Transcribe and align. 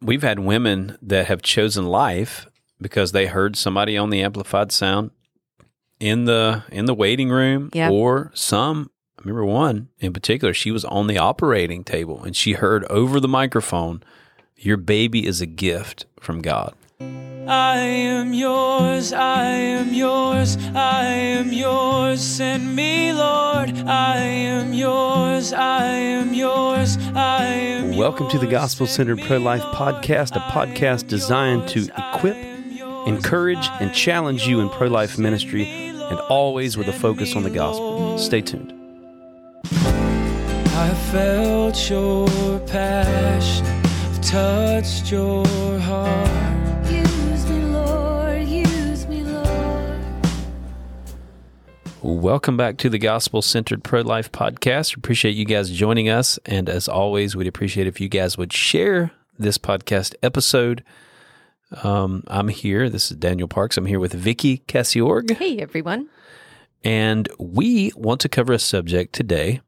we've 0.00 0.22
had 0.22 0.38
women 0.38 0.98
that 1.02 1.26
have 1.26 1.42
chosen 1.42 1.86
life 1.86 2.46
because 2.80 3.12
they 3.12 3.26
heard 3.26 3.56
somebody 3.56 3.96
on 3.96 4.10
the 4.10 4.22
amplified 4.22 4.70
sound 4.72 5.10
in 5.98 6.24
the 6.26 6.62
in 6.70 6.84
the 6.84 6.94
waiting 6.94 7.30
room 7.30 7.70
Yeah. 7.72 7.90
or 7.90 8.30
some 8.34 8.90
I 9.18 9.22
remember 9.22 9.46
one 9.46 9.88
in 9.98 10.12
particular 10.12 10.52
she 10.52 10.70
was 10.70 10.84
on 10.84 11.06
the 11.06 11.16
operating 11.18 11.82
table 11.84 12.22
and 12.22 12.36
she 12.36 12.52
heard 12.52 12.84
over 12.84 13.18
the 13.18 13.28
microphone 13.28 14.02
your 14.56 14.76
baby 14.76 15.26
is 15.26 15.40
a 15.40 15.46
gift 15.46 16.06
from 16.20 16.40
God. 16.42 16.74
I 16.98 17.78
am 17.78 18.32
yours, 18.32 19.12
I 19.12 19.44
am 19.44 19.92
yours, 19.92 20.56
I 20.74 21.04
am 21.04 21.52
yours, 21.52 22.22
send 22.22 22.74
me, 22.74 23.12
Lord. 23.12 23.70
I 23.86 24.16
am 24.16 24.72
yours, 24.72 25.52
I 25.52 25.84
am 25.84 26.32
yours, 26.32 26.96
I 27.14 27.44
am 27.44 27.86
yours. 27.88 27.96
Welcome 27.98 28.30
to 28.30 28.38
the 28.38 28.46
Gospel 28.46 28.86
Centered 28.86 29.20
Pro 29.20 29.36
Life 29.36 29.62
podcast, 29.62 30.36
a 30.36 30.40
podcast 30.50 31.08
designed 31.08 31.68
to 31.68 31.86
equip, 31.98 32.36
encourage, 33.06 33.68
and 33.78 33.92
challenge 33.92 34.46
you 34.46 34.60
in 34.60 34.70
pro 34.70 34.88
life 34.88 35.18
ministry, 35.18 35.66
and 35.66 36.18
always 36.30 36.78
with 36.78 36.88
a 36.88 36.94
focus 36.94 37.36
on 37.36 37.42
the 37.42 37.50
gospel. 37.50 38.18
Stay 38.18 38.40
tuned. 38.40 38.72
I 39.70 40.94
felt 41.12 41.90
your 41.90 42.58
passion, 42.60 43.66
I've 43.66 44.20
touched 44.22 45.12
your 45.12 45.46
heart. 45.80 46.45
Welcome 52.06 52.56
back 52.56 52.76
to 52.78 52.88
the 52.88 53.00
Gospel 53.00 53.42
Centered 53.42 53.82
Pro 53.82 54.00
Life 54.00 54.30
podcast. 54.30 54.96
Appreciate 54.96 55.34
you 55.34 55.44
guys 55.44 55.72
joining 55.72 56.08
us. 56.08 56.38
And 56.46 56.68
as 56.68 56.86
always, 56.86 57.34
we'd 57.34 57.48
appreciate 57.48 57.88
if 57.88 58.00
you 58.00 58.08
guys 58.08 58.38
would 58.38 58.52
share 58.52 59.10
this 59.40 59.58
podcast 59.58 60.14
episode. 60.22 60.84
Um, 61.82 62.22
I'm 62.28 62.46
here. 62.46 62.88
This 62.88 63.10
is 63.10 63.16
Daniel 63.16 63.48
Parks. 63.48 63.76
I'm 63.76 63.86
here 63.86 63.98
with 63.98 64.12
Vicky 64.12 64.58
Cassiorg. 64.68 65.32
Hey, 65.32 65.58
everyone. 65.58 66.08
And 66.84 67.28
we 67.40 67.90
want 67.96 68.20
to 68.20 68.28
cover 68.28 68.52
a 68.52 68.60
subject 68.60 69.12
today 69.12 69.60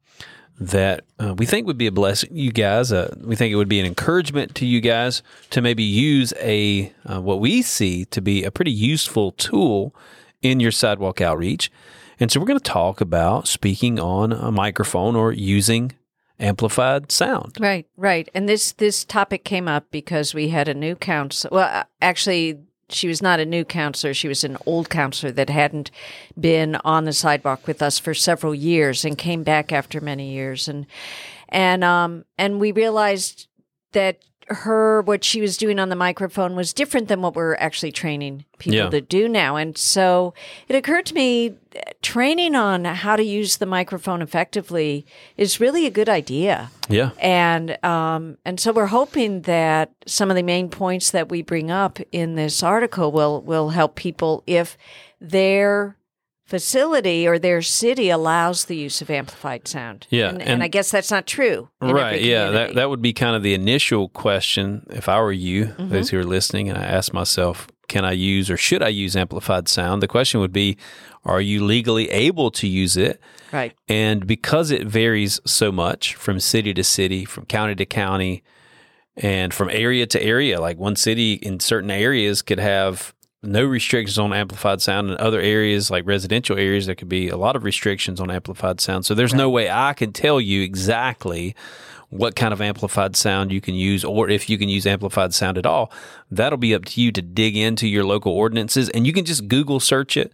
that 0.60 1.02
uh, 1.18 1.34
we 1.34 1.44
think 1.44 1.66
would 1.66 1.76
be 1.76 1.88
a 1.88 1.92
blessing 1.92 2.28
to 2.28 2.40
you 2.40 2.52
guys. 2.52 2.92
Uh, 2.92 3.16
we 3.20 3.34
think 3.34 3.50
it 3.50 3.56
would 3.56 3.68
be 3.68 3.80
an 3.80 3.86
encouragement 3.86 4.54
to 4.54 4.64
you 4.64 4.80
guys 4.80 5.24
to 5.50 5.60
maybe 5.60 5.82
use 5.82 6.32
a 6.40 6.92
uh, 7.04 7.20
what 7.20 7.40
we 7.40 7.62
see 7.62 8.04
to 8.04 8.20
be 8.20 8.44
a 8.44 8.52
pretty 8.52 8.70
useful 8.70 9.32
tool 9.32 9.92
in 10.40 10.60
your 10.60 10.70
sidewalk 10.70 11.20
outreach. 11.20 11.72
And 12.20 12.30
so 12.30 12.40
we're 12.40 12.46
going 12.46 12.58
to 12.58 12.64
talk 12.64 13.00
about 13.00 13.46
speaking 13.46 13.98
on 14.00 14.32
a 14.32 14.50
microphone 14.50 15.14
or 15.14 15.32
using 15.32 15.92
amplified 16.40 17.10
sound. 17.12 17.56
Right, 17.60 17.86
right. 17.96 18.28
And 18.34 18.48
this 18.48 18.72
this 18.72 19.04
topic 19.04 19.44
came 19.44 19.68
up 19.68 19.90
because 19.90 20.34
we 20.34 20.48
had 20.48 20.68
a 20.68 20.74
new 20.74 20.94
counselor. 20.94 21.50
Well, 21.54 21.84
actually, 22.00 22.58
she 22.90 23.08
was 23.08 23.20
not 23.20 23.40
a 23.40 23.46
new 23.46 23.64
counselor. 23.64 24.14
She 24.14 24.28
was 24.28 24.44
an 24.44 24.56
old 24.66 24.88
counselor 24.88 25.32
that 25.32 25.50
hadn't 25.50 25.90
been 26.38 26.76
on 26.76 27.04
the 27.04 27.12
sidewalk 27.12 27.66
with 27.66 27.82
us 27.82 27.98
for 27.98 28.14
several 28.14 28.54
years 28.54 29.04
and 29.04 29.18
came 29.18 29.42
back 29.42 29.72
after 29.72 30.00
many 30.00 30.32
years. 30.32 30.68
And 30.68 30.86
and 31.48 31.84
um 31.84 32.24
and 32.36 32.60
we 32.60 32.72
realized 32.72 33.48
that 33.92 34.18
her 34.48 35.02
what 35.02 35.24
she 35.24 35.40
was 35.40 35.56
doing 35.56 35.78
on 35.78 35.88
the 35.90 35.96
microphone 35.96 36.56
was 36.56 36.72
different 36.72 37.08
than 37.08 37.20
what 37.20 37.34
we're 37.36 37.54
actually 37.56 37.92
training 37.92 38.44
people 38.58 38.76
Yeah. 38.76 38.88
to 38.90 39.00
do 39.00 39.28
now. 39.28 39.56
And 39.56 39.76
so 39.76 40.32
it 40.68 40.74
occurred 40.74 41.06
to 41.06 41.14
me 41.14 41.54
training 42.00 42.54
on 42.54 42.84
how 42.86 43.14
to 43.16 43.22
use 43.22 43.58
the 43.58 43.66
microphone 43.66 44.22
effectively 44.22 45.04
is 45.36 45.60
really 45.60 45.84
a 45.86 45.90
good 45.90 46.08
idea. 46.08 46.70
Yeah. 46.88 47.10
And 47.20 47.82
um, 47.84 48.38
and 48.44 48.58
so 48.58 48.72
we're 48.72 48.86
hoping 48.86 49.42
that 49.42 49.92
some 50.06 50.30
of 50.30 50.36
the 50.36 50.42
main 50.42 50.70
points 50.70 51.10
that 51.10 51.28
we 51.28 51.42
bring 51.42 51.70
up 51.70 51.98
in 52.10 52.34
this 52.34 52.62
article 52.62 53.12
will 53.12 53.42
will 53.42 53.68
help 53.70 53.96
people 53.96 54.42
if 54.46 54.78
their 55.20 55.96
facility 56.48 57.26
or 57.28 57.38
their 57.38 57.60
city 57.62 58.08
allows 58.10 58.64
the 58.64 58.74
use 58.76 59.02
of 59.02 59.10
amplified 59.10 59.68
sound. 59.68 60.06
Yeah, 60.10 60.30
and, 60.30 60.40
and- 60.40 60.50
and 60.50 60.62
I 60.62 60.68
guess 60.68 60.90
that's 60.90 61.10
not 61.10 61.26
true. 61.26 61.68
Right. 61.80 62.20
Yeah. 62.22 62.50
That, 62.50 62.74
that 62.74 62.88
would 62.90 63.02
be 63.02 63.12
kind 63.12 63.36
of 63.36 63.42
the 63.42 63.52
initial 63.54 64.08
question 64.08 64.86
if 64.90 65.08
I 65.08 65.20
were 65.20 65.30
you, 65.32 65.66
Mm-hmm. 65.66 65.90
those 65.90 66.08
who 66.10 66.18
are 66.18 66.24
listening, 66.24 66.68
and 66.70 66.78
I 66.78 66.84
asked 66.84 67.12
myself, 67.12 67.68
can 67.88 68.04
I 68.04 68.12
use 68.12 68.50
or 68.50 68.56
should 68.56 68.82
I 68.82 68.88
use 68.88 69.14
amplified 69.16 69.68
sound? 69.68 70.02
The 70.02 70.08
question 70.08 70.40
would 70.40 70.52
be, 70.52 70.76
are 71.24 71.40
you 71.40 71.64
legally 71.64 72.08
able 72.10 72.50
to 72.52 72.66
use 72.66 72.96
it? 72.96 73.20
right. 73.52 73.74
And 73.88 74.26
because 74.26 74.70
it 74.70 74.86
varies 74.86 75.40
so 75.46 75.70
much 75.70 76.14
from 76.14 76.40
city 76.40 76.72
to 76.74 76.82
city, 76.84 77.24
from 77.24 77.44
county 77.46 77.74
to 77.76 77.86
county, 77.86 78.42
and 79.16 79.52
from 79.52 79.68
area 79.70 80.06
to 80.06 80.22
area, 80.22 80.60
like 80.60 80.78
one 80.78 80.96
city 80.96 81.34
in 81.34 81.60
certain 81.60 81.90
areas 81.90 82.40
could 82.42 82.58
have 82.60 83.14
no 83.42 83.64
restrictions 83.64 84.18
on 84.18 84.32
amplified 84.32 84.82
sound, 84.82 85.10
in 85.10 85.16
other 85.18 85.40
areas, 85.40 85.90
like 85.90 86.06
residential 86.06 86.56
areas, 86.56 86.86
there 86.86 86.94
could 86.94 87.08
be 87.08 87.28
a 87.28 87.36
lot 87.36 87.56
of 87.56 87.64
restrictions 87.64 88.20
on 88.20 88.30
amplified 88.30 88.80
sound. 88.80 89.06
So 89.06 89.14
there's 89.14 89.34
no 89.34 89.48
way 89.48 89.70
I 89.70 89.92
can 89.92 90.12
tell 90.12 90.40
you 90.40 90.62
exactly 90.62 91.54
what 92.10 92.34
kind 92.34 92.52
of 92.52 92.60
amplified 92.60 93.14
sound 93.14 93.52
you 93.52 93.60
can 93.60 93.74
use, 93.74 94.02
or 94.02 94.28
if 94.28 94.48
you 94.48 94.58
can 94.58 94.68
use 94.68 94.86
amplified 94.86 95.34
sound 95.34 95.58
at 95.58 95.66
all. 95.66 95.92
That'll 96.30 96.58
be 96.58 96.74
up 96.74 96.86
to 96.86 97.00
you 97.00 97.12
to 97.12 97.22
dig 97.22 97.56
into 97.56 97.86
your 97.86 98.04
local 98.04 98.32
ordinances, 98.32 98.88
and 98.90 99.06
you 99.06 99.12
can 99.12 99.24
just 99.24 99.46
Google 99.46 99.78
search 99.78 100.16
it. 100.16 100.32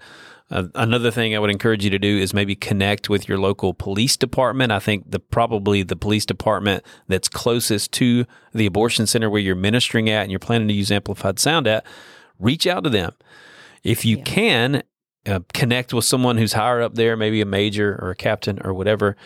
Uh, 0.51 0.65
another 0.75 1.11
thing 1.11 1.35
I 1.35 1.39
would 1.39 1.51
encourage 1.51 1.85
you 1.85 1.91
to 1.91 1.99
do 1.99 2.19
is 2.19 2.33
maybe 2.33 2.55
connect 2.55 3.09
with 3.09 3.29
your 3.29 3.39
local 3.39 3.75
police 3.75 4.17
department. 4.17 4.73
I 4.73 4.79
think 4.79 5.11
the 5.11 5.19
probably 5.19 5.83
the 5.83 5.97
police 5.97 6.27
department 6.27 6.85
that's 7.09 7.29
closest 7.29 7.93
to 7.93 8.27
the 8.53 8.67
abortion 8.67 9.07
center 9.07 9.29
where 9.29 9.41
you're 9.41 9.57
ministering 9.57 10.09
at 10.11 10.23
and 10.23 10.31
you're 10.31 10.39
planning 10.39 10.69
to 10.69 10.75
use 10.75 10.93
amplified 10.93 11.39
sound 11.39 11.67
at, 11.67 11.85
reach 12.39 12.67
out 12.67 12.85
to 12.85 12.91
them. 12.91 13.13
If 13.83 14.05
you 14.05 14.19
can, 14.23 14.83
uh, 15.27 15.41
connect 15.55 15.95
with 15.95 16.05
someone 16.05 16.37
who's 16.37 16.53
higher 16.53 16.83
up 16.83 16.95
there, 16.95 17.17
maybe 17.17 17.41
a 17.41 17.47
major 17.47 17.99
or 18.03 18.11
a 18.11 18.15
captain 18.17 18.59
or 18.65 18.75
whatever, 18.75 19.17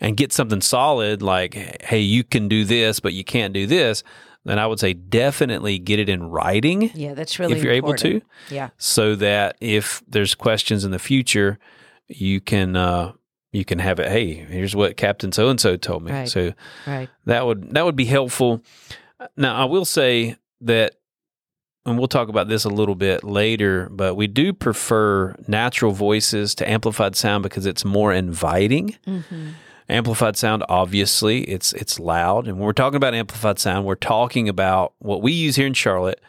and 0.00 0.16
get 0.16 0.32
something 0.32 0.60
solid 0.60 1.20
like, 1.22 1.54
hey, 1.82 2.00
you 2.00 2.22
can 2.24 2.48
do 2.48 2.64
this, 2.64 3.00
but 3.00 3.12
you 3.12 3.24
can't 3.24 3.52
do 3.52 3.66
this, 3.66 4.04
then 4.44 4.58
I 4.58 4.66
would 4.66 4.78
say 4.80 4.92
definitely 4.94 5.78
get 5.78 5.98
it 5.98 6.08
in 6.08 6.30
writing 6.30 6.90
Yeah, 6.94 7.14
that's 7.14 7.38
really 7.38 7.54
if 7.56 7.62
you're 7.64 7.72
able 7.72 7.94
to 7.94 8.22
Yeah. 8.50 8.70
so 8.78 9.14
that 9.16 9.56
if 9.60 10.02
there's 10.08 10.34
questions 10.36 10.84
in 10.84 10.90
the 10.92 10.98
future, 11.00 11.58
you 12.06 12.40
can 12.40 12.74
uh, 12.76 13.12
you 13.52 13.64
can 13.64 13.78
have 13.80 13.98
it. 13.98 14.08
Hey, 14.10 14.34
here's 14.34 14.76
what 14.76 14.96
Captain 14.96 15.32
so 15.32 15.48
and 15.48 15.60
so 15.60 15.76
told 15.76 16.02
me. 16.04 16.12
Right. 16.12 16.28
So 16.28 16.52
Right. 16.86 17.08
that 17.26 17.46
would 17.46 17.70
that 17.74 17.84
would 17.84 17.96
be 17.96 18.04
helpful. 18.04 18.62
Now 19.36 19.56
I 19.56 19.64
will 19.64 19.84
say 19.84 20.36
that, 20.62 20.94
and 21.88 21.98
we'll 21.98 22.08
talk 22.08 22.28
about 22.28 22.48
this 22.48 22.64
a 22.64 22.68
little 22.68 22.94
bit 22.94 23.24
later, 23.24 23.88
but 23.90 24.14
we 24.14 24.26
do 24.26 24.52
prefer 24.52 25.34
natural 25.46 25.92
voices 25.92 26.54
to 26.56 26.68
amplified 26.68 27.16
sound 27.16 27.42
because 27.42 27.66
it's 27.66 27.84
more 27.84 28.12
inviting. 28.12 28.96
Mm-hmm. 29.06 29.50
Amplified 29.88 30.36
sound, 30.36 30.64
obviously, 30.68 31.44
it's 31.44 31.72
it's 31.72 31.98
loud, 31.98 32.46
and 32.46 32.58
when 32.58 32.66
we're 32.66 32.72
talking 32.72 32.96
about 32.96 33.14
amplified 33.14 33.58
sound, 33.58 33.86
we're 33.86 33.94
talking 33.94 34.48
about 34.48 34.92
what 34.98 35.22
we 35.22 35.32
use 35.32 35.56
here 35.56 35.66
in 35.66 35.74
Charlotte. 35.74 36.20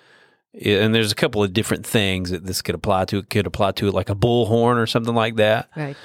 And 0.66 0.96
there's 0.96 1.12
a 1.12 1.16
couple 1.16 1.44
of 1.44 1.54
different 1.54 1.86
things 1.86 2.32
that 2.32 2.46
this 2.46 2.62
could 2.62 2.74
apply 2.74 3.06
to. 3.06 3.20
It 3.20 3.30
could 3.30 3.46
apply 3.46 3.74
to 3.74 3.92
like 3.92 4.10
a 4.10 4.16
bullhorn 4.16 4.78
or 4.78 4.88
something 4.88 5.14
like 5.14 5.36
that. 5.36 5.70
Right. 5.76 5.96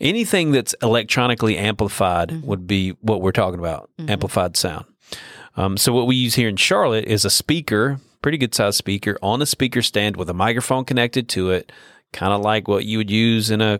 Anything 0.00 0.52
that's 0.52 0.74
electronically 0.82 1.56
amplified 1.56 2.42
would 2.42 2.66
be 2.66 2.90
what 3.00 3.22
we're 3.22 3.32
talking 3.32 3.58
about, 3.58 3.88
amplified 4.06 4.56
sound. 4.56 4.84
Um, 5.56 5.78
so 5.78 5.92
what 5.92 6.06
we 6.06 6.16
use 6.16 6.34
here 6.34 6.48
in 6.48 6.56
Charlotte 6.56 7.06
is 7.06 7.24
a 7.24 7.30
speaker, 7.30 7.98
pretty 8.26 8.38
good 8.38 8.56
sized 8.56 8.76
speaker, 8.76 9.16
on 9.22 9.40
a 9.40 9.46
speaker 9.46 9.80
stand 9.80 10.16
with 10.16 10.28
a 10.28 10.34
microphone 10.34 10.84
connected 10.84 11.28
to 11.28 11.52
it, 11.52 11.70
kind 12.12 12.32
of 12.32 12.40
like 12.40 12.66
what 12.66 12.84
you 12.84 12.98
would 12.98 13.08
use 13.08 13.52
in 13.52 13.60
a 13.60 13.78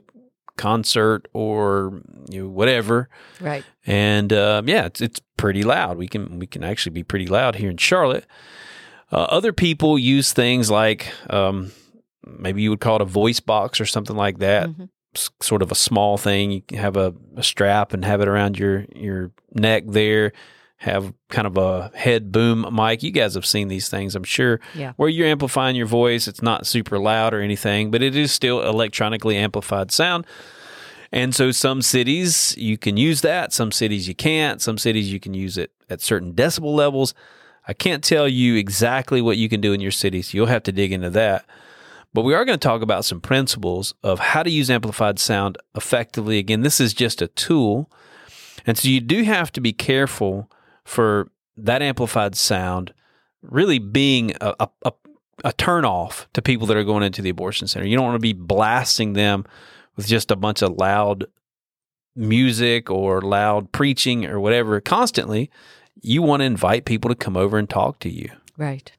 concert 0.56 1.26
or 1.32 2.00
you 2.30 2.44
know, 2.44 2.48
whatever. 2.48 3.08
Right. 3.40 3.64
And 3.88 4.32
um, 4.32 4.68
yeah, 4.68 4.86
it's, 4.86 5.00
it's 5.00 5.20
pretty 5.36 5.64
loud. 5.64 5.98
We 5.98 6.06
can 6.06 6.38
we 6.38 6.46
can 6.46 6.62
actually 6.62 6.92
be 6.92 7.02
pretty 7.02 7.26
loud 7.26 7.56
here 7.56 7.68
in 7.68 7.76
Charlotte. 7.76 8.24
Uh, 9.10 9.16
other 9.16 9.52
people 9.52 9.98
use 9.98 10.32
things 10.32 10.70
like 10.70 11.12
um, 11.28 11.72
maybe 12.24 12.62
you 12.62 12.70
would 12.70 12.78
call 12.78 12.94
it 12.94 13.02
a 13.02 13.04
voice 13.04 13.40
box 13.40 13.80
or 13.80 13.84
something 13.84 14.14
like 14.14 14.38
that. 14.38 14.68
Mhm. 14.68 14.90
Sort 15.42 15.60
of 15.60 15.72
a 15.72 15.74
small 15.74 16.18
thing. 16.18 16.52
You 16.52 16.62
can 16.62 16.78
have 16.78 16.96
a, 16.96 17.12
a 17.36 17.42
strap 17.42 17.92
and 17.92 18.04
have 18.04 18.20
it 18.20 18.28
around 18.28 18.60
your 18.60 18.84
your 18.94 19.32
neck 19.52 19.82
there. 19.88 20.32
Have 20.78 21.14
kind 21.30 21.46
of 21.46 21.56
a 21.56 21.90
head 21.94 22.30
boom 22.30 22.66
mic. 22.70 23.02
You 23.02 23.10
guys 23.10 23.34
have 23.34 23.46
seen 23.46 23.68
these 23.68 23.88
things, 23.88 24.14
I'm 24.14 24.24
sure. 24.24 24.60
Yeah. 24.74 24.92
Where 24.96 25.08
you're 25.08 25.26
amplifying 25.26 25.74
your 25.74 25.86
voice. 25.86 26.28
It's 26.28 26.42
not 26.42 26.66
super 26.66 26.98
loud 26.98 27.32
or 27.32 27.40
anything, 27.40 27.90
but 27.90 28.02
it 28.02 28.14
is 28.14 28.30
still 28.30 28.62
electronically 28.62 29.36
amplified 29.36 29.90
sound. 29.90 30.26
And 31.12 31.34
so 31.34 31.50
some 31.50 31.82
cities 31.82 32.54
you 32.58 32.76
can 32.76 32.96
use 32.96 33.22
that, 33.22 33.52
some 33.52 33.72
cities 33.72 34.06
you 34.06 34.14
can't, 34.14 34.60
some 34.60 34.76
cities 34.76 35.10
you 35.10 35.20
can 35.20 35.34
use 35.34 35.56
it 35.56 35.72
at 35.88 36.02
certain 36.02 36.34
decibel 36.34 36.74
levels. 36.74 37.14
I 37.66 37.72
can't 37.72 38.04
tell 38.04 38.28
you 38.28 38.56
exactly 38.56 39.22
what 39.22 39.38
you 39.38 39.48
can 39.48 39.60
do 39.60 39.72
in 39.72 39.80
your 39.80 39.92
cities. 39.92 40.28
so 40.28 40.36
you'll 40.36 40.46
have 40.46 40.62
to 40.64 40.72
dig 40.72 40.92
into 40.92 41.10
that. 41.10 41.46
But 42.12 42.22
we 42.22 42.34
are 42.34 42.44
going 42.44 42.58
to 42.58 42.68
talk 42.68 42.82
about 42.82 43.04
some 43.04 43.20
principles 43.20 43.94
of 44.02 44.18
how 44.18 44.42
to 44.42 44.50
use 44.50 44.70
amplified 44.70 45.18
sound 45.18 45.58
effectively. 45.74 46.38
Again, 46.38 46.62
this 46.62 46.80
is 46.80 46.94
just 46.94 47.20
a 47.20 47.28
tool. 47.28 47.90
And 48.66 48.78
so 48.78 48.88
you 48.88 49.00
do 49.00 49.22
have 49.24 49.52
to 49.52 49.60
be 49.60 49.72
careful 49.72 50.50
for 50.86 51.30
that 51.56 51.82
amplified 51.82 52.34
sound 52.36 52.94
really 53.42 53.78
being 53.78 54.32
a, 54.40 54.54
a, 54.60 54.68
a, 54.84 54.92
a 55.44 55.52
turn 55.52 55.84
off 55.84 56.28
to 56.32 56.40
people 56.40 56.66
that 56.68 56.76
are 56.76 56.84
going 56.84 57.02
into 57.02 57.20
the 57.20 57.28
abortion 57.28 57.66
center. 57.66 57.86
You 57.86 57.96
don't 57.96 58.06
want 58.06 58.14
to 58.14 58.20
be 58.20 58.32
blasting 58.32 59.12
them 59.12 59.44
with 59.96 60.06
just 60.06 60.30
a 60.30 60.36
bunch 60.36 60.62
of 60.62 60.72
loud 60.78 61.26
music 62.14 62.90
or 62.90 63.20
loud 63.20 63.72
preaching 63.72 64.24
or 64.24 64.40
whatever 64.40 64.80
constantly. 64.80 65.50
You 66.00 66.22
want 66.22 66.40
to 66.40 66.44
invite 66.44 66.84
people 66.84 67.08
to 67.08 67.14
come 67.14 67.36
over 67.36 67.58
and 67.58 67.68
talk 67.68 67.98
to 68.00 68.08
you. 68.08 68.30
Right. 68.56 68.90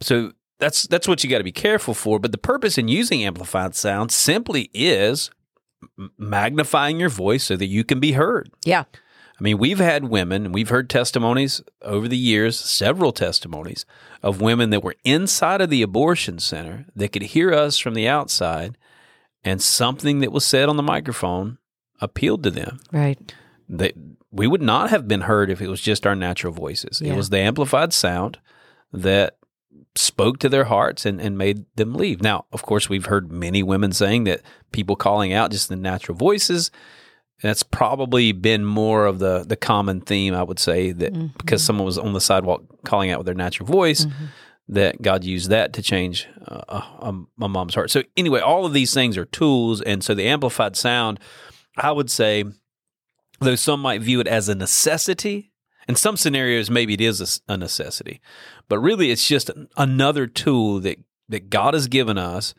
So 0.00 0.32
that's 0.58 0.82
that's 0.88 1.06
what 1.08 1.22
you 1.22 1.30
got 1.30 1.38
to 1.38 1.44
be 1.44 1.52
careful 1.52 1.94
for. 1.94 2.18
But 2.18 2.32
the 2.32 2.38
purpose 2.38 2.76
in 2.76 2.88
using 2.88 3.24
amplified 3.24 3.74
sound 3.74 4.10
simply 4.10 4.70
is 4.74 5.30
magnifying 6.18 7.00
your 7.00 7.08
voice 7.08 7.44
so 7.44 7.56
that 7.56 7.66
you 7.66 7.84
can 7.84 8.00
be 8.00 8.12
heard. 8.12 8.50
Yeah. 8.64 8.84
I 9.40 9.42
mean, 9.42 9.56
we've 9.56 9.78
had 9.78 10.04
women, 10.04 10.44
and 10.44 10.54
we've 10.54 10.68
heard 10.68 10.90
testimonies 10.90 11.62
over 11.80 12.06
the 12.06 12.16
years, 12.16 12.60
several 12.60 13.10
testimonies 13.10 13.86
of 14.22 14.42
women 14.42 14.68
that 14.68 14.84
were 14.84 14.96
inside 15.02 15.62
of 15.62 15.70
the 15.70 15.80
abortion 15.80 16.38
center 16.38 16.84
that 16.94 17.12
could 17.12 17.22
hear 17.22 17.54
us 17.54 17.78
from 17.78 17.94
the 17.94 18.06
outside, 18.06 18.76
and 19.42 19.62
something 19.62 20.20
that 20.20 20.30
was 20.30 20.44
said 20.44 20.68
on 20.68 20.76
the 20.76 20.82
microphone 20.82 21.56
appealed 22.02 22.42
to 22.42 22.50
them. 22.50 22.80
Right. 22.92 23.34
They, 23.66 23.92
we 24.30 24.46
would 24.46 24.60
not 24.60 24.90
have 24.90 25.08
been 25.08 25.22
heard 25.22 25.48
if 25.48 25.62
it 25.62 25.68
was 25.68 25.80
just 25.80 26.06
our 26.06 26.14
natural 26.14 26.52
voices. 26.52 27.00
Yeah. 27.00 27.14
It 27.14 27.16
was 27.16 27.30
the 27.30 27.38
amplified 27.38 27.94
sound 27.94 28.38
that 28.92 29.38
spoke 29.94 30.38
to 30.40 30.50
their 30.50 30.64
hearts 30.64 31.06
and, 31.06 31.18
and 31.18 31.38
made 31.38 31.64
them 31.76 31.94
leave. 31.94 32.22
Now, 32.22 32.44
of 32.52 32.62
course, 32.62 32.90
we've 32.90 33.06
heard 33.06 33.32
many 33.32 33.62
women 33.62 33.92
saying 33.92 34.24
that 34.24 34.42
people 34.70 34.96
calling 34.96 35.32
out 35.32 35.50
just 35.50 35.70
the 35.70 35.76
natural 35.76 36.16
voices. 36.16 36.70
That's 37.42 37.62
probably 37.62 38.32
been 38.32 38.64
more 38.64 39.06
of 39.06 39.18
the 39.18 39.44
the 39.46 39.56
common 39.56 40.00
theme, 40.00 40.34
I 40.34 40.42
would 40.42 40.58
say, 40.58 40.92
that 40.92 41.36
because 41.38 41.62
someone 41.64 41.86
was 41.86 41.98
on 41.98 42.12
the 42.12 42.20
sidewalk 42.20 42.62
calling 42.84 43.10
out 43.10 43.18
with 43.18 43.26
their 43.26 43.34
natural 43.34 43.66
voice, 43.66 44.06
that 44.68 45.00
God 45.02 45.24
used 45.24 45.50
that 45.50 45.72
to 45.74 45.82
change 45.82 46.28
uh, 46.46 46.62
uh, 46.68 47.12
my 47.36 47.46
mom's 47.46 47.74
heart. 47.74 47.90
So 47.90 48.02
anyway, 48.16 48.40
all 48.40 48.66
of 48.66 48.72
these 48.72 48.92
things 48.94 49.16
are 49.16 49.24
tools, 49.24 49.80
and 49.80 50.04
so 50.04 50.14
the 50.14 50.28
amplified 50.28 50.76
sound, 50.76 51.18
I 51.76 51.92
would 51.92 52.10
say, 52.10 52.44
though 53.40 53.56
some 53.56 53.80
might 53.80 54.02
view 54.02 54.20
it 54.20 54.28
as 54.28 54.48
a 54.48 54.54
necessity, 54.54 55.50
in 55.88 55.96
some 55.96 56.16
scenarios 56.16 56.70
maybe 56.70 56.94
it 56.94 57.00
is 57.00 57.40
a 57.48 57.56
necessity, 57.56 58.20
but 58.68 58.78
really 58.78 59.10
it's 59.10 59.26
just 59.26 59.50
another 59.76 60.26
tool 60.26 60.80
that 60.80 60.98
that 61.28 61.48
God 61.48 61.74
has 61.74 61.86
given 61.86 62.18
us 62.18 62.54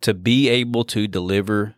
to 0.00 0.12
be 0.12 0.48
able 0.48 0.84
to 0.84 1.06
deliver 1.06 1.76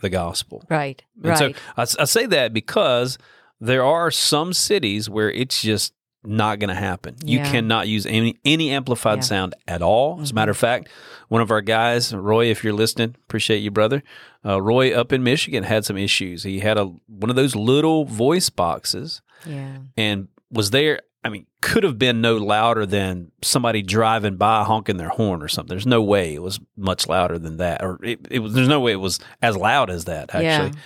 the 0.00 0.08
gospel. 0.10 0.64
Right. 0.68 1.02
And 1.16 1.26
Right. 1.26 1.38
so 1.38 1.52
I, 1.76 2.02
I 2.02 2.04
say 2.04 2.26
that 2.26 2.52
because 2.52 3.18
there 3.60 3.84
are 3.84 4.10
some 4.10 4.52
cities 4.52 5.08
where 5.08 5.30
it's 5.30 5.62
just 5.62 5.92
not 6.26 6.58
going 6.58 6.68
to 6.68 6.74
happen. 6.74 7.16
You 7.24 7.38
Yeah. 7.38 7.50
cannot 7.50 7.86
use 7.86 8.06
any 8.06 8.38
any 8.44 8.70
amplified 8.70 9.18
Yeah. 9.18 9.20
Mm-hmm. 9.20 9.28
sound 9.28 9.54
at 9.68 9.82
all. 9.82 10.20
As 10.22 10.30
a 10.30 10.34
matter 10.34 10.50
of 10.50 10.56
fact, 10.56 10.88
one 11.28 11.42
of 11.42 11.50
our 11.50 11.60
guys, 11.60 12.14
Roy, 12.14 12.46
if 12.46 12.64
you're 12.64 12.72
listening, 12.72 13.14
appreciate 13.24 13.58
you, 13.58 13.70
brother. 13.70 14.02
Uh, 14.44 14.60
Roy 14.60 14.92
up 14.98 15.12
in 15.12 15.22
Michigan 15.22 15.64
had 15.64 15.84
some 15.84 15.96
issues. 15.98 16.42
He 16.42 16.60
had 16.60 16.78
a 16.78 16.84
one 17.06 17.30
of 17.30 17.36
those 17.36 17.54
little 17.54 18.04
voice 18.06 18.48
boxes 18.50 19.20
yeah. 19.46 19.78
and 19.96 20.28
was 20.50 20.70
there. 20.70 21.00
I 21.24 21.30
mean, 21.30 21.46
could 21.62 21.84
have 21.84 21.98
been 21.98 22.20
no 22.20 22.36
louder 22.36 22.84
than 22.84 23.32
somebody 23.42 23.80
driving 23.82 24.36
by 24.36 24.62
honking 24.64 24.98
their 24.98 25.08
horn 25.08 25.42
or 25.42 25.48
something. 25.48 25.70
There's 25.70 25.86
no 25.86 26.02
way 26.02 26.34
it 26.34 26.42
was 26.42 26.60
much 26.76 27.08
louder 27.08 27.38
than 27.38 27.56
that, 27.56 27.82
or 27.82 27.98
it, 28.04 28.20
it 28.30 28.40
was. 28.40 28.52
There's 28.52 28.68
no 28.68 28.80
way 28.80 28.92
it 28.92 28.96
was 29.00 29.18
as 29.40 29.56
loud 29.56 29.88
as 29.90 30.04
that 30.04 30.34
actually. 30.34 30.70
Yeah. 30.76 30.82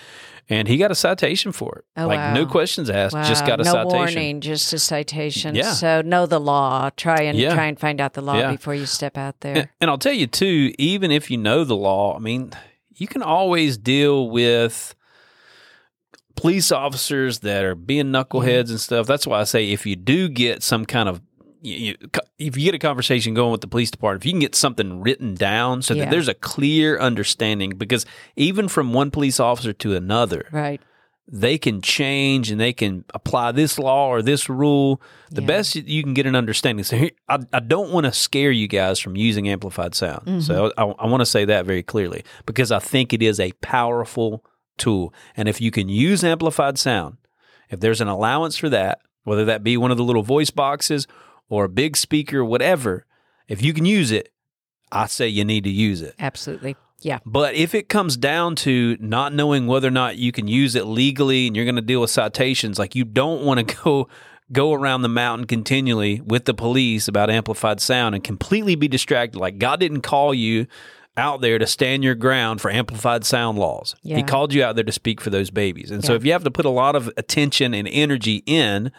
And 0.51 0.67
he 0.67 0.79
got 0.79 0.91
a 0.91 0.95
citation 0.95 1.53
for 1.53 1.77
it. 1.81 1.85
Oh, 2.01 2.07
like 2.07 2.33
no 2.33 2.47
questions 2.47 2.89
asked, 2.89 3.15
just 3.29 3.45
got 3.47 3.61
a 3.61 3.65
no 3.65 3.71
citation. 3.73 3.97
warning, 3.99 4.41
just 4.41 4.73
a 4.73 4.79
citation. 4.79 5.55
Yeah. 5.55 5.73
So 5.73 6.01
know 6.01 6.25
the 6.25 6.41
law. 6.41 6.89
Try 6.97 7.23
and 7.23 7.37
Yeah. 7.37 7.53
try 7.55 7.67
and 7.67 7.79
find 7.79 8.01
out 8.01 8.15
the 8.15 8.23
law 8.23 8.39
Yeah. 8.39 8.53
before 8.53 8.75
you 8.75 8.87
step 8.87 9.19
out 9.19 9.41
there. 9.41 9.57
And, 9.57 9.69
and 9.81 9.91
I'll 9.91 9.99
tell 9.99 10.15
you 10.15 10.27
too, 10.27 10.73
even 10.79 11.11
if 11.11 11.31
you 11.31 11.37
know 11.37 11.65
the 11.65 11.77
law, 11.77 12.17
I 12.17 12.19
mean, 12.19 12.53
you 12.95 13.07
can 13.07 13.23
always 13.23 13.77
deal 13.77 14.31
with 14.31 14.95
police 16.41 16.71
officers 16.73 17.41
that 17.41 17.65
are 17.65 17.75
being 17.75 18.07
knuckleheads 18.07 18.71
and 18.71 18.81
stuff. 18.81 19.07
That's 19.07 19.27
why 19.27 19.41
I 19.41 19.45
say 19.45 19.71
if 19.73 19.85
you 19.87 19.97
do 19.97 20.29
get 20.29 20.63
some 20.63 20.85
kind 20.87 21.09
of 21.09 21.21
you, 21.61 21.75
you, 21.77 21.95
if 22.39 22.57
you 22.57 22.65
get 22.65 22.75
a 22.75 22.79
conversation 22.79 23.35
going 23.35 23.51
with 23.51 23.61
the 23.61 23.67
police 23.67 23.91
department, 23.91 24.23
if 24.23 24.27
you 24.27 24.33
can 24.33 24.39
get 24.41 24.55
something 24.55 25.01
written 25.01 25.35
down 25.35 25.83
so 25.83 25.93
Yeah. 25.95 26.05
that 26.05 26.11
there's 26.13 26.29
a 26.29 26.35
clear 26.35 26.99
understanding, 27.01 27.71
because 27.77 28.07
even 28.37 28.69
from 28.69 28.93
one 28.93 29.11
police 29.11 29.41
officer 29.41 29.73
to 29.73 29.97
another, 29.97 30.47
Right. 30.53 30.81
they 31.27 31.59
can 31.59 31.83
change 31.83 32.53
and 32.53 32.61
they 32.61 32.73
can 32.73 33.05
apply 33.13 33.51
this 33.51 33.77
law 33.77 34.07
or 34.09 34.23
this 34.23 34.49
rule. 34.49 35.03
The 35.33 35.41
Yeah. 35.41 35.47
best 35.49 35.75
you- 35.75 35.83
you 35.85 36.03
can 36.05 36.15
get 36.15 36.27
an 36.27 36.37
understanding. 36.37 36.85
So 36.85 36.97
here, 36.97 37.11
I, 37.29 37.41
I 37.53 37.59
don't 37.59 37.91
want 37.91 38.07
to 38.07 38.13
scare 38.13 38.53
you 38.53 38.69
guys 38.69 39.01
from 39.01 39.17
using 39.17 39.49
amplified 39.49 39.97
sound. 39.97 40.27
Mm-hmm. 40.27 40.41
So 40.41 40.73
I, 40.79 40.85
I 40.85 41.07
want 41.09 41.23
to 41.23 41.27
say 41.27 41.45
that 41.47 41.67
very 41.67 41.83
clearly 41.83 42.23
because 42.47 42.71
I 42.71 42.79
think 42.79 43.13
it 43.13 43.21
is 43.21 43.41
a 43.41 43.51
powerful 43.61 44.45
tool. 44.79 45.13
And 45.37 45.49
if 45.49 45.61
you 45.61 45.71
can 45.71 45.89
use 45.89 46.25
amplified 46.25 46.79
sound, 46.79 47.19
if 47.71 47.81
there's 47.81 48.01
an 48.01 48.09
allowance 48.09 48.57
for 48.57 48.69
that, 48.69 49.01
whether 49.25 49.45
that 49.45 49.63
be 49.63 49.77
one 49.77 49.91
of 49.91 49.97
the 49.97 50.05
little 50.05 50.23
voice 50.23 50.51
boxes 50.51 51.07
or 51.49 51.65
a 51.65 51.69
big 51.69 51.97
speaker, 51.97 52.45
whatever, 52.45 53.05
if 53.47 53.63
you 53.63 53.73
can 53.73 53.85
use 53.85 54.11
it, 54.11 54.33
I 54.91 55.07
say 55.07 55.29
you 55.29 55.45
need 55.45 55.65
to 55.65 55.71
use 55.71 56.01
it. 56.01 56.15
Absolutely. 56.19 56.77
Yeah. 57.01 57.19
But 57.25 57.55
if 57.55 57.75
it 57.75 57.89
comes 57.89 58.17
down 58.17 58.57
to 58.57 58.97
not 59.01 59.33
knowing 59.33 59.67
whether 59.67 59.89
or 59.89 59.93
not 59.93 60.17
you 60.17 60.33
can 60.33 60.49
use 60.49 60.75
it 60.75 60.85
legally 60.85 61.47
and 61.47 61.55
you're 61.55 61.65
going 61.65 61.77
to 61.77 61.83
deal 61.83 62.01
with 62.01 62.11
citations, 62.11 62.79
like 62.79 62.95
you 62.95 63.05
don't 63.05 63.45
want 63.45 63.69
to 63.69 63.77
go 63.85 64.09
go 64.51 64.73
around 64.73 65.03
the 65.03 65.09
mountain 65.09 65.47
continually 65.47 66.23
with 66.23 66.47
the 66.47 66.55
police 66.55 67.07
about 67.07 67.29
amplified 67.29 67.81
sound 67.81 68.15
and 68.15 68.25
completely 68.25 68.75
be 68.75 68.89
distracted. 68.89 69.39
Like 69.39 69.59
God 69.59 69.79
didn't 69.79 70.01
call 70.01 70.33
you 70.33 70.67
out 71.19 71.41
there 71.41 71.59
to 71.59 71.67
stand 71.67 72.05
your 72.05 72.15
ground 72.15 72.61
for 72.61 72.71
amplified 72.71 73.25
sound 73.25 73.59
laws. 73.59 73.95
He 74.17 74.23
called 74.23 74.55
you 74.55 74.63
out 74.65 74.75
there 74.77 74.85
to 74.85 74.93
speak 74.93 75.21
for 75.21 75.31
those 75.31 75.51
babies. 75.51 75.91
And 75.91 76.05
so 76.05 76.15
if 76.15 76.25
you 76.25 76.33
have 76.33 76.45
to 76.45 76.51
put 76.51 76.65
a 76.65 76.71
lot 76.71 76.97
of 76.97 77.11
attention 77.17 77.75
and 77.75 77.87
energy 77.89 78.43
in 78.47 78.93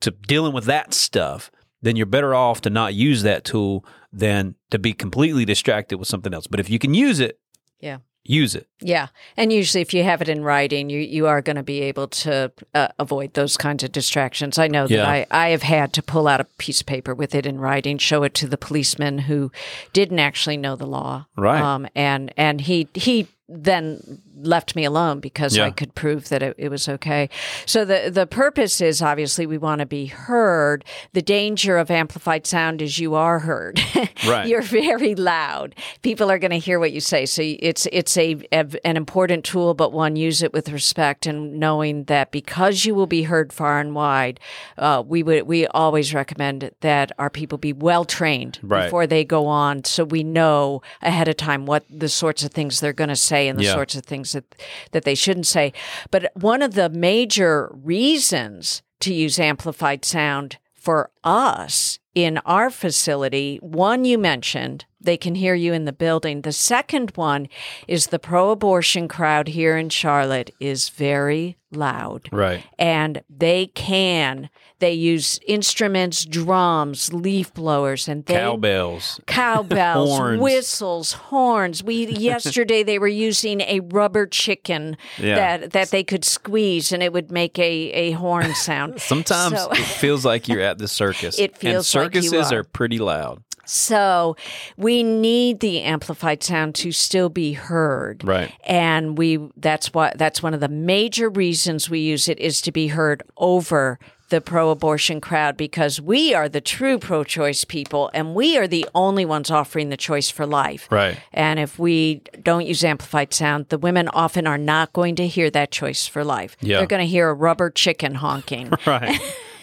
to 0.00 0.10
dealing 0.10 0.52
with 0.52 0.64
that 0.64 0.92
stuff, 0.92 1.50
then 1.80 1.96
you're 1.96 2.06
better 2.06 2.34
off 2.34 2.60
to 2.62 2.70
not 2.70 2.94
use 2.94 3.22
that 3.22 3.44
tool 3.44 3.84
than 4.12 4.54
to 4.70 4.78
be 4.78 4.92
completely 4.92 5.44
distracted 5.44 5.98
with 5.98 6.08
something 6.08 6.34
else. 6.34 6.46
But 6.46 6.60
if 6.60 6.68
you 6.68 6.78
can 6.78 6.94
use 6.94 7.20
it, 7.20 7.38
Yeah. 7.80 7.98
Use 8.24 8.54
it. 8.54 8.66
Yeah, 8.80 9.08
and 9.36 9.52
usually 9.52 9.80
if 9.82 9.94
you 9.94 10.02
have 10.02 10.20
it 10.22 10.28
in 10.28 10.42
writing, 10.42 10.90
you 10.90 11.00
you 11.00 11.26
are 11.26 11.40
going 11.42 11.56
to 11.56 11.62
be 11.62 11.80
able 11.82 12.08
to 12.08 12.52
uh, 12.74 12.88
avoid 12.98 13.34
those 13.34 13.56
kinds 13.56 13.84
of 13.84 13.92
distractions. 13.92 14.58
I 14.58 14.68
know 14.68 14.86
that 14.86 14.94
Yeah. 14.94 15.08
I 15.08 15.26
I 15.30 15.48
have 15.50 15.62
had 15.62 15.92
to 15.94 16.02
pull 16.02 16.26
out 16.28 16.40
a 16.40 16.44
piece 16.58 16.80
of 16.80 16.86
paper 16.86 17.14
with 17.14 17.34
it 17.34 17.46
in 17.46 17.58
writing, 17.60 17.98
show 17.98 18.22
it 18.22 18.34
to 18.34 18.46
the 18.46 18.58
policeman 18.58 19.18
who 19.20 19.50
didn't 19.92 20.18
actually 20.18 20.56
know 20.56 20.76
the 20.76 20.86
law, 20.86 21.26
Right. 21.36 21.60
Um, 21.60 21.86
and 21.94 22.32
and 22.36 22.60
he 22.62 22.88
he 22.94 23.28
then 23.48 24.20
left 24.40 24.74
me 24.74 24.84
alone 24.84 25.20
because 25.20 25.56
Yeah. 25.56 25.66
I 25.66 25.70
could 25.70 25.94
prove 25.94 26.28
that 26.30 26.42
it, 26.42 26.54
it 26.58 26.68
was 26.70 26.88
okay. 26.88 27.28
So 27.66 27.84
the 27.84 28.10
the 28.10 28.26
purpose 28.26 28.80
is 28.80 29.02
obviously 29.02 29.46
we 29.46 29.58
want 29.58 29.80
to 29.80 29.86
be 29.86 30.06
heard. 30.06 30.84
The 31.12 31.22
danger 31.22 31.76
of 31.76 31.90
amplified 31.90 32.46
sound 32.46 32.80
is 32.82 32.98
you 32.98 33.14
are 33.14 33.40
heard. 33.40 33.80
Right. 34.26 34.46
You're 34.48 34.62
very 34.62 35.14
loud. 35.14 35.74
People 36.00 36.30
are 36.30 36.38
going 36.38 36.52
to 36.52 36.58
hear 36.58 36.78
what 36.78 36.92
you 36.92 37.00
say. 37.00 37.26
So 37.26 37.42
it's 37.44 37.86
it's 37.92 38.16
a, 38.16 38.36
a 38.52 38.66
an 38.86 38.96
important 38.96 39.44
tool, 39.44 39.74
but 39.74 39.92
one 39.92 40.16
use 40.16 40.42
it 40.42 40.52
with 40.54 40.70
respect 40.70 41.26
and 41.26 41.58
knowing 41.60 42.04
that 42.04 42.30
because 42.30 42.86
you 42.86 42.94
will 42.94 43.06
be 43.06 43.24
heard 43.24 43.52
far 43.52 43.80
and 43.80 43.94
wide. 43.94 44.40
Uh, 44.78 45.02
we 45.06 45.22
would 45.22 45.42
we 45.46 45.66
always 45.68 46.14
recommend 46.14 46.70
that 46.80 47.12
our 47.18 47.28
people 47.28 47.58
be 47.58 47.72
well 47.74 48.04
trained 48.06 48.58
Right. 48.62 48.84
before 48.86 49.06
they 49.06 49.24
go 49.24 49.46
on, 49.46 49.84
so 49.84 50.04
we 50.04 50.22
know 50.22 50.80
ahead 51.02 51.28
of 51.28 51.36
time 51.36 51.66
what 51.66 51.84
the 51.90 52.08
sorts 52.08 52.42
of 52.44 52.50
things 52.52 52.80
they're 52.80 52.92
going 52.94 53.08
to 53.10 53.16
say 53.16 53.33
and 53.48 53.58
the 53.58 53.64
Yeah. 53.64 53.74
sorts 53.74 53.94
of 53.94 54.04
things 54.04 54.32
that 54.32 54.44
that 54.92 55.04
they 55.04 55.14
shouldn't 55.14 55.46
say. 55.46 55.72
But 56.10 56.30
one 56.34 56.62
of 56.62 56.74
the 56.74 56.88
major 56.88 57.70
reasons 57.74 58.82
to 59.00 59.12
use 59.12 59.38
amplified 59.38 60.04
sound 60.04 60.58
for 60.74 61.10
us 61.24 61.98
in 62.14 62.38
our 62.38 62.70
facility, 62.70 63.58
one 63.60 64.04
you 64.04 64.18
mentioned, 64.18 64.84
they 65.00 65.16
can 65.16 65.34
hear 65.34 65.54
you 65.54 65.72
in 65.72 65.84
the 65.84 65.92
building. 65.92 66.42
The 66.42 66.52
second 66.52 67.12
one 67.16 67.48
is 67.88 68.06
the 68.06 68.18
pro 68.18 68.50
abortion 68.50 69.08
crowd 69.08 69.48
here 69.48 69.76
in 69.76 69.88
Charlotte 69.88 70.50
is 70.60 70.88
very 70.90 71.56
loud. 71.72 72.28
Right. 72.32 72.62
And 72.78 73.22
they 73.28 73.66
can, 73.66 74.48
they 74.84 74.92
use 74.92 75.40
instruments, 75.46 76.24
drums, 76.26 77.12
leaf 77.12 77.54
blowers, 77.54 78.06
and 78.08 78.24
they 78.26 78.34
Cowbells. 78.34 79.20
cowbells, 79.26 80.10
Horns. 80.18 80.40
whistles, 80.40 81.12
horns. 81.12 81.82
We 81.82 82.06
yesterday 82.08 82.82
they 82.82 82.98
were 82.98 83.08
using 83.08 83.60
a 83.62 83.80
rubber 83.80 84.26
chicken 84.26 84.96
Yeah. 85.18 85.36
that 85.58 85.70
that 85.72 85.90
they 85.90 86.04
could 86.04 86.24
squeeze 86.24 86.92
and 86.92 87.02
it 87.02 87.12
would 87.12 87.30
make 87.30 87.58
a, 87.58 87.62
a 87.92 88.10
horn 88.12 88.54
sound. 88.54 89.00
Sometimes 89.12 89.58
So- 89.58 89.70
it 89.70 89.78
feels 89.78 90.24
like 90.24 90.48
you're 90.48 90.60
at 90.60 90.78
the 90.78 90.88
circus. 90.88 91.38
It 91.44 91.56
feels 91.56 91.94
and 91.94 92.04
like 92.04 92.14
you 92.14 92.22
circuses 92.22 92.52
are. 92.52 92.58
are 92.60 92.64
pretty 92.64 92.98
loud. 92.98 93.42
So 93.64 94.36
we 94.76 95.02
need 95.02 95.60
the 95.60 95.82
amplified 95.82 96.42
sound 96.42 96.74
to 96.76 96.92
still 96.92 97.28
be 97.28 97.52
heard. 97.52 98.24
Right. 98.24 98.52
And 98.64 99.16
we 99.16 99.38
that's 99.56 99.92
what 99.92 100.18
that's 100.18 100.42
one 100.42 100.54
of 100.54 100.60
the 100.60 100.68
major 100.68 101.28
reasons 101.28 101.88
we 101.90 102.00
use 102.00 102.28
it 102.28 102.38
is 102.38 102.60
to 102.62 102.72
be 102.72 102.88
heard 102.88 103.22
over 103.36 103.98
the 104.30 104.40
pro 104.40 104.70
abortion 104.70 105.20
crowd 105.20 105.56
because 105.56 106.00
we 106.00 106.34
are 106.34 106.48
the 106.48 106.60
true 106.60 106.98
pro 106.98 107.24
choice 107.24 107.64
people 107.64 108.10
and 108.14 108.34
we 108.34 108.56
are 108.56 108.66
the 108.66 108.86
only 108.94 109.24
ones 109.24 109.50
offering 109.50 109.90
the 109.90 109.96
choice 109.96 110.30
for 110.30 110.46
life. 110.46 110.88
Right. 110.90 111.18
And 111.32 111.60
if 111.60 111.78
we 111.78 112.22
don't 112.42 112.66
use 112.66 112.82
amplified 112.82 113.34
sound, 113.34 113.68
the 113.68 113.78
women 113.78 114.08
often 114.08 114.46
are 114.46 114.58
not 114.58 114.92
going 114.92 115.14
to 115.16 115.26
hear 115.26 115.50
that 115.50 115.70
choice 115.70 116.06
for 116.06 116.24
life. 116.24 116.56
Yeah. 116.60 116.78
They're 116.78 116.86
going 116.86 117.02
to 117.02 117.06
hear 117.06 117.28
a 117.28 117.34
rubber 117.34 117.70
chicken 117.70 118.16
honking. 118.16 118.72
Right. 118.86 119.18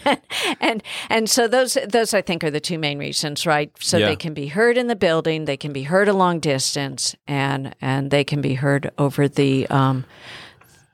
and 0.60 0.84
and 1.10 1.30
so 1.30 1.48
those 1.48 1.78
those 1.88 2.14
I 2.14 2.22
think 2.22 2.44
are 2.44 2.52
the 2.52 2.60
two 2.60 2.78
main 2.80 3.00
reasons, 3.00 3.46
right? 3.46 3.72
So 3.80 3.98
Yeah. 3.98 4.08
they 4.08 4.16
can 4.16 4.34
be 4.34 4.48
heard 4.48 4.78
in 4.78 4.88
the 4.88 4.96
building, 4.96 5.46
they 5.46 5.58
can 5.58 5.74
be 5.74 5.84
heard 5.84 6.08
a 6.08 6.14
long 6.14 6.40
distance, 6.40 7.16
and 7.28 7.76
and 7.82 8.12
they 8.12 8.24
can 8.24 8.42
be 8.42 8.56
heard 8.56 8.92
over 8.98 9.28
the 9.28 9.68
um 9.68 10.06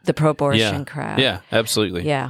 the 0.03 0.13
pro 0.13 0.31
abortion 0.31 0.79
yeah. 0.79 0.83
crowd. 0.83 1.19
Yeah, 1.19 1.39
absolutely. 1.51 2.03
Yeah. 2.07 2.29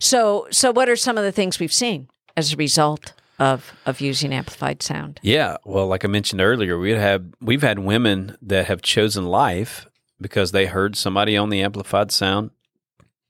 So 0.00 0.46
so 0.50 0.70
what 0.72 0.88
are 0.88 0.96
some 0.96 1.18
of 1.18 1.24
the 1.24 1.32
things 1.32 1.58
we've 1.58 1.72
seen 1.72 2.08
as 2.36 2.52
a 2.52 2.56
result 2.56 3.12
of 3.38 3.74
of 3.84 4.00
using 4.00 4.32
amplified 4.32 4.82
sound? 4.82 5.20
Yeah, 5.22 5.56
well, 5.64 5.86
like 5.86 6.04
I 6.04 6.08
mentioned 6.08 6.40
earlier, 6.40 6.78
we 6.78 6.90
have 6.92 7.24
we've 7.40 7.62
had 7.62 7.78
women 7.78 8.36
that 8.42 8.66
have 8.66 8.82
chosen 8.82 9.26
life 9.26 9.86
because 10.20 10.52
they 10.52 10.66
heard 10.66 10.96
somebody 10.96 11.36
on 11.36 11.50
the 11.50 11.60
amplified 11.62 12.10
sound 12.10 12.50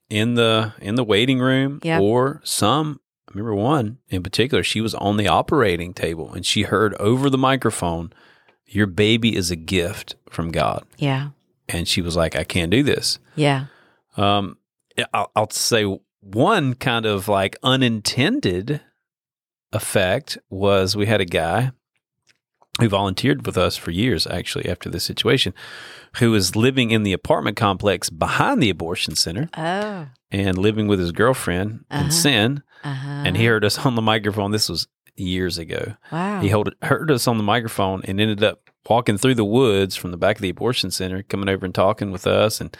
in 0.09 0.35
the 0.35 0.73
in 0.81 0.95
the 0.95 1.05
waiting 1.05 1.39
room, 1.41 1.81
Yeah. 1.83 2.01
or 2.01 2.41
some. 2.45 3.01
I 3.29 3.33
remember 3.35 3.55
one 3.55 3.99
in 4.09 4.23
particular. 4.23 4.63
She 4.63 4.81
was 4.81 4.95
on 4.95 5.17
the 5.17 5.29
operating 5.29 5.93
table 5.93 6.33
and 6.33 6.47
she 6.47 6.63
heard 6.63 6.95
over 6.95 7.29
the 7.29 7.37
microphone, 7.39 8.13
"Your 8.67 8.87
baby 8.87 9.35
is 9.37 9.51
a 9.51 9.57
gift 9.57 10.15
from 10.31 10.51
God," 10.53 10.85
Yeah. 10.97 11.31
and 11.69 11.87
she 11.89 12.01
was 12.01 12.17
like, 12.17 12.37
"I 12.37 12.45
can't 12.45 12.71
do 12.71 12.83
this." 12.83 13.19
Yeah. 13.35 13.67
Um, 14.17 14.59
I'll, 15.13 15.31
I'll 15.37 15.51
say 15.51 15.85
one 16.21 16.75
kind 16.75 17.05
of 17.05 17.29
like 17.29 17.57
unintended 17.63 18.81
effect 19.73 20.39
was 20.49 20.97
we 20.97 21.07
had 21.07 21.21
a 21.21 21.25
guy 21.27 21.73
who 22.81 22.89
volunteered 22.89 23.47
with 23.47 23.57
us 23.57 23.77
for 23.77 23.91
years, 23.91 24.27
actually, 24.27 24.69
after 24.69 24.91
this 24.91 25.05
situation, 25.05 25.55
who 26.17 26.31
was 26.31 26.55
living 26.57 26.91
in 26.91 27.03
the 27.05 27.13
apartment 27.15 27.57
complex 27.57 28.11
behind 28.11 28.63
the 28.63 28.71
abortion 28.71 29.15
center 29.17 29.49
Oh. 29.57 30.09
and 30.31 30.59
living 30.59 30.87
with 30.87 30.99
his 30.99 31.13
girlfriend 31.13 31.85
Uh-huh. 31.91 32.05
in 32.05 32.11
sin. 32.11 32.63
Uh-huh. 32.85 33.09
And 33.25 33.37
he 33.37 33.47
heard 33.47 33.65
us 33.65 33.79
on 33.85 33.95
the 33.95 34.03
microphone. 34.03 34.51
This 34.51 34.69
was 34.69 34.87
years 35.17 35.57
ago. 35.57 35.95
Wow. 36.13 36.41
He 36.43 36.49
hold, 36.51 36.75
heard 36.83 37.11
us 37.11 37.27
on 37.27 37.39
the 37.39 37.43
microphone 37.43 38.03
and 38.05 38.21
ended 38.21 38.45
up 38.45 38.61
walking 38.89 39.17
through 39.17 39.35
the 39.37 39.45
woods 39.45 39.97
from 39.97 40.11
the 40.11 40.17
back 40.19 40.37
of 40.37 40.43
the 40.43 40.51
abortion 40.51 40.91
center, 40.91 41.23
coming 41.23 41.49
over 41.49 41.65
and 41.65 41.75
talking 41.75 42.11
with 42.11 42.27
us, 42.27 42.61
and 42.61 42.77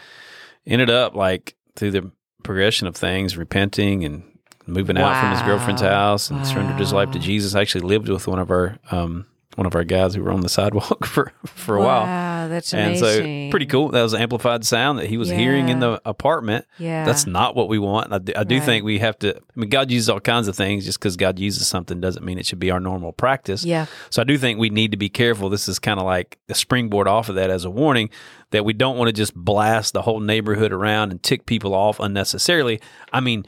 ended 0.65 0.89
up 0.91 1.15
like 1.15 1.55
through 1.75 1.91
the 1.91 2.11
progression 2.43 2.87
of 2.87 2.95
things, 2.95 3.35
repenting 3.35 4.05
and 4.05 4.23
moving 4.67 4.97
out 4.97 5.19
from 5.19 5.31
his 5.31 5.41
girlfriend's 5.41 5.81
house 5.81 6.29
and 6.29 6.45
surrendered 6.45 6.77
his 6.79 6.93
life 6.93 7.09
to 7.11 7.17
Wow. 7.17 7.23
Jesus. 7.25 7.55
Actually 7.55 7.87
lived 7.87 8.07
with 8.09 8.27
one 8.27 8.37
of 8.39 8.51
our 8.51 8.77
um, 8.91 9.25
one 9.57 9.65
of 9.65 9.75
our 9.75 9.83
guys 9.83 10.13
who 10.15 10.23
were 10.23 10.31
on 10.31 10.41
the 10.41 10.49
sidewalk 10.49 11.05
for 11.13 11.33
for 11.45 11.75
a 11.75 11.79
while. 11.79 12.03
Wow, 12.03 12.47
that's 12.47 12.71
amazing. 12.73 13.05
And 13.07 13.15
amazing. 13.17 13.49
so, 13.49 13.51
pretty 13.51 13.65
cool. 13.65 13.89
That 13.89 14.03
was 14.03 14.13
amplified 14.13 14.63
sound 14.65 14.99
that 14.99 15.07
he 15.07 15.17
was 15.17 15.29
hearing 15.29 15.69
in 15.69 15.79
the 15.79 15.99
apartment. 16.05 16.65
Yeah. 16.77 17.03
That's 17.05 17.25
not 17.25 17.55
what 17.55 17.67
we 17.67 17.79
want. 17.79 18.13
I 18.13 18.19
do, 18.19 18.33
I 18.35 18.43
do 18.43 18.55
Right. 18.57 18.63
think 18.63 18.85
we 18.85 18.99
have 18.99 19.17
to. 19.19 19.35
I 19.35 19.39
mean, 19.55 19.69
God 19.69 19.89
uses 19.91 20.09
all 20.09 20.19
kinds 20.19 20.47
of 20.47 20.55
things. 20.55 20.85
Just 20.85 20.99
because 20.99 21.17
God 21.17 21.39
uses 21.39 21.67
something 21.67 21.99
doesn't 21.99 22.23
mean 22.23 22.37
it 22.37 22.45
should 22.45 22.59
be 22.59 22.69
our 22.71 22.79
normal 22.79 23.11
practice. 23.11 23.65
Yeah. 23.65 23.87
So 24.11 24.21
I 24.21 24.25
do 24.25 24.37
think 24.37 24.59
we 24.59 24.69
need 24.69 24.91
to 24.91 24.97
be 24.97 25.09
careful. 25.09 25.49
This 25.49 25.67
is 25.67 25.79
kind 25.79 25.99
of 25.99 26.05
like 26.05 26.37
a 26.49 26.55
springboard 26.55 27.07
off 27.07 27.27
of 27.29 27.35
that 27.35 27.49
as 27.49 27.65
a 27.65 27.69
warning 27.71 28.09
that 28.51 28.63
we 28.63 28.71
don't 28.73 28.95
want 28.97 29.09
to 29.09 29.13
just 29.13 29.35
blast 29.35 29.93
the 29.93 30.03
whole 30.03 30.19
neighborhood 30.21 30.71
around 30.71 31.11
and 31.11 31.21
tick 31.21 31.45
people 31.45 31.73
off 31.73 31.99
unnecessarily. 31.99 32.79
I 33.11 33.19
mean, 33.19 33.43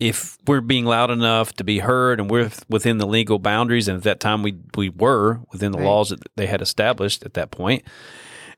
if 0.00 0.38
we're 0.46 0.62
being 0.62 0.86
loud 0.86 1.10
enough 1.10 1.52
to 1.54 1.64
be 1.64 1.78
heard 1.80 2.18
and 2.18 2.30
we're 2.30 2.50
within 2.68 2.98
the 2.98 3.06
legal 3.06 3.38
boundaries, 3.38 3.86
and 3.86 3.98
at 3.98 4.02
that 4.04 4.18
time 4.20 4.42
we 4.42 4.56
we 4.76 4.88
were 4.88 5.40
within 5.52 5.72
the 5.72 5.78
Right. 5.78 5.86
laws 5.86 6.08
that 6.08 6.20
they 6.36 6.46
had 6.46 6.60
established 6.62 7.22
at 7.24 7.34
that 7.34 7.50
point, 7.50 7.84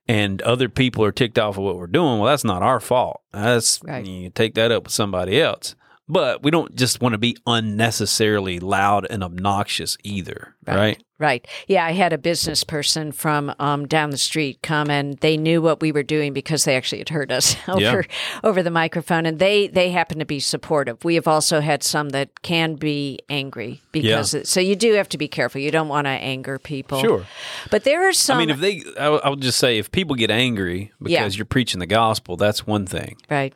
and 0.08 0.40
other 0.42 0.68
people 0.68 1.04
are 1.04 1.12
ticked 1.12 1.38
off 1.38 1.58
of 1.58 1.64
what 1.64 1.76
we're 1.76 1.86
doing, 1.88 2.18
well, 2.18 2.28
that's 2.30 2.44
not 2.44 2.62
our 2.62 2.80
fault. 2.80 3.20
That's 3.32 3.80
Right. 3.84 4.06
you 4.06 4.30
take 4.30 4.54
that 4.54 4.70
up 4.72 4.84
with 4.84 4.92
somebody 4.92 5.40
else. 5.40 5.74
But 6.12 6.42
we 6.42 6.50
don't 6.50 6.76
just 6.76 7.00
want 7.00 7.14
to 7.14 7.18
be 7.18 7.38
unnecessarily 7.46 8.60
loud 8.60 9.06
and 9.08 9.24
obnoxious 9.24 9.96
either, 10.04 10.54
right? 10.66 11.02
Right. 11.18 11.46
Yeah, 11.68 11.86
I 11.86 11.92
had 11.92 12.12
a 12.12 12.18
business 12.18 12.64
person 12.64 13.12
from 13.12 13.54
um, 13.58 13.86
down 13.86 14.10
the 14.10 14.18
street 14.18 14.58
come 14.62 14.90
and 14.90 15.16
they 15.18 15.36
knew 15.38 15.62
what 15.62 15.80
we 15.80 15.90
were 15.90 16.02
doing 16.02 16.32
because 16.34 16.64
they 16.64 16.76
actually 16.76 16.98
had 16.98 17.08
heard 17.08 17.32
us 17.32 17.56
over 17.68 18.04
over 18.44 18.62
the 18.62 18.70
microphone 18.70 19.24
and 19.24 19.38
they 19.38 19.68
they 19.68 19.90
happen 19.90 20.18
to 20.18 20.26
be 20.26 20.38
supportive. 20.38 21.02
We 21.02 21.14
have 21.14 21.26
also 21.26 21.60
had 21.60 21.82
some 21.82 22.10
that 22.10 22.42
can 22.42 22.74
be 22.74 23.20
angry 23.30 23.80
because 23.92 24.34
it, 24.34 24.46
so 24.46 24.60
you 24.60 24.76
do 24.76 24.92
have 24.94 25.08
to 25.10 25.18
be 25.18 25.28
careful. 25.28 25.62
You 25.62 25.70
don't 25.70 25.88
want 25.88 26.04
to 26.06 26.10
anger 26.10 26.58
people. 26.58 27.00
Sure. 27.00 27.24
But 27.70 27.84
there 27.84 28.06
are 28.06 28.12
some 28.12 28.36
I 28.36 28.40
mean, 28.40 28.50
if 28.50 28.60
they, 28.60 28.82
I 29.00 29.08
would 29.08 29.22
I 29.22 29.28
would 29.30 29.40
just 29.40 29.58
say, 29.58 29.78
if 29.78 29.90
people 29.90 30.14
get 30.14 30.30
angry 30.30 30.92
because 31.00 31.12
Yeah. 31.12 31.28
you're 31.28 31.46
preaching 31.46 31.78
the 31.80 31.86
gospel, 31.86 32.36
that's 32.36 32.66
one 32.66 32.84
thing, 32.84 33.16
right. 33.30 33.54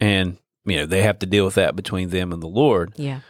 and 0.00 0.36
you 0.66 0.76
know 0.76 0.86
they 0.86 1.02
have 1.02 1.18
to 1.20 1.26
deal 1.26 1.44
with 1.44 1.54
that 1.54 1.76
between 1.76 2.10
them 2.10 2.32
and 2.32 2.42
the 2.42 2.48
Lord. 2.48 2.92
Yeah. 2.96 3.20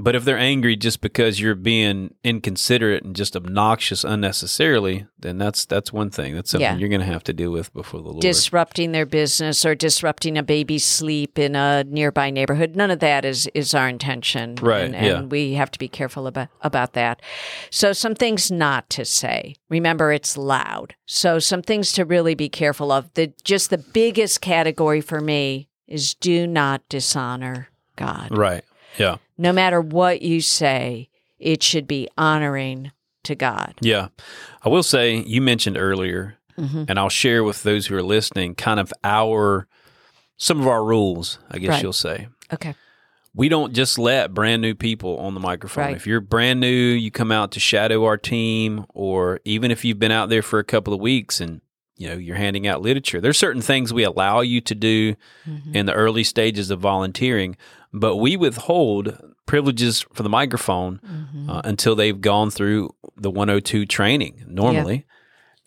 But 0.00 0.14
if 0.14 0.24
they're 0.24 0.38
angry 0.38 0.76
just 0.76 1.00
because 1.00 1.40
you're 1.40 1.56
being 1.56 2.14
inconsiderate 2.22 3.02
and 3.02 3.16
just 3.16 3.34
obnoxious 3.34 4.04
unnecessarily, 4.04 5.06
then 5.18 5.38
that's 5.38 5.64
that's 5.66 5.92
one 5.92 6.10
thing. 6.10 6.36
That's 6.36 6.50
something 6.50 6.62
Yeah. 6.64 6.76
you're 6.76 6.90
going 6.90 7.00
to 7.00 7.06
have 7.06 7.24
to 7.24 7.32
deal 7.32 7.50
with 7.50 7.72
before 7.74 8.00
the 8.00 8.10
Lord. 8.10 8.20
Disrupting 8.20 8.92
their 8.92 9.06
business 9.06 9.64
or 9.66 9.74
disrupting 9.74 10.38
a 10.38 10.42
baby's 10.44 10.84
sleep 10.84 11.36
in 11.38 11.56
a 11.56 11.82
nearby 11.84 12.30
neighborhood. 12.30 12.76
None 12.76 12.92
of 12.92 13.00
that 13.00 13.24
is 13.24 13.48
is 13.54 13.74
our 13.74 13.88
intention. 13.88 14.54
Right, 14.56 14.84
And, 14.84 14.94
and 14.94 15.06
yeah. 15.06 15.22
we 15.22 15.54
have 15.54 15.70
to 15.72 15.78
be 15.80 15.88
careful 15.88 16.28
about 16.28 16.48
about 16.60 16.92
that. 16.92 17.20
So 17.70 17.92
some 17.92 18.14
things 18.14 18.52
not 18.52 18.88
to 18.90 19.04
say. 19.04 19.56
Remember 19.68 20.12
it's 20.12 20.36
loud. 20.36 20.94
So 21.06 21.40
some 21.40 21.62
things 21.62 21.92
to 21.94 22.04
really 22.04 22.36
be 22.36 22.48
careful 22.48 22.92
of. 22.92 23.12
The 23.14 23.32
just 23.42 23.70
the 23.70 23.78
biggest 23.78 24.42
category 24.42 25.00
for 25.00 25.20
me 25.20 25.67
is 25.88 26.14
do 26.14 26.46
not 26.46 26.82
dishonor 26.88 27.68
God. 27.96 28.28
right? 28.36 28.64
Yeah, 28.98 29.16
No 29.36 29.52
matter 29.52 29.80
what 29.80 30.22
you 30.22 30.40
say, 30.40 31.08
it 31.38 31.62
should 31.62 31.86
be 31.86 32.08
honoring 32.18 32.90
to 33.24 33.34
God. 33.34 33.74
yeah. 33.80 34.08
I 34.62 34.68
will 34.68 34.82
say 34.82 35.16
you 35.16 35.40
mentioned 35.40 35.76
earlier, 35.78 36.34
Mm-hmm. 36.58 36.84
and 36.88 36.98
I'll 36.98 37.08
share 37.08 37.44
with 37.44 37.62
those 37.62 37.86
who 37.86 37.94
are 37.94 38.02
listening, 38.02 38.56
kind 38.56 38.80
of 38.80 38.92
our 39.04 39.68
some 40.38 40.58
of 40.60 40.66
our 40.66 40.84
rules. 40.84 41.38
I 41.50 41.58
guess 41.58 41.70
Right. 41.70 41.82
you'll 41.84 41.92
say. 41.92 42.26
Okay. 42.52 42.74
we 43.34 43.48
don't 43.48 43.72
just 43.72 43.96
let 43.98 44.34
brand 44.34 44.60
new 44.62 44.74
people 44.74 45.18
on 45.18 45.34
the 45.34 45.40
microphone. 45.40 45.84
Right. 45.84 45.96
If 45.96 46.04
you're 46.06 46.20
brand 46.20 46.58
new, 46.58 46.66
you 46.66 47.12
come 47.12 47.30
out 47.30 47.52
to 47.52 47.60
shadow 47.60 48.04
our 48.06 48.16
team, 48.16 48.86
or 48.94 49.38
even 49.44 49.70
if 49.70 49.84
you've 49.84 50.00
been 50.00 50.10
out 50.10 50.28
there 50.30 50.42
for 50.42 50.58
a 50.58 50.64
couple 50.64 50.92
of 50.92 50.98
weeks 51.00 51.40
and 51.40 51.60
you 51.98 52.08
know 52.08 52.16
you're 52.16 52.36
handing 52.36 52.66
out 52.66 52.80
literature. 52.80 53.20
There's 53.20 53.36
certain 53.38 53.60
things 53.62 53.92
we 53.92 54.04
allow 54.04 54.40
you 54.40 54.60
to 54.62 54.74
do 54.74 55.14
Mm-hmm. 55.46 55.74
in 55.76 55.86
the 55.86 55.92
early 55.94 56.24
stages 56.24 56.70
of 56.70 56.80
volunteering, 56.80 57.56
but 57.92 58.16
we 58.16 58.36
withhold 58.36 59.18
privileges 59.46 60.04
for 60.14 60.22
the 60.22 60.28
microphone 60.28 61.00
Mm-hmm. 61.04 61.50
uh, 61.50 61.60
until 61.64 61.94
they've 61.96 62.20
gone 62.20 62.50
through 62.50 62.94
the 63.16 63.30
102 63.30 63.84
training 63.86 64.44
normally. 64.46 65.06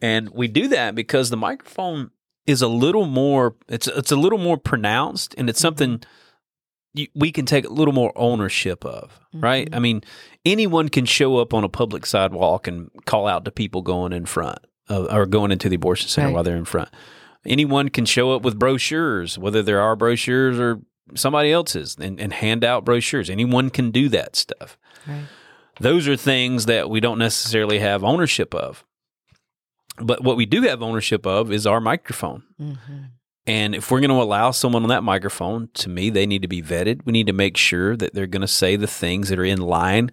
And 0.01 0.29
we 0.29 0.47
do 0.47 0.67
that 0.69 0.95
because 0.95 1.29
the 1.29 1.37
microphone 1.37 2.09
is 2.47 2.61
a 2.63 2.67
little 2.67 3.05
more 3.05 3.55
it's 3.67 3.87
it's 3.87 4.11
a 4.11 4.15
little 4.15 4.39
more 4.39 4.57
pronounced 4.57 5.35
and 5.37 5.47
it's 5.49 5.59
something 5.59 6.01
you, 6.93 7.07
we 7.15 7.31
can 7.31 7.45
take 7.45 7.65
a 7.65 7.71
little 7.71 7.93
more 7.93 8.11
ownership 8.17 8.83
of, 8.85 9.19
right? 9.33 9.69
I 9.71 9.79
mean, 9.79 10.01
anyone 10.43 10.89
can 10.89 11.05
show 11.05 11.37
up 11.37 11.53
on 11.53 11.63
a 11.63 11.69
public 11.69 12.05
sidewalk 12.05 12.67
and 12.67 12.89
call 13.05 13.27
out 13.27 13.45
to 13.45 13.51
people 13.51 13.81
going 13.81 14.11
in 14.11 14.25
front 14.25 14.59
uh, 14.91 15.05
or 15.15 15.25
going 15.25 15.51
into 15.51 15.69
the 15.69 15.75
abortion 15.75 16.09
center 16.09 16.27
Right. 16.27 16.33
while 16.33 16.43
they're 16.43 16.55
in 16.57 16.65
front. 16.65 16.89
Anyone 17.45 17.89
can 17.89 18.05
show 18.05 18.33
up 18.33 18.43
with 18.43 18.59
brochures, 18.59 19.37
whether 19.37 19.63
they're 19.63 19.81
our 19.81 19.95
brochures 19.95 20.59
or 20.59 20.81
somebody 21.15 21.51
else's, 21.51 21.97
and, 21.99 22.19
and 22.19 22.33
hand 22.33 22.63
out 22.63 22.85
brochures. 22.85 23.29
Anyone 23.29 23.69
can 23.69 23.91
do 23.91 24.09
that 24.09 24.35
stuff. 24.35 24.77
Right. 25.07 25.23
Those 25.79 26.07
are 26.07 26.15
things 26.15 26.67
that 26.67 26.89
we 26.89 26.99
don't 26.99 27.17
necessarily 27.17 27.79
have 27.79 28.03
ownership 28.03 28.53
of. 28.53 28.85
But 29.97 30.23
what 30.23 30.37
we 30.37 30.45
do 30.45 30.61
have 30.63 30.81
ownership 30.83 31.25
of 31.25 31.51
is 31.51 31.65
our 31.65 31.81
microphone. 31.81 32.43
Mm-hmm. 32.59 32.97
And 33.47 33.73
if 33.73 33.89
we're 33.89 33.99
going 33.99 34.11
to 34.11 34.21
allow 34.21 34.51
someone 34.51 34.83
on 34.83 34.89
that 34.89 35.03
microphone, 35.03 35.69
to 35.73 35.89
me, 35.89 36.11
they 36.11 36.27
need 36.27 36.43
to 36.43 36.47
be 36.47 36.61
vetted. 36.61 37.01
We 37.05 37.11
need 37.11 37.27
to 37.27 37.33
make 37.33 37.57
sure 37.57 37.97
that 37.97 38.13
they're 38.13 38.27
going 38.27 38.41
to 38.41 38.47
say 38.47 38.75
the 38.75 38.87
things 38.87 39.29
that 39.29 39.39
are 39.39 39.43
in 39.43 39.59
line 39.59 40.11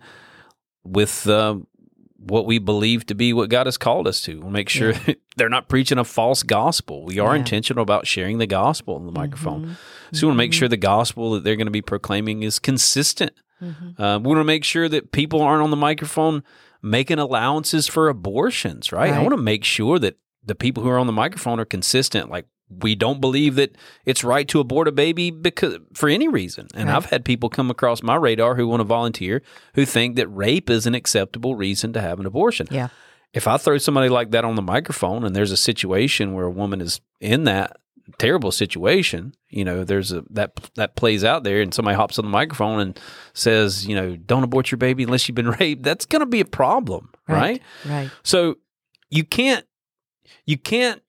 with 0.83 1.29
uh, 1.29 1.59
what 2.19 2.47
we 2.47 2.59
believe 2.59 3.07
to 3.07 3.15
be 3.15 3.33
what 3.33 3.49
God 3.49 3.67
has 3.67 3.79
called 3.79 4.09
us 4.09 4.21
to. 4.23 4.41
We'll 4.41 4.51
make 4.51 4.69
sure 4.69 4.93
they're 5.37 5.49
not 5.49 5.69
preaching 5.69 5.99
a 5.99 6.05
false 6.05 6.43
gospel. 6.43 7.05
We 7.05 7.19
are 7.19 7.27
Yeah. 7.27 7.29
Mm-hmm. 7.31 7.39
intentional 7.39 7.83
about 7.83 8.07
sharing 8.07 8.39
the 8.39 8.47
gospel 8.47 8.97
on 8.97 9.07
the 9.07 9.13
microphone. 9.13 9.77
So 10.13 10.27
we 10.27 10.29
want 10.31 10.35
to 10.37 10.39
make 10.39 10.53
sure 10.53 10.69
the 10.69 10.77
gospel 10.77 11.33
that 11.33 11.45
they're 11.45 11.57
going 11.57 11.67
to 11.69 11.71
be 11.73 11.83
proclaiming 11.83 12.43
is 12.43 12.59
consistent. 12.59 13.33
Mm-hmm. 13.63 14.03
Uh, 14.03 14.19
we 14.19 14.27
want 14.29 14.41
to 14.41 14.45
make 14.45 14.65
sure 14.65 14.89
that 14.89 15.13
people 15.13 15.41
aren't 15.43 15.63
on 15.63 15.71
the 15.71 15.77
microphone 15.77 16.43
making 16.83 17.19
allowances 17.19 17.87
for 17.87 18.09
abortions, 18.09 18.93
right? 18.93 19.13
I 19.13 19.19
want 19.19 19.33
to 19.33 19.43
make 19.43 19.65
sure 19.65 19.99
that 19.99 20.17
the 20.45 20.55
people 20.55 20.83
who 20.83 20.89
are 20.89 20.99
on 20.99 21.07
the 21.07 21.13
microphone 21.13 21.61
are 21.61 21.65
consistent, 21.65 22.31
like 22.31 22.47
we 22.71 22.95
don't 22.95 23.21
believe 23.21 23.55
that 23.55 23.77
it's 24.05 24.23
right 24.23 24.47
to 24.49 24.61
abort 24.61 24.89
a 24.89 24.93
baby 24.93 25.31
because 25.31 25.79
for 25.95 26.09
any 26.09 26.29
reason. 26.29 26.69
And 26.75 26.89
Right. 26.89 26.97
I've 26.97 27.07
had 27.07 27.25
people 27.25 27.49
come 27.49 27.71
across 27.71 28.03
my 28.03 28.17
radar 28.17 28.57
who 28.57 28.69
want 28.69 28.81
to 28.81 28.85
volunteer 28.85 29.43
who 29.75 29.85
think 29.85 30.17
that 30.17 30.29
rape 30.29 30.69
is 30.69 30.87
an 30.87 30.95
acceptable 30.95 31.55
reason 31.55 31.93
to 31.95 32.01
have 32.01 32.21
an 32.21 32.27
abortion. 32.27 32.69
Yeah. 32.71 32.89
If 33.33 33.47
I 33.47 33.57
throw 33.57 33.79
somebody 33.79 34.09
like 34.09 34.31
that 34.33 34.45
on 34.45 34.55
the 34.55 34.63
microphone 34.63 35.25
and 35.25 35.35
there's 35.35 35.53
a 35.53 35.57
situation 35.57 36.33
where 36.35 36.47
a 36.47 36.51
woman 36.51 36.81
is 36.81 37.01
in 37.21 37.45
that 37.45 37.77
terrible 38.19 38.51
situation, 38.51 39.35
you 39.51 39.65
know, 39.65 39.85
there's 39.85 40.13
a 40.13 40.25
that 40.31 40.53
that 40.77 40.97
plays 40.97 41.25
out 41.25 41.45
there 41.45 41.61
and 41.61 41.73
somebody 41.75 41.95
hops 41.97 42.19
on 42.19 42.25
the 42.25 42.31
microphone 42.31 42.81
and 42.81 43.01
says, 43.35 43.87
you 43.87 43.95
know, 43.95 44.17
don't 44.17 44.45
abort 44.45 44.71
your 44.71 44.79
baby 44.79 45.03
unless 45.03 45.29
you've 45.29 45.37
been 45.37 45.51
raped, 45.61 45.83
that's 45.83 46.07
going 46.07 46.21
to 46.21 46.27
be 46.27 46.41
a 46.41 46.45
problem, 46.47 47.11
right? 47.29 47.63
Right. 47.87 48.11
So 48.23 48.57
you 49.11 49.25
can't 49.25 49.67
you 50.47 50.57
can't 50.57 51.03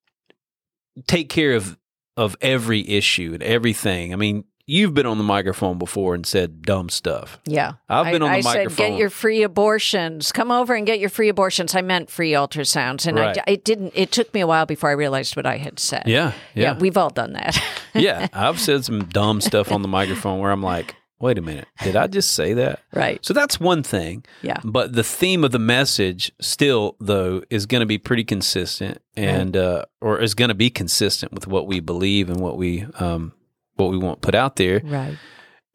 take 1.07 1.29
care 1.29 1.53
of 1.53 1.77
of 2.17 2.35
every 2.41 2.87
issue 2.89 3.31
and 3.33 3.41
everything. 3.41 4.11
I 4.11 4.17
mean, 4.17 4.43
you've 4.65 4.93
been 4.93 5.05
on 5.05 5.17
the 5.17 5.23
microphone 5.23 5.77
before 5.77 6.13
and 6.15 6.25
said 6.25 6.61
dumb 6.63 6.89
stuff. 6.89 7.39
Yeah. 7.45 7.73
I've 7.87 8.11
been 8.11 8.21
I, 8.21 8.25
on 8.25 8.31
the 8.33 8.37
I 8.37 8.41
said, 8.41 8.57
microphone. 8.57 8.89
get 8.91 8.99
your 8.99 9.09
free 9.09 9.41
abortions. 9.41 10.31
Come 10.33 10.51
over 10.51 10.75
and 10.75 10.85
get 10.85 10.99
your 10.99 11.09
free 11.09 11.29
abortions. 11.29 11.73
I 11.75 11.81
meant 11.81 12.09
free 12.09 12.31
ultrasounds. 12.33 13.07
And 13.07 13.17
Right. 13.17 13.37
I, 13.37 13.51
it 13.51 13.63
didn't, 13.63 13.93
it 13.95 14.11
took 14.11 14.33
me 14.33 14.41
a 14.41 14.47
while 14.47 14.65
before 14.65 14.89
I 14.89 14.93
realized 14.93 15.37
what 15.37 15.45
I 15.45 15.57
had 15.57 15.79
said. 15.79 16.03
Yeah, 16.07 16.33
yeah, 16.55 16.77
we've 16.77 16.97
all 16.97 17.09
done 17.09 17.33
that. 17.33 17.57
yeah. 17.95 18.27
I've 18.33 18.59
said 18.59 18.83
some 18.83 19.05
dumb 19.05 19.39
stuff 19.39 19.71
on 19.71 19.81
the 19.81 19.87
microphone 19.87 20.39
where 20.39 20.51
I'm 20.51 20.61
like, 20.61 20.95
wait 21.19 21.37
a 21.37 21.41
minute, 21.41 21.67
did 21.83 21.95
I 21.95 22.07
just 22.07 22.31
say 22.31 22.53
that? 22.53 22.81
right. 22.93 23.23
So 23.25 23.33
that's 23.33 23.59
one 23.59 23.83
thing. 23.83 24.25
Yeah. 24.41 24.59
But 24.63 24.93
the 24.93 25.03
theme 25.03 25.43
of 25.43 25.51
the 25.51 25.59
message 25.59 26.31
still 26.39 26.95
though 26.99 27.43
is 27.49 27.65
going 27.65 27.81
to 27.81 27.85
be 27.85 27.97
pretty 27.97 28.23
consistent 28.23 29.01
and 29.15 29.55
uh, 29.55 29.85
or 30.01 30.19
is 30.19 30.33
going 30.33 30.49
to 30.49 30.55
be 30.55 30.69
consistent 30.69 31.33
with 31.33 31.47
what 31.47 31.67
we 31.67 31.79
believe 31.79 32.29
and 32.29 32.39
what 32.39 32.57
we 32.57 32.85
um, 32.99 33.33
what 33.75 33.89
we 33.89 33.97
want 33.97 34.21
put 34.21 34.35
out 34.35 34.55
there. 34.57 34.81
Right. 34.83 35.17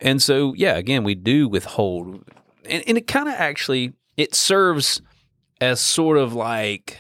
And 0.01 0.21
so, 0.21 0.55
yeah, 0.55 0.77
again, 0.77 1.05
we 1.05 1.15
do 1.15 1.49
withhold, 1.49 2.25
and, 2.69 2.85
and 2.87 2.99
it 2.99 3.07
kind 3.07 3.29
of 3.29 3.35
actually 3.35 3.95
it 4.17 4.35
serves 4.35 5.01
as 5.61 5.81
sort 5.81 6.19
of 6.19 6.35
like, 6.35 6.99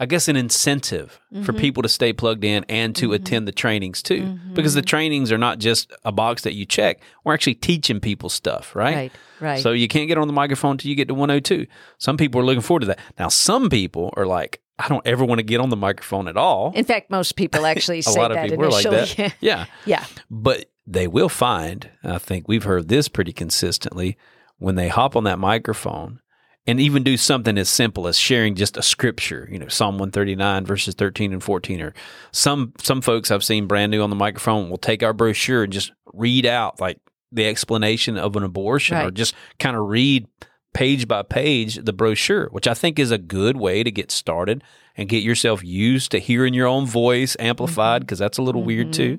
I 0.00 0.06
guess, 0.06 0.28
an 0.28 0.36
incentive 0.36 1.20
for 1.30 1.52
mm-hmm. 1.52 1.56
people 1.58 1.82
to 1.82 1.88
stay 1.88 2.14
plugged 2.14 2.42
in 2.42 2.64
and 2.70 2.96
to 2.96 3.08
mm-hmm. 3.08 3.14
attend 3.14 3.46
the 3.46 3.52
trainings 3.52 4.02
too, 4.02 4.22
mm-hmm. 4.22 4.54
because 4.54 4.72
the 4.72 4.80
trainings 4.80 5.30
are 5.30 5.36
not 5.36 5.58
just 5.58 5.92
a 6.06 6.10
box 6.10 6.40
that 6.42 6.54
you 6.54 6.64
check. 6.64 7.02
We're 7.22 7.34
actually 7.34 7.56
teaching 7.56 8.00
people 8.00 8.30
stuff, 8.30 8.74
right? 8.74 8.94
Right. 8.94 9.12
Right. 9.40 9.62
So 9.62 9.72
you 9.72 9.88
can't 9.88 10.08
get 10.08 10.16
on 10.16 10.26
the 10.26 10.32
microphone 10.32 10.72
until 10.72 10.88
you 10.88 10.94
get 10.94 11.08
to 11.08 11.14
102. 11.14 11.66
Some 11.98 12.16
people 12.16 12.40
are 12.40 12.44
looking 12.44 12.62
forward 12.62 12.80
to 12.80 12.86
that. 12.86 12.98
Now, 13.18 13.28
some 13.28 13.68
people 13.68 14.12
are 14.16 14.24
like, 14.24 14.62
I 14.78 14.88
don't 14.88 15.06
ever 15.06 15.22
want 15.22 15.40
to 15.40 15.42
get 15.42 15.60
on 15.60 15.68
the 15.68 15.76
microphone 15.76 16.28
at 16.28 16.38
all. 16.38 16.72
In 16.74 16.86
fact, 16.86 17.10
most 17.10 17.36
people 17.36 17.66
actually 17.66 17.98
a 18.00 18.02
say 18.02 18.18
lot 18.18 18.30
of 18.30 18.36
that 18.36 18.48
people 18.48 18.64
are 18.64 18.70
like 18.70 18.86
initially. 18.86 19.28
that. 19.28 19.36
Yeah. 19.40 19.66
yeah. 19.84 20.06
But 20.30 20.70
they 20.86 21.08
will 21.08 21.28
find, 21.28 21.90
I 22.02 22.16
think 22.16 22.48
we've 22.48 22.64
heard 22.64 22.88
this 22.88 23.08
pretty 23.08 23.34
consistently, 23.34 24.16
when 24.56 24.76
they 24.76 24.88
hop 24.88 25.14
on 25.14 25.24
that 25.24 25.38
microphone 25.38 26.20
and 26.66 26.78
even 26.78 27.02
do 27.02 27.16
something 27.16 27.56
as 27.58 27.68
simple 27.68 28.06
as 28.06 28.18
sharing 28.18 28.54
just 28.54 28.76
a 28.76 28.82
scripture, 28.82 29.48
you 29.50 29.58
know, 29.58 29.68
Psalm 29.68 29.94
139 29.94 30.66
verses 30.66 30.94
13 30.94 31.32
and 31.32 31.42
14 31.42 31.80
or 31.80 31.94
some 32.32 32.72
some 32.82 33.00
folks 33.00 33.30
I've 33.30 33.44
seen 33.44 33.66
brand 33.66 33.90
new 33.90 34.02
on 34.02 34.10
the 34.10 34.16
microphone 34.16 34.70
will 34.70 34.78
take 34.78 35.02
our 35.02 35.12
brochure 35.12 35.64
and 35.64 35.72
just 35.72 35.92
read 36.12 36.46
out 36.46 36.80
like 36.80 36.98
the 37.32 37.46
explanation 37.46 38.16
of 38.18 38.36
an 38.36 38.42
abortion 38.42 38.96
or 38.96 39.10
just 39.10 39.34
kind 39.58 39.76
of 39.76 39.86
read 39.88 40.26
page 40.72 41.08
by 41.08 41.22
page 41.22 41.76
the 41.76 41.92
brochure, 41.92 42.48
which 42.50 42.68
I 42.68 42.74
think 42.74 42.98
is 42.98 43.10
a 43.10 43.18
good 43.18 43.56
way 43.56 43.82
to 43.82 43.90
get 43.90 44.10
started 44.10 44.62
and 44.96 45.08
get 45.08 45.22
yourself 45.22 45.64
used 45.64 46.10
to 46.12 46.18
hearing 46.18 46.54
your 46.54 46.66
own 46.66 46.86
voice 46.86 47.36
amplified 47.38 48.02
because 48.02 48.18
that's 48.18 48.38
a 48.38 48.42
little 48.42 48.62
weird 48.62 48.92
too. 48.92 49.18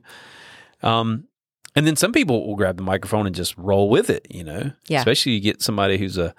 Um, 0.83 1.25
and 1.75 1.87
then 1.87 1.95
some 1.95 2.11
people 2.11 2.45
will 2.45 2.55
grab 2.55 2.77
the 2.77 2.83
microphone 2.83 3.25
and 3.25 3.35
just 3.35 3.57
roll 3.57 3.89
with 3.89 4.09
it, 4.09 4.27
you 4.29 4.43
know. 4.43 4.71
Yeah. 4.87 4.99
Especially 4.99 5.33
you 5.33 5.39
get 5.39 5.61
somebody 5.61 5.97
who's 5.97 6.17
a 6.17 6.35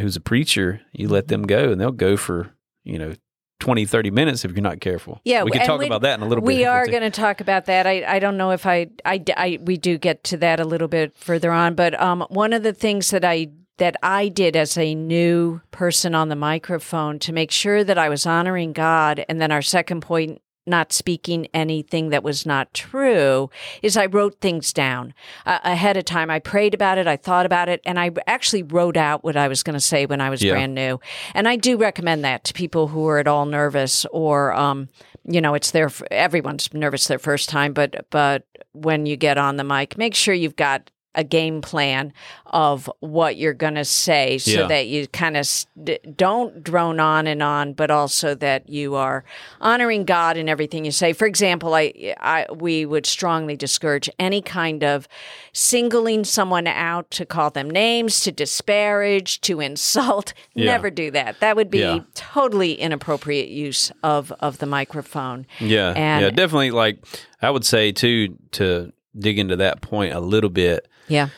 who's 0.00 0.16
a 0.16 0.20
preacher, 0.20 0.80
you 0.92 1.08
let 1.08 1.28
them 1.28 1.42
go 1.42 1.70
and 1.70 1.80
they'll 1.80 1.92
go 1.92 2.16
for, 2.16 2.50
you 2.84 2.98
know, 2.98 3.14
20, 3.60 3.84
30 3.84 4.10
minutes 4.10 4.44
if 4.44 4.50
you're 4.52 4.60
not 4.60 4.80
careful. 4.80 5.20
Yeah, 5.24 5.44
We 5.44 5.52
can 5.52 5.64
talk 5.64 5.80
about 5.84 6.02
that 6.02 6.18
in 6.18 6.22
a 6.24 6.28
little 6.28 6.42
bit. 6.42 6.48
We 6.48 6.64
are 6.64 6.84
going 6.86 7.02
to 7.02 7.10
talk 7.10 7.40
about 7.40 7.66
that. 7.66 7.86
I, 7.86 8.04
I 8.04 8.18
don't 8.18 8.36
know 8.36 8.50
if 8.50 8.66
I, 8.66 8.88
I, 9.04 9.22
I- 9.36 9.58
we 9.62 9.76
do 9.76 9.98
get 9.98 10.24
to 10.24 10.36
that 10.38 10.58
a 10.58 10.64
little 10.64 10.88
bit 10.88 11.16
further 11.16 11.52
on, 11.52 11.76
but 11.76 11.98
um, 12.00 12.24
one 12.28 12.52
of 12.52 12.64
the 12.64 12.72
things 12.72 13.10
that 13.10 13.24
I 13.24 13.48
that 13.78 13.96
I 14.02 14.28
did 14.28 14.54
as 14.54 14.76
a 14.76 14.94
new 14.94 15.60
person 15.70 16.14
on 16.14 16.28
the 16.28 16.36
microphone 16.36 17.18
to 17.20 17.32
make 17.32 17.50
sure 17.50 17.82
that 17.82 17.96
I 17.98 18.08
was 18.10 18.26
honoring 18.26 18.72
God, 18.74 19.24
and 19.28 19.40
then 19.40 19.50
our 19.50 19.62
second 19.62 20.02
point, 20.02 20.42
not 20.66 20.92
speaking 20.92 21.48
anything 21.52 22.10
that 22.10 22.22
was 22.22 22.46
not 22.46 22.72
true, 22.72 23.50
is 23.82 23.96
I 23.96 24.06
wrote 24.06 24.40
things 24.40 24.72
down 24.72 25.14
uh, 25.44 25.58
ahead 25.64 25.96
of 25.96 26.04
time. 26.04 26.30
I 26.30 26.38
prayed 26.38 26.74
about 26.74 26.98
it, 26.98 27.06
I 27.06 27.16
thought 27.16 27.46
about 27.46 27.68
it, 27.68 27.80
and 27.84 27.98
I 27.98 28.10
actually 28.26 28.62
wrote 28.62 28.96
out 28.96 29.24
what 29.24 29.36
I 29.36 29.48
was 29.48 29.62
going 29.62 29.74
to 29.74 29.80
say 29.80 30.06
when 30.06 30.20
I 30.20 30.30
was 30.30 30.42
Yeah. 30.42 30.52
brand 30.52 30.74
new. 30.74 31.00
And 31.34 31.48
I 31.48 31.56
do 31.56 31.76
recommend 31.76 32.24
that 32.24 32.44
to 32.44 32.52
people 32.52 32.88
who 32.88 33.06
are 33.08 33.18
at 33.18 33.26
all 33.26 33.46
nervous 33.46 34.04
or, 34.12 34.52
um, 34.52 34.88
you 35.24 35.40
know, 35.40 35.54
it's 35.54 35.70
their 35.70 35.90
everyone's 36.10 36.72
nervous 36.72 37.06
their 37.06 37.18
first 37.18 37.48
time, 37.48 37.72
but 37.72 38.06
but 38.10 38.44
when 38.72 39.06
you 39.06 39.16
get 39.16 39.38
on 39.38 39.56
the 39.56 39.64
mic, 39.64 39.98
make 39.98 40.14
sure 40.14 40.34
you've 40.34 40.56
got 40.56 40.90
a 41.14 41.22
game 41.24 41.60
plan 41.60 42.12
of 42.46 42.90
what 43.00 43.36
you're 43.36 43.52
going 43.52 43.74
to 43.74 43.84
say 43.84 44.38
so 44.38 44.50
Yeah. 44.62 44.66
that 44.68 44.86
you 44.86 45.06
kind 45.08 45.36
of 45.36 45.46
st- 45.46 46.16
don't 46.16 46.62
drone 46.64 47.00
on 47.00 47.26
and 47.26 47.42
on 47.42 47.74
but 47.74 47.90
also 47.90 48.34
that 48.36 48.68
you 48.68 48.94
are 48.94 49.24
honoring 49.60 50.04
God 50.04 50.36
in 50.38 50.48
everything 50.48 50.84
you 50.86 50.90
say 50.90 51.12
for 51.12 51.26
example 51.26 51.74
I, 51.74 52.14
I 52.18 52.46
we 52.54 52.86
would 52.86 53.04
strongly 53.04 53.56
discourage 53.56 54.08
any 54.18 54.40
kind 54.40 54.82
of 54.82 55.06
singling 55.52 56.24
someone 56.24 56.66
out 56.66 57.10
to 57.12 57.26
call 57.26 57.50
them 57.50 57.68
names 57.70 58.20
to 58.20 58.32
disparage 58.32 59.40
to 59.42 59.60
insult 59.60 60.32
Yeah. 60.54 60.66
never 60.66 60.90
do 60.90 61.10
that 61.10 61.40
that 61.40 61.56
would 61.56 61.70
be 61.70 61.80
Yeah. 61.80 62.00
totally 62.14 62.72
inappropriate 62.74 63.48
use 63.48 63.92
of 64.02 64.32
of 64.40 64.58
the 64.58 64.66
microphone 64.66 65.46
Yeah, 65.60 65.92
And- 65.94 66.22
yeah, 66.24 66.30
definitely. 66.30 66.70
Like 66.70 67.04
I 67.42 67.50
would 67.50 67.64
say 67.66 67.92
too, 67.92 68.36
to 68.52 68.92
dig 69.18 69.38
into 69.38 69.56
that 69.56 69.82
point 69.82 70.14
a 70.14 70.20
little 70.20 70.48
bit. 70.50 70.88
Yeah 71.12 71.28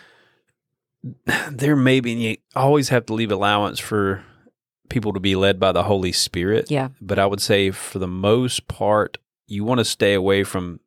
There 1.50 1.76
may 1.76 2.00
be 2.00 2.12
and 2.12 2.22
you 2.22 2.36
always 2.56 2.88
have 2.88 3.06
to 3.06 3.14
leave 3.14 3.30
allowance 3.30 3.78
for 3.78 4.24
people 4.88 5.12
to 5.12 5.20
be 5.20 5.34
led 5.36 5.58
by 5.60 5.72
the 5.72 5.82
Holy 5.82 6.12
Spirit. 6.12 6.70
yeah 6.70 6.88
but 7.00 7.18
I 7.18 7.26
would 7.26 7.40
say 7.40 7.70
for 7.70 7.98
the 7.98 8.08
most 8.08 8.68
part, 8.68 9.18
you 9.46 9.64
want 9.64 9.78
to 9.80 9.84
stay 9.84 10.14
away 10.14 10.44
from 10.44 10.80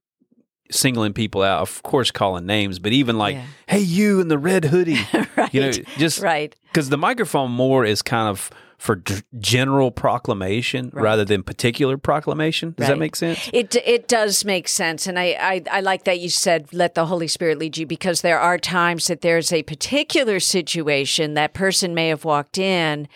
singling 0.71 1.13
people 1.13 1.41
out. 1.43 1.61
Of 1.61 1.81
course, 1.83 2.11
calling 2.11 2.45
names, 2.45 2.79
but 2.79 2.91
even 2.91 3.17
like, 3.17 3.35
Yeah. 3.35 3.45
"Hey, 3.67 3.79
you 3.79 4.19
in 4.19 4.27
the 4.27 4.37
red 4.37 4.65
hoodie," 4.65 4.99
right 5.37 5.53
you 5.53 5.61
know, 5.61 5.71
just 5.97 6.19
right 6.19 6.53
because 6.71 6.89
the 6.89 6.97
microphone 6.97 7.51
more 7.51 7.85
is 7.85 8.01
kind 8.01 8.27
of 8.29 8.49
for 8.77 8.95
d- 8.97 9.15
general 9.39 9.89
proclamation 9.89 10.91
Right. 10.93 11.01
rather 11.03 11.25
than 11.25 11.41
particular 11.43 11.97
proclamation. 11.97 12.75
Does 12.77 12.87
that 12.87 12.99
make 12.99 13.15
sense? 13.15 13.49
It 13.51 13.75
it 13.75 14.07
does 14.07 14.45
make 14.45 14.67
sense, 14.67 15.07
and 15.07 15.17
I, 15.17 15.35
I 15.39 15.63
I 15.71 15.79
like 15.81 16.03
that 16.03 16.19
you 16.19 16.29
said 16.29 16.67
let 16.71 16.93
the 16.93 17.07
Holy 17.07 17.27
Spirit 17.27 17.57
lead 17.57 17.77
you 17.77 17.87
because 17.87 18.21
there 18.21 18.39
are 18.39 18.57
times 18.57 19.07
that 19.07 19.21
there's 19.21 19.51
a 19.51 19.63
particular 19.63 20.39
situation 20.39 21.33
that 21.33 21.53
person 21.53 21.95
may 21.95 22.09
have 22.09 22.23
walked 22.23 22.57
in. 22.59 23.07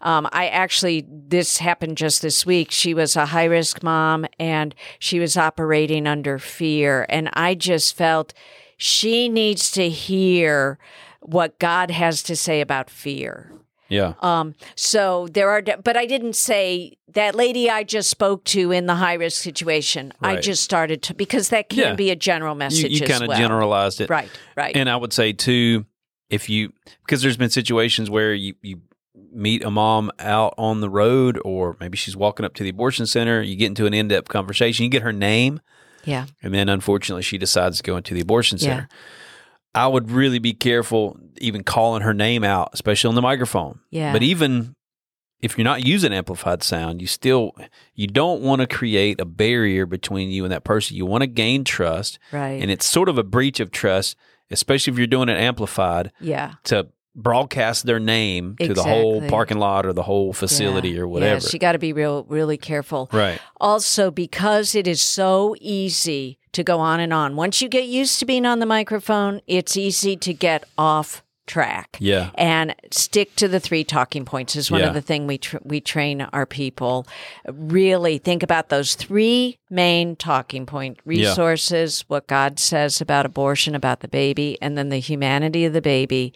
Um, 0.00 0.28
I 0.32 0.46
actually 0.48 1.04
this 1.08 1.58
happened 1.58 1.96
just 1.96 2.22
this 2.22 2.46
week. 2.46 2.70
She 2.70 2.94
was 2.94 3.16
a 3.16 3.26
high 3.26 3.46
risk 3.46 3.82
mom, 3.82 4.24
and 4.38 4.72
she 5.00 5.18
was 5.18 5.36
operating 5.36 6.06
under 6.06 6.38
fear, 6.38 7.04
and 7.08 7.28
I 7.32 7.56
just 7.56 7.96
felt 7.96 8.32
she 8.76 9.28
needs 9.28 9.72
to 9.72 9.88
hear 9.88 10.78
what 11.20 11.58
God 11.58 11.90
has 11.90 12.22
to 12.22 12.36
say 12.36 12.60
about 12.60 12.88
fear. 12.88 13.52
Yeah, 13.88 14.14
Um, 14.20 14.54
so 14.74 15.28
there 15.32 15.48
are, 15.50 15.62
but 15.62 15.96
I 15.96 16.04
didn't 16.06 16.34
say 16.36 16.98
that 17.14 17.34
lady 17.34 17.70
I 17.70 17.84
just 17.84 18.10
spoke 18.10 18.44
to 18.44 18.70
in 18.70 18.86
the 18.86 18.94
high 18.96 19.14
risk 19.14 19.42
situation. 19.42 20.12
I 20.20 20.36
just 20.36 20.62
started 20.62 21.02
to 21.04 21.14
because 21.14 21.48
that 21.48 21.70
can 21.70 21.78
Yeah. 21.78 21.94
be 21.94 22.10
a 22.10 22.16
general 22.16 22.54
message. 22.54 22.92
you 23.00 23.04
as 23.04 23.10
kind 23.10 23.22
of 23.22 23.28
well. 23.28 23.38
generalized 23.38 24.00
it, 24.02 24.10
right? 24.10 24.28
Right. 24.56 24.76
And 24.76 24.90
I 24.90 24.96
would 24.96 25.12
say 25.14 25.32
too, 25.32 25.86
if 26.28 26.50
you 26.50 26.72
because 27.04 27.22
there's 27.22 27.38
been 27.38 27.48
situations 27.50 28.10
where 28.10 28.34
you 28.34 28.54
you 28.62 28.82
meet 29.32 29.62
a 29.64 29.70
mom 29.70 30.10
out 30.18 30.54
on 30.58 30.80
the 30.80 30.90
road, 30.90 31.38
or 31.44 31.76
maybe 31.80 31.96
she's 31.96 32.16
walking 32.16 32.44
up 32.44 32.54
to 32.54 32.62
the 32.62 32.70
abortion 32.70 33.06
center, 33.06 33.40
you 33.42 33.56
get 33.56 33.66
into 33.66 33.86
an 33.86 33.94
in 33.94 34.08
depth 34.08 34.28
conversation, 34.28 34.84
you 34.84 34.90
get 34.90 35.02
her 35.02 35.12
name, 35.12 35.60
yeah. 36.04 36.26
and 36.42 36.52
then 36.54 36.68
unfortunately 36.68 37.22
she 37.22 37.36
decides 37.38 37.76
to 37.78 37.82
go 37.82 37.96
into 37.96 38.14
the 38.14 38.20
abortion 38.20 38.58
center. 38.58 38.88
Yeah. 38.90 38.96
I 39.78 39.86
would 39.86 40.10
really 40.10 40.38
be 40.38 40.52
careful 40.54 41.18
even 41.38 41.62
calling 41.62 42.02
her 42.02 42.12
name 42.14 42.42
out, 42.44 42.70
especially 42.72 43.08
on 43.08 43.14
the 43.14 43.22
microphone. 43.22 43.80
Yeah. 43.90 44.12
But 44.12 44.22
even 44.22 44.74
if 45.40 45.56
you're 45.56 45.64
not 45.64 45.86
using 45.86 46.12
amplified 46.12 46.62
sound, 46.62 47.00
you 47.00 47.06
still 47.06 47.52
you 47.94 48.06
don't 48.08 48.42
want 48.42 48.60
to 48.60 48.66
create 48.66 49.20
a 49.20 49.24
barrier 49.24 49.86
between 49.86 50.30
you 50.30 50.44
and 50.44 50.52
that 50.52 50.64
person. 50.64 50.96
You 50.96 51.06
want 51.06 51.22
to 51.22 51.28
gain 51.28 51.62
trust, 51.64 52.18
Right. 52.32 52.60
and 52.60 52.70
it's 52.70 52.86
sort 52.86 53.08
of 53.08 53.18
a 53.18 53.22
breach 53.22 53.60
of 53.60 53.70
trust, 53.70 54.16
especially 54.50 54.92
if 54.92 54.98
you're 54.98 55.06
doing 55.06 55.28
it 55.28 55.38
amplified 55.38 56.10
yeah. 56.20 56.54
to 56.64 56.88
broadcast 57.18 57.84
their 57.84 57.98
name 57.98 58.56
to 58.60 58.72
the 58.72 58.82
whole 58.82 59.20
parking 59.28 59.58
lot 59.58 59.84
or 59.84 59.92
the 59.92 60.04
whole 60.04 60.32
facility 60.32 60.90
Yeah. 60.90 61.00
or 61.00 61.08
whatever. 61.08 61.34
Yes, 61.34 61.52
you 61.52 61.58
got 61.58 61.72
to 61.72 61.78
be 61.78 61.92
real, 61.92 62.24
really 62.28 62.56
careful. 62.56 63.10
Right. 63.12 63.40
Also, 63.60 64.10
because 64.10 64.74
it 64.74 64.86
is 64.86 65.02
so 65.02 65.54
easy 65.60 66.38
to 66.52 66.62
go 66.64 66.78
on 66.80 67.00
and 67.00 67.12
on. 67.12 67.36
Once 67.36 67.60
you 67.60 67.68
get 67.68 67.86
used 67.86 68.18
to 68.20 68.24
being 68.24 68.46
on 68.46 68.58
the 68.60 68.66
microphone, 68.66 69.40
it's 69.46 69.76
easy 69.76 70.16
to 70.16 70.32
get 70.32 70.64
off 70.78 71.22
track. 71.46 71.96
Yeah. 71.98 72.28
And 72.34 72.74
stick 72.90 73.34
to 73.36 73.48
the 73.48 73.58
three 73.58 73.82
talking 73.82 74.26
points 74.26 74.54
is 74.54 74.70
one 74.70 74.80
Yeah. 74.82 74.88
of 74.88 74.94
the 74.94 75.00
thing 75.00 75.26
we 75.26 75.38
tr- 75.38 75.56
we 75.64 75.80
train 75.80 76.20
our 76.20 76.44
people. 76.44 77.06
Really 77.50 78.18
think 78.18 78.42
about 78.42 78.68
those 78.68 78.94
three 78.94 79.58
main 79.70 80.14
talking 80.14 80.66
point 80.66 80.98
resources, 81.06 82.04
what 82.08 82.26
God 82.26 82.58
says 82.58 83.00
about 83.00 83.24
abortion, 83.24 83.74
about 83.74 84.00
the 84.00 84.08
baby, 84.08 84.58
and 84.60 84.76
then 84.76 84.90
the 84.90 84.98
humanity 84.98 85.64
of 85.64 85.72
the 85.72 85.80
baby, 85.80 86.34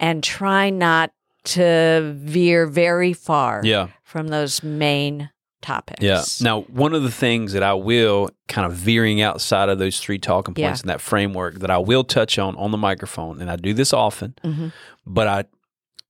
and 0.00 0.24
try 0.24 0.70
not 0.70 1.12
to 1.44 2.12
veer 2.16 2.66
very 2.66 3.12
far 3.12 3.60
Yeah. 3.64 3.88
from 4.02 4.28
those 4.28 4.62
main 4.62 5.30
topics. 5.62 6.02
Yeah. 6.02 6.22
Now, 6.40 6.62
one 6.62 6.94
of 6.94 7.02
the 7.02 7.10
things 7.10 7.52
that 7.52 7.62
I 7.62 7.74
will 7.74 8.30
kind 8.48 8.66
of 8.66 8.72
veering 8.72 9.20
outside 9.20 9.68
of 9.68 9.78
those 9.78 10.00
three 10.00 10.18
talking 10.18 10.54
Yeah. 10.56 10.68
points 10.68 10.80
in 10.82 10.88
that 10.88 11.00
framework 11.00 11.60
that 11.60 11.70
I 11.70 11.78
will 11.78 12.02
touch 12.04 12.38
on 12.38 12.56
on 12.56 12.70
the 12.70 12.78
microphone, 12.78 13.40
and 13.40 13.50
I 13.50 13.56
do 13.56 13.72
this 13.74 13.92
often, 13.92 14.34
Mm-hmm. 14.44 14.68
but 15.06 15.28
I 15.28 15.44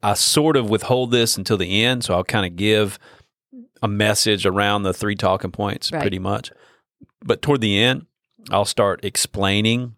I 0.03 0.14
sort 0.14 0.57
of 0.57 0.70
withhold 0.70 1.11
this 1.11 1.37
until 1.37 1.59
the 1.59 1.85
end, 1.85 2.05
so 2.05 2.14
I'll 2.14 2.24
kind 2.24 2.46
of 2.46 2.57
give 2.57 2.98
a 3.83 3.88
message 3.88 4.46
around 4.46 4.83
the 4.83 4.94
three 4.94 5.14
talking 5.14 5.50
points 5.50 5.92
Right. 5.92 6.00
pretty 6.00 6.18
much. 6.18 6.50
But 7.22 7.42
toward 7.42 7.61
the 7.61 7.79
end, 7.79 8.07
I'll 8.50 8.64
start 8.64 9.05
explaining 9.05 9.96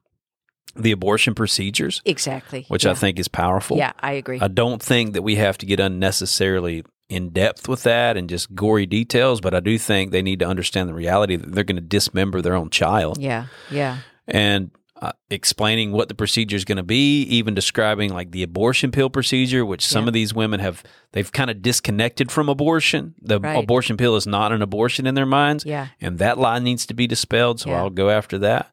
the 0.75 0.93
abortion 0.93 1.35
procedures, 1.35 2.01
Exactly. 2.05 2.65
which 2.69 2.85
yeah. 2.85 2.93
I 2.93 2.95
think 2.95 3.19
is 3.19 3.29
powerful. 3.29 3.77
Yeah, 3.77 3.93
I 4.01 4.13
agree. 4.13 4.41
I 4.41 4.49
don't 4.49 4.83
think 4.83 5.13
that 5.13 5.23
we 5.23 5.37
have 5.37 5.59
to 5.59 5.67
get 5.67 5.81
unnecessarily 5.81 6.85
in 7.09 7.29
depth 7.31 7.69
with 7.69 7.83
that 7.83 8.17
and 8.17 8.29
just 8.29 8.55
gory 8.55 8.87
details, 8.87 9.41
but 9.41 9.55
I 9.55 9.61
do 9.61 9.77
think 9.79 10.13
they 10.13 10.23
need 10.23 10.39
to 10.39 10.47
understand 10.47 10.89
the 10.89 10.95
reality 10.95 11.37
that 11.37 11.53
they're 11.53 11.65
going 11.65 11.77
to 11.77 11.83
dismember 11.83 12.41
their 12.41 12.55
own 12.55 12.71
child 12.71 13.19
yeah, 13.21 13.47
yeah, 13.71 13.99
and 14.27 14.71
uh, 15.03 15.13
explaining 15.31 15.91
what 15.93 16.09
the 16.09 16.15
procedure 16.15 16.57
is 16.57 16.65
going 16.65 16.77
to 16.77 16.83
be, 16.85 17.23
even 17.25 17.55
describing 17.55 18.15
like 18.15 18.31
the 18.31 18.43
abortion 18.45 18.93
pill 18.93 19.11
procedure, 19.11 19.67
which 19.67 19.85
some 19.85 20.05
Yeah. 20.05 20.09
of 20.09 20.15
these 20.15 20.33
women 20.33 20.61
have 20.61 20.83
they've 21.11 21.31
kind 21.31 21.51
of 21.51 21.61
disconnected 21.61 22.31
from 22.31 22.49
abortion. 22.49 23.15
The 23.21 23.41
Right. 23.41 23.63
abortion 23.63 23.97
pill 23.97 24.15
is 24.17 24.27
not 24.27 24.53
an 24.53 24.63
abortion 24.63 25.07
in 25.07 25.15
their 25.17 25.27
minds, 25.27 25.65
yeah. 25.67 25.89
and 26.01 26.19
that 26.19 26.39
lie 26.39 26.61
needs 26.61 26.87
to 26.87 26.95
be 26.95 27.07
dispelled. 27.07 27.61
So 27.61 27.71
Yeah. 27.71 27.79
I'll 27.79 27.91
go 27.91 28.09
after 28.11 28.39
that. 28.39 28.71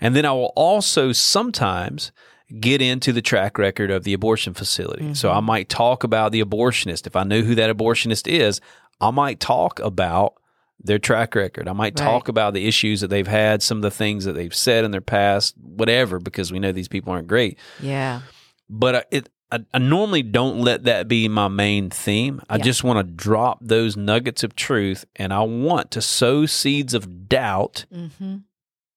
And 0.00 0.14
then 0.16 0.24
I 0.24 0.32
will 0.32 0.52
also 0.56 1.12
sometimes 1.12 2.12
get 2.58 2.82
into 2.82 3.12
the 3.12 3.22
track 3.22 3.58
record 3.58 3.90
of 3.90 4.04
the 4.04 4.12
abortion 4.12 4.54
facility. 4.54 5.14
So 5.14 5.28
Mm-hmm. 5.28 5.38
I 5.38 5.40
might 5.40 5.68
talk 5.68 6.02
about 6.04 6.32
the 6.32 6.42
abortionist. 6.42 7.06
If 7.06 7.14
I 7.16 7.22
know 7.24 7.42
who 7.42 7.54
that 7.54 7.74
abortionist 7.74 8.26
is, 8.26 8.60
I 9.00 9.10
might 9.10 9.38
talk 9.40 9.78
about 9.80 10.34
their 10.82 10.98
track 10.98 11.34
record. 11.34 11.68
I 11.68 11.72
might 11.74 11.98
Right. 12.00 12.04
talk 12.06 12.28
about 12.28 12.54
the 12.54 12.66
issues 12.66 13.00
that 13.02 13.08
they've 13.08 13.26
had, 13.26 13.62
some 13.62 13.78
of 13.78 13.82
the 13.82 13.90
things 13.90 14.24
that 14.24 14.32
they've 14.32 14.54
said 14.54 14.84
in 14.84 14.90
their 14.90 15.00
past, 15.00 15.54
whatever, 15.58 16.18
because 16.18 16.50
we 16.50 16.58
know 16.58 16.72
these 16.72 16.88
people 16.88 17.12
aren't 17.12 17.28
great. 17.28 17.58
Yeah. 17.80 18.22
But 18.68 18.94
I- 18.96 19.04
it, 19.10 19.28
I, 19.52 19.58
I 19.74 19.78
normally 19.78 20.22
don't 20.22 20.60
let 20.60 20.84
that 20.84 21.06
be 21.08 21.28
my 21.28 21.48
main 21.48 21.90
theme. 21.90 22.40
I 22.48 22.56
Yeah. 22.56 22.62
just 22.64 22.82
want 22.84 22.98
to 22.98 23.12
drop 23.14 23.58
those 23.60 23.96
nuggets 23.96 24.42
of 24.44 24.54
truth, 24.56 25.04
and 25.16 25.32
I 25.32 25.42
want 25.42 25.90
to 25.92 26.00
sow 26.00 26.46
seeds 26.46 26.94
of 26.94 27.28
doubt 27.28 27.84
Mm-hmm. 27.94 28.36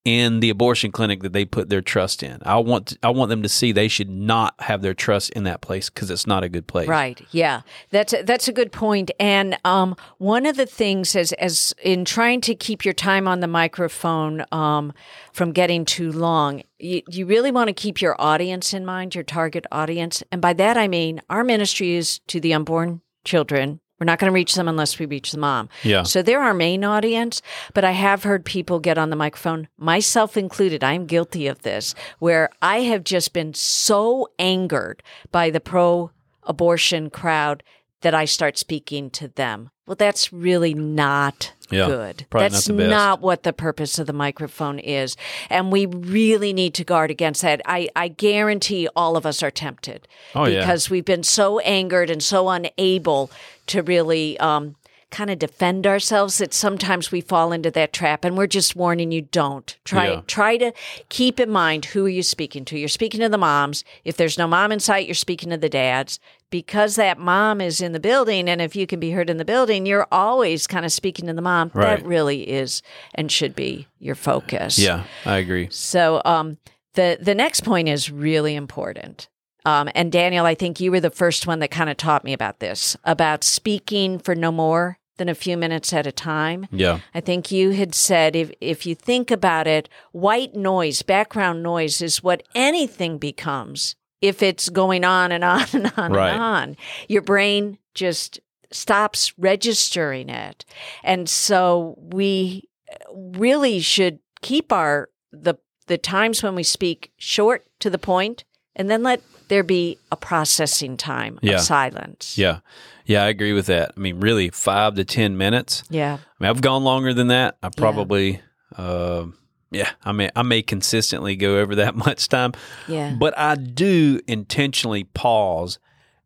In 0.06 0.42
the 0.42 0.50
abortion 0.50 0.92
clinic 0.92 1.22
that 1.22 1.32
they 1.32 1.46
put 1.46 1.70
their 1.70 1.82
trust 1.82 2.24
in. 2.24 2.40
I 2.44 2.58
want 2.58 2.88
to, 2.88 2.98
I 3.04 3.10
want 3.10 3.30
them 3.30 3.42
to 3.42 3.50
see 3.50 3.72
they 3.72 3.88
should 3.88 4.10
not 4.10 4.54
have 4.60 4.82
their 4.82 4.94
trust 4.94 5.30
in 5.32 5.44
that 5.44 5.62
place 5.62 5.90
because 5.90 6.10
it's 6.10 6.28
not 6.28 6.44
a 6.44 6.50
good 6.50 6.68
place. 6.68 6.90
Right. 6.90 7.26
Yeah. 7.32 7.62
That's 7.90 8.14
a, 8.14 8.22
that's 8.24 8.50
a 8.50 8.54
good 8.54 8.72
point. 8.74 9.12
And 9.20 9.58
um, 9.64 9.96
one 10.18 10.46
of 10.46 10.58
the 10.58 10.66
things 10.66 11.16
as 11.16 11.32
as 11.34 11.74
in 11.82 12.04
trying 12.04 12.42
to 12.42 12.56
keep 12.56 12.84
your 12.84 12.94
time 12.94 13.28
on 13.28 13.40
the 13.40 13.48
microphone 13.48 14.44
um, 14.52 14.94
from 15.32 15.54
getting 15.54 15.86
too 15.86 16.12
long, 16.12 16.64
you, 16.80 17.02
you 17.10 17.26
really 17.26 17.52
want 17.52 17.70
to 17.70 17.74
keep 17.74 18.02
your 18.02 18.20
audience 18.20 18.74
in 18.74 18.86
mind, 18.86 19.16
your 19.16 19.24
target 19.24 19.66
audience. 19.72 20.22
And 20.32 20.42
by 20.42 20.52
that 20.54 20.78
I 20.78 20.90
mean 20.90 21.22
our 21.30 21.46
ministry 21.46 21.96
is 21.96 22.20
to 22.28 22.42
the 22.42 22.54
unborn 22.54 23.02
children. 23.24 23.80
We're 24.04 24.12
not 24.12 24.20
going 24.20 24.30
to 24.30 24.36
reach 24.36 24.56
them 24.56 24.68
unless 24.68 25.00
we 25.00 25.06
reach 25.06 25.32
the 25.32 25.38
mom. 25.38 25.70
Yeah. 25.82 26.04
So 26.04 26.22
they're 26.22 26.42
our 26.42 26.54
main 26.54 26.84
audience, 26.84 27.42
but 27.74 27.86
I 27.86 27.92
have 27.92 28.24
heard 28.24 28.44
people 28.44 28.82
get 28.82 28.98
on 28.98 29.12
the 29.12 29.16
microphone, 29.16 29.70
myself 29.78 30.36
included. 30.36 30.84
I'm 30.84 31.06
guilty 31.06 31.48
of 31.48 31.62
this, 31.62 31.96
where 32.20 32.50
I 32.62 32.82
have 32.82 33.06
just 33.06 33.32
been 33.32 33.54
so 33.54 34.28
angered 34.38 35.02
by 35.32 35.50
the 35.50 35.62
pro 35.62 36.12
abortion 36.44 37.12
crowd 37.12 37.64
that 38.02 38.14
I 38.14 38.26
start 38.26 38.58
speaking 38.58 39.10
to 39.12 39.30
them. 39.30 39.70
Well, 39.86 39.96
that's 39.96 40.32
really 40.32 40.74
not 40.74 41.52
Yeah, 41.70 41.88
good. 41.88 42.26
probably 42.30 42.46
not 42.46 42.52
that's 42.54 42.70
not 42.70 43.22
what 43.22 43.44
the 43.44 43.52
purpose 43.52 44.00
of 44.00 44.08
the 44.08 44.14
microphone 44.14 44.80
is. 44.80 45.18
And 45.50 45.74
we 45.74 45.86
really 45.86 46.54
need 46.54 46.74
to 46.76 46.86
guard 46.86 47.12
against 47.12 47.42
that. 47.42 47.62
I, 47.66 47.90
I 47.96 48.08
guarantee 48.08 48.88
all 48.96 49.18
of 49.18 49.26
us 49.26 49.44
are 49.44 49.52
tempted 49.52 50.08
Oh, 50.36 50.46
yeah. 50.46 50.62
because 50.62 50.90
we've 50.90 51.04
been 51.04 51.24
so 51.24 51.60
angered 51.60 52.10
and 52.10 52.24
so 52.24 52.48
unable 52.50 53.30
to 53.68 53.82
really 53.84 54.40
um, 54.40 54.76
kind 55.12 55.30
of 55.30 55.38
defend 55.38 55.86
ourselves 55.86 56.38
that 56.38 56.54
sometimes 56.54 57.12
we 57.12 57.20
fall 57.20 57.52
into 57.52 57.70
that 57.72 57.92
trap. 57.92 58.24
And 58.24 58.38
we're 58.38 58.48
just 58.48 58.78
warning 58.78 59.12
you 59.12 59.24
don't. 59.24 59.76
Try 59.84 60.12
Yeah. 60.12 60.22
try 60.28 60.56
to 60.58 60.72
keep 61.10 61.42
in 61.42 61.50
mind 61.50 61.84
who 61.86 62.06
are 62.06 62.10
you 62.10 62.24
speaking 62.24 62.64
to. 62.66 62.80
You're 62.80 62.88
speaking 62.88 63.20
to 63.20 63.28
the 63.28 63.38
moms. 63.38 63.84
If 64.06 64.16
there's 64.16 64.38
no 64.38 64.48
mom 64.48 64.72
in 64.72 64.80
sight, 64.80 65.08
you're 65.08 65.14
speaking 65.16 65.50
to 65.50 65.58
the 65.58 65.68
dads. 65.68 66.22
Because 66.54 66.98
that 66.98 67.18
mom 67.18 67.62
is 67.62 67.82
in 67.82 67.94
the 67.94 68.00
building, 68.00 68.48
and 68.48 68.62
if 68.62 68.76
you 68.76 68.86
can 68.86 69.00
be 69.00 69.10
heard 69.10 69.28
in 69.28 69.38
the 69.38 69.44
building, 69.44 69.88
you're 69.88 70.06
always 70.12 70.68
kind 70.68 70.86
of 70.86 70.92
speaking 70.92 71.26
to 71.26 71.34
the 71.34 71.42
mom. 71.42 71.72
Right. 71.74 71.98
That 71.98 72.06
really 72.06 72.48
is 72.48 72.84
and 73.16 73.32
should 73.32 73.56
be 73.56 73.88
your 73.98 74.14
focus. 74.14 74.78
Yeah, 74.78 75.06
I 75.26 75.38
agree. 75.38 75.70
So 75.72 76.22
um, 76.26 76.60
the 76.94 77.18
the 77.20 77.34
next 77.34 77.62
point 77.62 77.90
is 77.90 78.12
really 78.12 78.54
important. 78.54 79.30
Um, 79.66 79.90
and 79.96 80.12
Daniel, 80.12 80.46
I 80.46 80.54
think 80.54 80.80
you 80.80 80.92
were 80.92 81.00
the 81.00 81.10
first 81.10 81.48
one 81.48 81.58
that 81.58 81.72
kind 81.72 81.90
of 81.90 81.98
taught 81.98 82.24
me 82.24 82.34
about 82.34 82.60
this, 82.60 82.96
about 83.04 83.44
speaking 83.44 84.20
for 84.20 84.36
no 84.36 84.52
more 84.52 85.00
than 85.18 85.30
a 85.30 85.34
few 85.34 85.58
minutes 85.58 85.92
at 85.92 86.06
a 86.06 86.12
time. 86.12 86.68
Yeah. 86.72 87.00
I 87.16 87.20
think 87.20 87.52
you 87.52 87.72
had 87.72 87.96
said 87.96 88.36
if 88.36 88.52
if 88.62 88.86
you 88.86 88.94
think 88.94 89.32
about 89.32 89.66
it, 89.66 89.90
white 90.12 90.54
noise, 90.54 91.02
background 91.02 91.64
noise 91.64 92.00
is 92.00 92.22
what 92.22 92.44
anything 92.54 93.18
becomes 93.18 93.96
if 94.24 94.42
it's 94.42 94.70
going 94.70 95.04
on 95.04 95.32
and 95.34 95.44
on 95.44 95.66
and 95.74 95.92
on 95.98 96.14
Right. 96.14 96.32
and 96.32 96.42
on. 96.42 96.78
Your 97.10 97.22
brain 97.22 97.78
just 97.94 98.40
stops 98.72 99.38
registering 99.38 100.30
it. 100.30 100.64
And 101.04 101.30
so 101.30 101.96
we 102.00 102.70
really 103.12 103.80
should 103.82 104.20
keep 104.42 104.72
our 104.72 105.10
the 105.32 105.56
the 105.88 105.98
times 105.98 106.42
when 106.42 106.56
we 106.56 106.64
speak 106.64 107.12
short 107.18 107.66
to 107.80 107.90
the 107.90 107.98
point 107.98 108.46
and 108.78 108.90
then 108.90 109.04
let 109.04 109.22
there 109.50 109.64
be 109.64 109.98
a 110.12 110.16
processing 110.16 110.96
time 110.96 111.38
Yeah. 111.42 111.56
of 111.56 111.62
silence. 111.62 112.38
Yeah. 112.38 112.60
Yeah, 113.06 113.26
I 113.26 113.28
agree 113.28 113.52
with 113.52 113.66
that. 113.66 113.92
I 113.98 114.00
mean, 114.00 114.22
really, 114.22 114.50
five 114.50 114.96
to 114.96 115.04
10 115.04 115.38
minutes. 115.38 115.84
Yeah. 115.90 116.14
I 116.22 116.44
mean, 116.44 116.50
I've 116.50 116.62
gone 116.62 116.86
longer 116.86 117.14
than 117.14 117.28
that. 117.28 117.58
I 117.62 117.68
probably, 117.76 118.40
uh, 118.78 119.26
yeah, 119.74 119.92
I 120.04 120.12
mean, 120.12 120.30
I 120.36 120.42
may 120.44 120.62
consistently 120.62 121.36
go 121.36 121.58
over 121.60 121.76
that 121.76 121.96
much 122.08 122.30
time, 122.30 122.54
Yeah. 122.88 123.16
but 123.18 123.38
I 123.38 123.56
do 123.56 124.20
intentionally 124.28 125.04
pause 125.04 125.80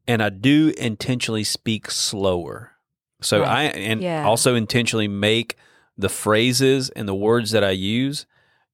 and 0.07 0.21
I 0.21 0.29
do 0.29 0.73
intentionally 0.77 1.43
speak 1.43 1.91
slower. 1.91 2.71
So 3.21 3.41
Right. 3.41 3.49
I, 3.75 3.77
and 3.77 4.01
Yeah. 4.01 4.25
also 4.25 4.55
intentionally 4.55 5.07
make 5.07 5.55
the 5.97 6.09
phrases 6.09 6.89
and 6.91 7.07
the 7.07 7.15
words 7.15 7.51
that 7.51 7.63
I 7.63 7.71
use 7.71 8.25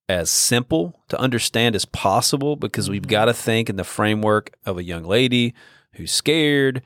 as 0.09 0.29
simple 0.29 1.01
to 1.07 1.19
understand 1.19 1.75
as 1.75 1.85
possible 1.85 2.55
because 2.55 2.89
we've 2.89 3.01
mm-hmm. 3.03 3.09
got 3.09 3.25
to 3.25 3.33
think 3.33 3.69
in 3.69 3.77
the 3.77 3.83
framework 3.85 4.55
of 4.65 4.77
a 4.77 4.83
young 4.83 5.03
lady 5.05 5.53
who's 5.93 6.11
scared. 6.11 6.81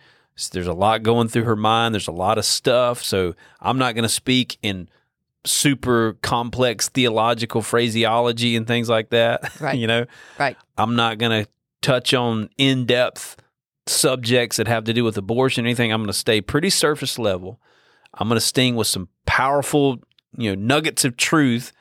There's 0.52 0.68
a 0.68 0.74
lot 0.74 1.02
going 1.02 1.30
through 1.30 1.46
her 1.46 1.56
mind. 1.56 1.96
There's 1.96 2.08
a 2.08 2.12
lot 2.12 2.38
of 2.38 2.46
stuff. 2.46 3.04
So 3.04 3.34
I'm 3.60 3.80
not 3.80 3.96
going 3.96 4.04
to 4.04 4.10
speak 4.10 4.60
in 4.62 4.88
super 5.48 6.14
complex 6.22 6.90
theological 6.90 7.62
phraseology 7.62 8.56
and 8.56 8.68
things 8.68 8.90
like 8.90 9.10
that. 9.10 9.52
Right. 9.62 9.78
you 9.78 9.88
know, 9.88 10.06
Right. 10.38 10.58
I'm 10.78 10.96
not 10.96 11.18
going 11.18 11.44
to 11.44 11.50
touch 11.82 12.14
on 12.14 12.50
in 12.58 12.86
depth 12.86 13.38
subjects 13.88 14.58
that 14.58 14.68
have 14.68 14.84
to 14.86 14.94
do 14.94 15.04
with 15.04 15.18
abortion 15.18 15.66
or 15.66 15.68
anything. 15.68 15.92
I'm 15.92 16.02
going 16.02 16.08
to 16.08 16.14
stay 16.14 16.42
pretty 16.42 16.70
surface 16.70 17.18
level. 17.18 17.60
I'm 18.14 18.28
going 18.28 18.40
to 18.40 18.46
sting 18.46 18.76
with 18.76 18.88
some 18.88 19.10
powerful, 19.26 20.00
you 20.38 20.56
know, 20.56 20.62
nuggets 20.62 21.06
of 21.06 21.18
truth, 21.18 21.72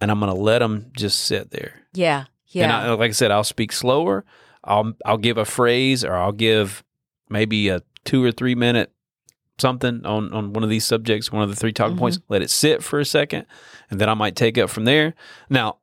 and 0.00 0.10
I'm 0.10 0.20
going 0.20 0.32
to 0.32 0.38
let 0.38 0.60
them 0.60 0.90
just 0.96 1.20
sit 1.20 1.50
there. 1.50 1.82
Yeah. 1.92 2.24
Yeah. 2.48 2.64
And 2.64 2.72
I, 2.72 2.88
uh, 2.88 2.96
like 2.96 3.10
I 3.10 3.12
said, 3.12 3.30
I'll 3.30 3.44
speak 3.44 3.72
slower. 3.72 4.24
I'll 4.64 4.94
I'll 5.04 5.18
give 5.18 5.38
a 5.38 5.44
phrase 5.44 6.04
or 6.04 6.14
I'll 6.14 6.32
give 6.32 6.82
maybe 7.28 7.68
a 7.68 7.82
two 8.04 8.22
or 8.24 8.32
three 8.32 8.54
minute 8.54 8.92
something 9.58 10.04
on 10.06 10.32
on 10.32 10.52
one 10.52 10.64
of 10.64 10.70
these 10.70 10.84
subjects, 10.84 11.30
one 11.32 11.42
of 11.42 11.48
the 11.50 11.56
three 11.56 11.72
talking 11.72 11.92
Mm-hmm. 11.94 12.00
points. 12.00 12.18
Let 12.28 12.42
it 12.42 12.50
sit 12.50 12.82
for 12.82 12.98
a 12.98 13.04
second, 13.04 13.46
and 13.90 14.00
then 14.00 14.08
I 14.08 14.14
might 14.14 14.36
take 14.36 14.58
up 14.58 14.70
from 14.70 14.84
there. 14.84 15.14
Now, 15.50 15.78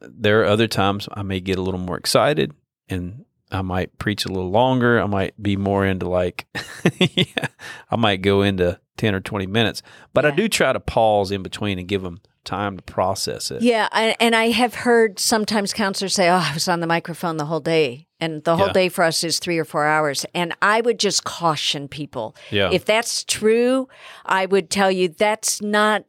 there 0.00 0.40
are 0.42 0.46
other 0.46 0.68
times 0.68 1.08
I 1.12 1.22
may 1.22 1.40
get 1.40 1.58
a 1.58 1.62
little 1.62 1.80
more 1.80 1.96
excited, 1.96 2.52
and 2.88 3.24
I 3.50 3.62
might 3.62 3.98
preach 3.98 4.24
a 4.24 4.28
little 4.28 4.50
longer. 4.50 5.00
I 5.00 5.06
might 5.06 5.40
be 5.42 5.56
more 5.56 5.84
into 5.86 6.08
like, 6.08 6.46
yeah, 7.00 7.46
I 7.90 7.96
might 7.96 8.22
go 8.22 8.42
into 8.42 8.78
10 8.98 9.14
or 9.14 9.20
20 9.20 9.46
minutes. 9.46 9.82
But 10.12 10.26
I 10.26 10.30
do 10.32 10.48
try 10.48 10.72
to 10.72 10.80
pause 10.80 11.30
in 11.30 11.42
between 11.42 11.78
and 11.78 11.86
give 11.88 12.02
them 12.02 12.20
time 12.44 12.76
to 12.76 12.82
process 12.82 13.50
it. 13.50 13.62
Yeah, 13.62 13.88
I, 13.92 14.16
and 14.20 14.34
I 14.34 14.48
have 14.50 14.74
heard 14.74 15.18
sometimes 15.18 15.72
counselors 15.72 16.14
say, 16.14 16.28
"Oh, 16.28 16.34
I 16.34 16.52
was 16.54 16.68
on 16.68 16.80
the 16.80 16.86
microphone 16.86 17.36
the 17.36 17.44
whole 17.46 17.60
day," 17.60 18.07
and 18.20 18.42
the 18.44 18.56
whole 18.56 18.66
Yeah. 18.68 18.72
day 18.72 18.88
for 18.88 19.04
us 19.04 19.22
is 19.24 19.38
three 19.38 19.58
or 19.58 19.64
four 19.64 19.84
hours. 19.84 20.26
And 20.34 20.54
I 20.62 20.80
would 20.80 20.98
just 20.98 21.24
caution 21.24 21.88
people: 21.88 22.34
Yeah. 22.50 22.70
if 22.72 22.84
that's 22.84 23.24
true, 23.24 23.88
I 24.26 24.46
would 24.46 24.70
tell 24.70 24.90
you 24.90 25.08
that's 25.08 25.62
not 25.62 26.04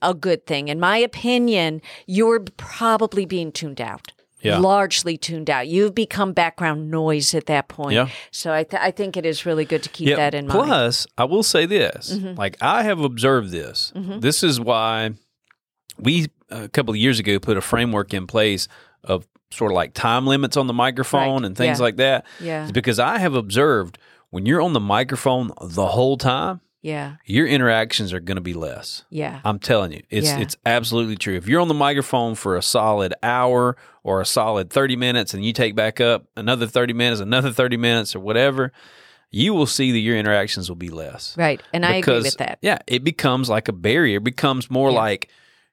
a 0.00 0.14
good 0.14 0.46
thing. 0.46 0.68
In 0.68 0.78
my 0.78 0.96
opinion, 0.98 1.82
you're 2.06 2.40
probably 2.56 3.24
being 3.26 3.50
tuned 3.52 3.80
out. 3.80 4.12
Yeah. 4.40 4.58
Largely 4.58 5.16
tuned 5.16 5.50
out. 5.50 5.66
You've 5.66 5.96
become 5.96 6.32
background 6.32 6.92
noise 6.92 7.34
at 7.34 7.46
that 7.46 7.66
point. 7.66 7.94
Yeah. 7.94 8.08
So 8.30 8.52
I, 8.52 8.62
th- 8.62 8.80
I 8.80 8.92
think 8.92 9.16
it 9.16 9.26
is 9.26 9.44
really 9.44 9.64
good 9.64 9.82
to 9.82 9.88
keep 9.88 10.14
that 10.14 10.32
in 10.32 10.46
mind. 10.46 10.60
Mm-hmm. 10.60 10.68
Plus, 10.68 11.06
I 11.18 11.24
will 11.24 11.42
say 11.42 11.66
this: 11.66 12.16
like 12.36 12.56
I 12.60 12.84
have 12.84 13.00
observed 13.00 13.50
this. 13.50 13.92
This 13.96 14.44
is 14.44 14.60
why 14.60 15.10
we 15.98 16.26
a 16.50 16.68
couple 16.68 16.92
of 16.92 16.98
years 16.98 17.18
ago 17.18 17.40
put 17.40 17.56
a 17.56 17.60
framework 17.60 18.14
in 18.14 18.28
place 18.28 18.68
of 19.02 19.26
sort 19.50 19.72
of 19.72 19.76
like 19.76 19.94
time 19.94 20.26
limits 20.26 20.56
on 20.56 20.66
the 20.66 20.72
microphone 20.74 21.42
Right. 21.42 21.46
and 21.46 21.56
things 21.56 21.78
Yeah. 21.78 21.82
like 21.84 21.96
that. 21.96 22.26
Yeah. 22.40 22.62
It's 22.64 22.72
because 22.72 22.98
I 22.98 23.18
have 23.18 23.34
observed 23.34 23.98
when 24.30 24.44
you're 24.46 24.60
on 24.60 24.72
the 24.74 24.80
microphone 24.80 25.50
the 25.60 25.86
whole 25.86 26.16
time, 26.18 26.60
Yeah. 26.82 27.14
your 27.24 27.46
interactions 27.46 28.12
are 28.12 28.20
going 28.20 28.36
to 28.36 28.42
be 28.42 28.52
less. 28.54 29.04
Yeah. 29.10 29.40
I'm 29.44 29.58
telling 29.58 29.92
you, 29.92 30.02
it's 30.10 30.26
Yeah. 30.28 30.38
it's 30.40 30.56
absolutely 30.66 31.16
true. 31.16 31.34
If 31.36 31.48
you're 31.48 31.60
on 31.62 31.68
the 31.68 31.74
microphone 31.74 32.34
for 32.34 32.56
a 32.56 32.62
solid 32.62 33.14
hour 33.22 33.76
or 34.04 34.20
a 34.20 34.26
solid 34.26 34.70
30 34.70 34.96
minutes 34.96 35.32
and 35.34 35.44
you 35.44 35.52
take 35.54 35.74
back 35.74 35.98
up 36.00 36.26
another 36.36 36.66
30 36.66 36.92
minutes, 36.92 37.20
another 37.20 37.50
30 37.52 37.76
minutes 37.78 38.14
or 38.14 38.20
whatever, 38.20 38.70
you 39.30 39.52
will 39.54 39.66
see 39.66 39.92
that 39.92 39.98
your 39.98 40.16
interactions 40.16 40.68
will 40.68 40.76
be 40.76 40.88
less. 40.90 41.34
Right. 41.38 41.60
And 41.72 41.84
I 41.86 41.90
agree 41.96 42.00
Because, 42.00 42.24
with 42.24 42.36
that. 42.38 42.58
Yeah, 42.62 42.78
it 42.86 43.02
becomes 43.04 43.48
like 43.48 43.68
a 43.68 43.72
barrier. 43.72 44.18
It 44.18 44.24
becomes 44.24 44.70
more 44.70 44.90
Yeah. 44.90 44.96
like 44.98 45.28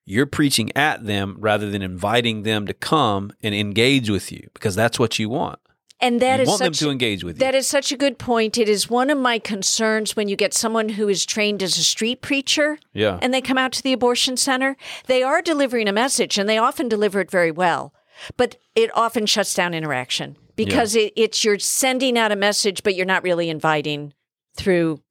you're 0.05 0.27
preaching 0.27 0.71
at 0.75 1.05
them 1.05 1.35
rather 1.39 1.69
than 1.69 1.81
inviting 1.81 2.43
them 2.43 2.67
to 2.67 2.73
come 2.73 3.33
and 3.41 3.55
engage 3.55 4.09
with 4.09 4.31
you 4.31 4.49
because 4.53 4.75
that's 4.75 4.99
what 4.99 5.17
you 5.19 5.29
want. 5.29 5.59
And 6.01 6.21
that 6.21 6.37
you 6.37 6.43
is 6.43 6.49
want 6.49 6.59
them 6.59 6.73
to 6.73 6.89
engage 6.91 7.23
with 7.23 7.37
you. 7.37 7.39
That 7.39 7.55
is 7.55 7.67
such 7.67 7.91
a 7.91 7.97
good 7.97 8.19
point. 8.19 8.57
It 8.57 8.69
is 8.69 8.89
one 8.89 9.09
of 9.09 9.17
my 9.17 9.39
concerns 9.39 10.15
when 10.15 10.27
you 10.27 10.35
get 10.35 10.53
someone 10.53 10.89
who 10.89 11.07
is 11.07 11.25
trained 11.25 11.63
as 11.63 11.77
a 11.77 11.83
street 11.83 12.21
preacher 12.21 12.77
yeah. 12.93 13.17
and 13.21 13.33
they 13.33 13.41
come 13.41 13.57
out 13.57 13.71
to 13.73 13.83
the 13.83 13.93
abortion 13.93 14.37
center. 14.37 14.75
They 15.07 15.23
are 15.23 15.41
delivering 15.41 15.87
a 15.87 15.93
message 15.93 16.37
and 16.37 16.47
they 16.47 16.57
often 16.57 16.89
deliver 16.89 17.21
it 17.21 17.31
very 17.31 17.51
well, 17.51 17.93
but 18.37 18.57
it 18.75 18.95
often 18.95 19.25
shuts 19.25 19.53
down 19.53 19.73
interaction 19.73 20.37
because 20.55 20.95
it, 20.95 21.13
it's 21.15 21.43
you're 21.43 21.59
sending 21.59 22.17
out 22.17 22.31
a 22.31 22.35
message, 22.35 22.83
but 22.83 22.95
you're 22.95 23.05
not 23.05 23.23
really 23.23 23.49
inviting 23.49 24.13
through 24.55 25.01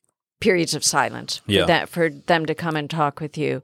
periods 0.40 0.74
of 0.74 0.84
silence 0.84 1.38
for, 1.46 1.66
that, 1.66 1.88
for 1.88 2.10
them 2.10 2.44
to 2.46 2.54
come 2.54 2.76
and 2.76 2.90
talk 2.90 3.20
with 3.20 3.38
you. 3.38 3.62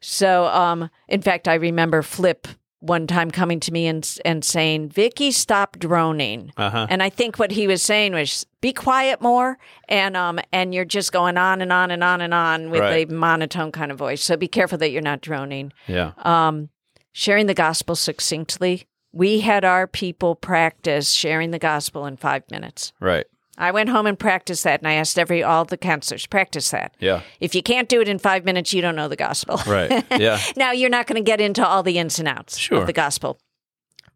So, 0.00 0.46
um, 0.46 0.90
in 1.08 1.22
fact, 1.22 1.46
I 1.48 1.54
remember 1.54 2.02
Flip 2.02 2.46
one 2.82 3.06
time 3.06 3.30
coming 3.30 3.60
to 3.60 3.72
me 3.72 3.86
and 3.86 4.18
and 4.24 4.42
saying, 4.42 4.88
"Vicky, 4.88 5.30
stop 5.30 5.78
droning." 5.78 6.52
Uh-huh. 6.56 6.86
And 6.88 7.02
I 7.02 7.10
think 7.10 7.38
what 7.38 7.50
he 7.50 7.66
was 7.66 7.82
saying 7.82 8.12
was, 8.14 8.46
"Be 8.62 8.72
quiet 8.72 9.20
more," 9.20 9.58
and 9.88 10.16
um, 10.16 10.38
and 10.52 10.74
you're 10.74 10.86
just 10.86 11.12
going 11.12 11.36
on 11.36 11.60
and 11.60 11.72
on 11.72 11.90
and 11.90 12.02
on 12.02 12.22
and 12.22 12.32
on 12.32 12.70
with 12.70 12.80
Right. 12.80 13.08
a 13.10 13.12
monotone 13.12 13.70
kind 13.72 13.92
of 13.92 13.98
voice. 13.98 14.22
So 14.22 14.36
be 14.36 14.48
careful 14.48 14.78
that 14.78 14.90
you're 14.90 15.02
not 15.02 15.20
droning. 15.20 15.72
Yeah. 15.86 16.12
Um, 16.18 16.70
sharing 17.12 17.46
the 17.46 17.54
gospel 17.54 17.94
succinctly. 17.96 18.86
We 19.12 19.40
had 19.40 19.64
our 19.64 19.86
people 19.86 20.34
practice 20.36 21.10
sharing 21.10 21.50
the 21.50 21.58
gospel 21.58 22.06
in 22.06 22.16
five 22.16 22.44
minutes. 22.50 22.92
Right. 23.00 23.26
I 23.60 23.70
went 23.70 23.90
home 23.90 24.06
and 24.06 24.18
practiced 24.18 24.64
that, 24.64 24.80
and 24.80 24.88
I 24.88 24.94
asked 24.94 25.18
every 25.18 25.42
all 25.42 25.64
the 25.64 25.76
counselors 25.76 26.26
practice 26.26 26.70
that. 26.70 26.94
Yeah. 26.98 27.20
If 27.40 27.54
you 27.54 27.62
can't 27.62 27.88
do 27.88 28.00
it 28.00 28.08
in 28.08 28.18
five 28.18 28.44
minutes, 28.44 28.72
you 28.72 28.80
don't 28.82 28.96
know 28.96 29.06
the 29.08 29.16
gospel. 29.16 29.60
Right. 29.66 30.04
Yeah. 30.18 30.38
now 30.56 30.72
you're 30.72 30.90
not 30.90 31.06
going 31.06 31.22
to 31.22 31.30
get 31.30 31.40
into 31.40 31.64
all 31.66 31.82
the 31.82 31.98
ins 31.98 32.18
and 32.18 32.26
outs 32.26 32.58
Sure. 32.58 32.80
of 32.80 32.86
the 32.86 32.92
gospel, 32.92 33.38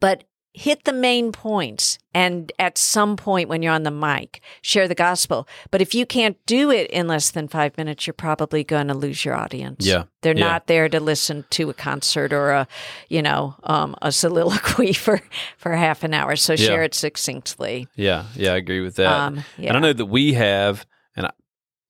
but 0.01 0.25
hit 0.57 0.85
the 0.85 0.93
main 0.93 1.33
points. 1.33 1.99
And 2.15 2.53
at 2.61 2.79
some 2.79 3.17
point 3.17 3.49
when 3.49 3.61
you're 3.61 3.73
on 3.73 3.83
the 3.83 3.91
mic, 3.91 4.41
share 4.63 4.87
the 4.87 4.95
gospel. 4.95 5.49
But 5.73 5.83
if 5.83 5.95
you 5.97 6.07
can't 6.07 6.37
do 6.47 6.71
it 6.71 6.89
in 6.93 7.09
less 7.09 7.33
than 7.33 7.49
five 7.49 7.77
minutes, 7.77 8.07
you're 8.07 8.15
probably 8.15 8.63
going 8.63 8.87
to 8.87 8.95
lose 8.95 9.25
your 9.25 9.35
audience. 9.35 9.85
Yeah. 9.85 10.05
they're 10.23 10.37
Yeah. 10.39 10.47
not 10.47 10.67
there 10.69 10.89
to 10.89 11.01
listen 11.01 11.45
to 11.51 11.71
a 11.71 11.75
concert 11.75 12.33
or 12.33 12.53
a, 12.53 12.69
you 13.09 13.21
know, 13.21 13.57
um, 13.65 13.97
a 14.01 14.13
soliloquy 14.13 14.93
for 15.05 15.21
for 15.59 15.73
half 15.73 16.05
an 16.05 16.15
hour. 16.15 16.37
So 16.37 16.53
Yeah. 16.53 16.67
share 16.67 16.83
it 16.85 16.95
succinctly. 16.95 17.89
Yeah, 17.97 18.25
yeah, 18.37 18.53
I 18.53 18.57
agree 18.57 18.81
with 18.81 18.95
that. 18.97 19.11
Um, 19.13 19.35
And 19.57 19.65
yeah. 19.65 19.77
I 19.77 19.81
know 19.81 19.93
that 19.93 20.07
we 20.07 20.35
have, 20.35 20.87
and 21.17 21.27
I, 21.27 21.31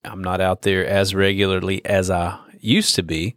I'm 0.04 0.24
not 0.24 0.40
out 0.40 0.62
there 0.62 0.86
as 0.86 1.14
regularly 1.14 1.84
as 1.84 2.10
I 2.10 2.38
used 2.60 2.94
to 2.94 3.02
be, 3.02 3.36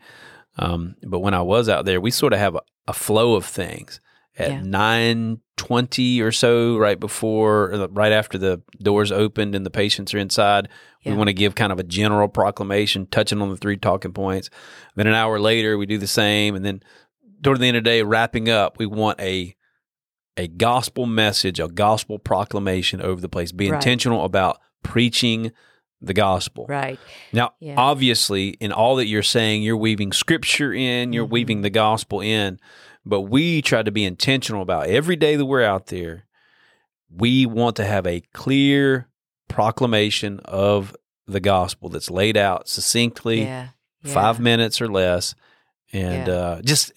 um, 0.58 0.96
but 1.04 1.20
when 1.20 1.34
I 1.34 1.42
was 1.42 1.68
out 1.70 1.84
there, 1.86 2.00
we 2.00 2.12
sort 2.12 2.32
of 2.34 2.40
have 2.40 2.56
a, 2.56 2.62
a 2.88 2.94
flow 2.94 3.36
of 3.36 3.46
things. 3.46 4.00
At 4.38 4.50
Yeah. 4.52 4.62
nine 4.62 5.40
twenty 5.58 6.22
or 6.22 6.32
so, 6.32 6.78
right 6.78 7.00
before, 7.00 7.70
right 7.92 8.12
after 8.12 8.38
the 8.38 8.62
doors 8.82 9.12
opened 9.12 9.56
and 9.56 9.66
the 9.66 9.72
patients 9.72 10.14
are 10.14 10.20
inside, 10.20 10.70
Yeah. 11.04 11.12
we 11.14 11.18
want 11.18 11.30
to 11.30 11.34
give 11.34 11.56
kind 11.56 11.72
of 11.72 11.80
a 11.80 11.84
general 11.84 12.28
proclamation, 12.28 13.08
touching 13.08 13.42
on 13.42 13.50
the 13.50 13.58
three 13.58 13.78
talking 13.78 14.14
points. 14.14 14.50
Then 14.96 15.08
an 15.08 15.16
hour 15.16 15.40
later, 15.40 15.78
we 15.78 15.88
do 15.88 15.98
the 15.98 16.06
same, 16.08 16.54
and 16.56 16.64
then 16.64 16.82
toward 17.42 17.60
the 17.60 17.68
end 17.68 17.78
of 17.78 17.84
the 17.84 17.90
day, 17.90 18.04
wrapping 18.04 18.50
up, 18.50 18.78
we 18.78 18.86
want 18.86 19.20
a 19.20 19.56
a 20.40 20.48
gospel 20.48 21.08
message, 21.08 21.60
a 21.60 21.68
gospel 21.68 22.20
proclamation 22.20 23.02
over 23.02 23.20
the 23.20 23.28
place. 23.28 23.52
Be 23.52 23.72
Right. 23.72 23.78
intentional 23.78 24.24
about 24.24 24.60
preaching 24.84 25.52
the 26.00 26.14
gospel. 26.14 26.68
Right. 26.70 27.00
Now, 27.34 27.54
Yeah. 27.60 27.74
obviously, 27.76 28.50
in 28.60 28.72
all 28.72 28.98
that 28.98 29.08
you're 29.08 29.24
saying, 29.24 29.64
you're 29.64 29.76
weaving 29.76 30.12
scripture 30.12 30.72
in, 30.72 31.12
you're 31.12 31.26
Mm-hmm. 31.26 31.34
weaving 31.34 31.62
the 31.64 31.72
gospel 31.72 32.22
in, 32.22 32.60
but 33.08 33.22
we 33.22 33.62
try 33.62 33.84
to 33.84 33.92
be 33.92 34.04
intentional 34.06 34.62
about 34.62 34.88
every 34.88 35.16
day 35.16 35.36
that 35.36 35.46
we're 35.46 35.64
out 35.64 35.88
there. 35.88 36.26
We 37.10 37.46
want 37.46 37.76
to 37.78 37.86
have 37.86 38.06
a 38.06 38.22
clear 38.34 39.08
proclamation 39.48 40.40
of 40.46 40.96
the 41.26 41.40
gospel 41.40 41.90
that's 41.90 42.10
laid 42.10 42.38
out 42.38 42.68
succinctly, 42.68 43.42
Yeah. 43.42 43.70
yeah. 44.04 44.14
five 44.14 44.40
minutes 44.40 44.82
or 44.82 44.88
less, 44.88 45.36
and 45.94 46.28
Yeah. 46.28 46.34
uh, 46.34 46.62
just 46.62 46.92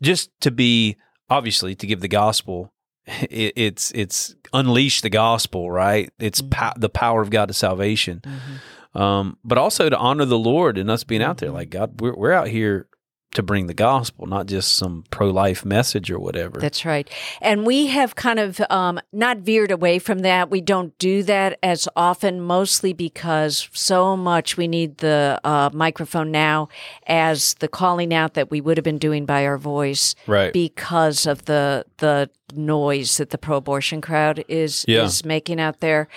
just 0.00 0.30
to 0.40 0.50
be 0.50 0.96
obviously 1.30 1.74
to 1.76 1.86
give 1.86 2.00
the 2.00 2.08
gospel. 2.08 2.72
It, 3.30 3.52
it's 3.56 3.90
it's 3.92 4.34
unleash 4.52 5.00
the 5.00 5.10
gospel, 5.10 5.70
right? 5.70 6.10
It's 6.18 6.40
Mm-hmm. 6.40 6.50
pow- 6.50 6.74
the 6.76 6.88
power 6.88 7.20
of 7.20 7.30
God 7.30 7.46
to 7.48 7.54
salvation, 7.54 8.20
Mhm. 8.24 9.00
um, 9.00 9.38
but 9.44 9.58
also 9.58 9.88
to 9.88 9.98
honor 9.98 10.24
the 10.24 10.38
Lord 10.38 10.78
and 10.78 10.88
us 10.90 11.02
being 11.04 11.22
out 11.22 11.38
there. 11.38 11.50
Mhm. 11.50 11.54
Like 11.54 11.70
God, 11.70 12.00
we're 12.00 12.14
we're 12.14 12.32
out 12.32 12.48
here 12.48 12.86
to 13.34 13.42
bring 13.42 13.66
the 13.66 13.74
gospel, 13.74 14.26
not 14.26 14.46
just 14.46 14.76
some 14.76 15.04
pro 15.10 15.30
life 15.30 15.64
message 15.64 16.10
or 16.10 16.18
whatever. 16.18 16.60
That's 16.60 16.84
right. 16.84 17.08
And 17.40 17.64
we 17.66 17.86
have 17.86 18.14
kind 18.14 18.38
of 18.38 18.60
um, 18.70 19.00
not 19.12 19.38
veered 19.38 19.70
away 19.70 19.98
from 19.98 20.20
that. 20.20 20.50
We 20.50 20.60
don't 20.60 20.96
do 20.98 21.22
that 21.24 21.58
as 21.62 21.88
often, 21.96 22.40
mostly 22.40 22.92
because 22.92 23.68
so 23.72 24.16
much 24.16 24.56
we 24.56 24.68
need 24.68 24.98
the 24.98 25.40
uh, 25.44 25.70
microphone 25.72 26.30
now 26.30 26.68
as 27.06 27.54
the 27.54 27.68
calling 27.68 28.12
out 28.12 28.34
that 28.34 28.50
we 28.50 28.60
would 28.60 28.76
have 28.76 28.84
been 28.84 28.98
doing 28.98 29.24
by 29.24 29.46
our 29.46 29.58
voice 29.58 30.14
right. 30.26 30.52
because 30.52 31.26
of 31.26 31.46
the 31.46 31.84
the 31.98 32.28
noise 32.54 33.16
that 33.16 33.30
the 33.30 33.38
pro-abortion 33.38 34.00
crowd 34.02 34.44
is 34.46 34.84
Yeah. 34.86 35.04
is 35.04 35.24
making 35.24 35.58
out 35.58 35.80
there. 35.80 36.08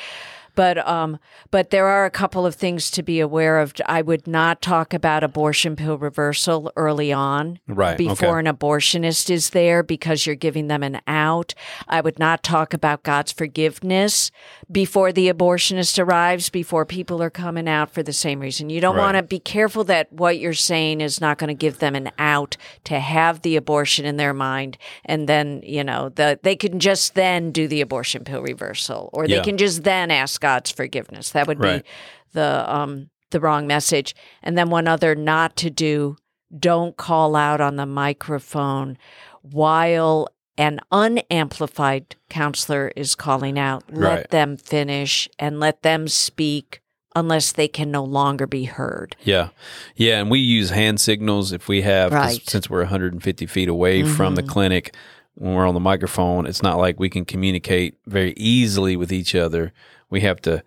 But 0.55 0.77
um, 0.87 1.19
but 1.51 1.69
there 1.69 1.87
are 1.87 2.05
a 2.05 2.09
couple 2.09 2.45
of 2.45 2.55
things 2.55 2.89
to 2.91 3.03
be 3.03 3.19
aware 3.19 3.59
of. 3.59 3.73
I 3.85 4.01
would 4.01 4.25
not 4.27 4.61
talk 4.61 4.93
about 4.93 5.23
abortion 5.23 5.75
pill 5.75 5.97
reversal 5.97 6.71
early 6.75 7.11
on, 7.11 7.59
Right, 7.67 7.97
Before 7.97 8.39
okay. 8.39 8.47
an 8.47 8.55
abortionist 8.55 9.29
is 9.29 9.49
there, 9.51 9.83
because 9.83 10.25
you're 10.25 10.35
giving 10.35 10.67
them 10.67 10.81
an 10.83 11.01
out. 11.07 11.53
I 11.87 12.01
would 12.01 12.19
not 12.19 12.41
talk 12.43 12.73
about 12.73 13.03
God's 13.03 13.31
forgiveness 13.31 14.31
before 14.71 15.11
the 15.11 15.31
abortionist 15.31 15.99
arrives. 16.01 16.49
Before 16.49 16.85
people 16.85 17.21
are 17.21 17.29
coming 17.29 17.67
out 17.67 17.91
for 17.91 18.01
the 18.03 18.13
same 18.13 18.39
reason, 18.39 18.69
you 18.69 18.79
don't 18.81 18.95
Right. 18.95 19.01
want 19.01 19.17
to 19.17 19.23
be 19.23 19.39
careful 19.39 19.83
that 19.85 20.11
what 20.13 20.39
you're 20.39 20.53
saying 20.53 21.01
is 21.01 21.19
not 21.19 21.37
going 21.37 21.49
to 21.49 21.53
give 21.53 21.79
them 21.79 21.95
an 21.95 22.11
out 22.17 22.55
to 22.85 22.99
have 22.99 23.41
the 23.41 23.55
abortion 23.57 24.05
in 24.05 24.15
their 24.17 24.33
mind, 24.33 24.77
and 25.05 25.27
then 25.27 25.61
you 25.63 25.83
know 25.83 26.09
the 26.09 26.39
they 26.43 26.55
can 26.55 26.79
just 26.79 27.15
then 27.15 27.51
do 27.51 27.67
the 27.67 27.81
abortion 27.81 28.23
pill 28.23 28.41
reversal, 28.41 29.09
or 29.11 29.27
they 29.27 29.35
Yeah. 29.35 29.41
can 29.43 29.57
just 29.57 29.83
then 29.83 30.11
ask 30.11 30.44
God's 30.45 30.69
forgiveness. 30.71 31.31
That 31.31 31.47
would 31.47 31.59
Right. 31.59 31.83
be 31.83 31.89
the 32.33 32.51
um 32.71 33.09
the 33.31 33.39
wrong 33.39 33.65
message. 33.65 34.15
And 34.43 34.55
then 34.57 34.69
one 34.69 34.87
other 34.87 35.15
not 35.15 35.55
to 35.63 35.69
do: 35.71 36.17
don't 36.57 36.95
call 36.95 37.35
out 37.35 37.59
on 37.61 37.75
the 37.77 37.85
microphone 37.87 38.97
while 39.41 40.27
an 40.57 40.79
unamplified 40.91 42.15
counselor 42.29 42.91
is 42.95 43.15
calling 43.15 43.57
out. 43.59 43.83
Let 43.91 44.15
Right. 44.17 44.29
them 44.29 44.57
finish 44.57 45.27
and 45.39 45.59
let 45.59 45.81
them 45.81 46.07
speak 46.07 46.81
unless 47.15 47.51
they 47.51 47.67
can 47.67 47.89
no 47.91 48.03
longer 48.03 48.45
be 48.45 48.65
heard. 48.65 49.15
Yeah. 49.23 49.49
Yeah. 49.95 50.19
And 50.19 50.29
we 50.29 50.39
use 50.39 50.69
hand 50.69 50.99
signals 50.99 51.51
if 51.51 51.67
we 51.67 51.81
have, 51.81 52.11
Right. 52.13 52.41
since 52.47 52.69
we're 52.69 52.81
150 52.83 53.45
feet 53.45 53.69
away 53.69 54.03
from 54.03 54.35
the 54.35 54.43
Mhm. 54.43 54.47
clinic, 54.49 54.95
when 55.35 55.53
we're 55.53 55.67
on 55.67 55.73
the 55.73 55.79
microphone, 55.79 56.45
it's 56.45 56.61
not 56.63 56.77
like 56.77 56.99
we 56.99 57.09
can 57.09 57.25
communicate 57.25 57.95
very 58.05 58.33
easily 58.37 58.95
with 58.95 59.11
each 59.11 59.33
other. 59.35 59.73
We 60.09 60.21
have 60.21 60.41
to, 60.41 60.63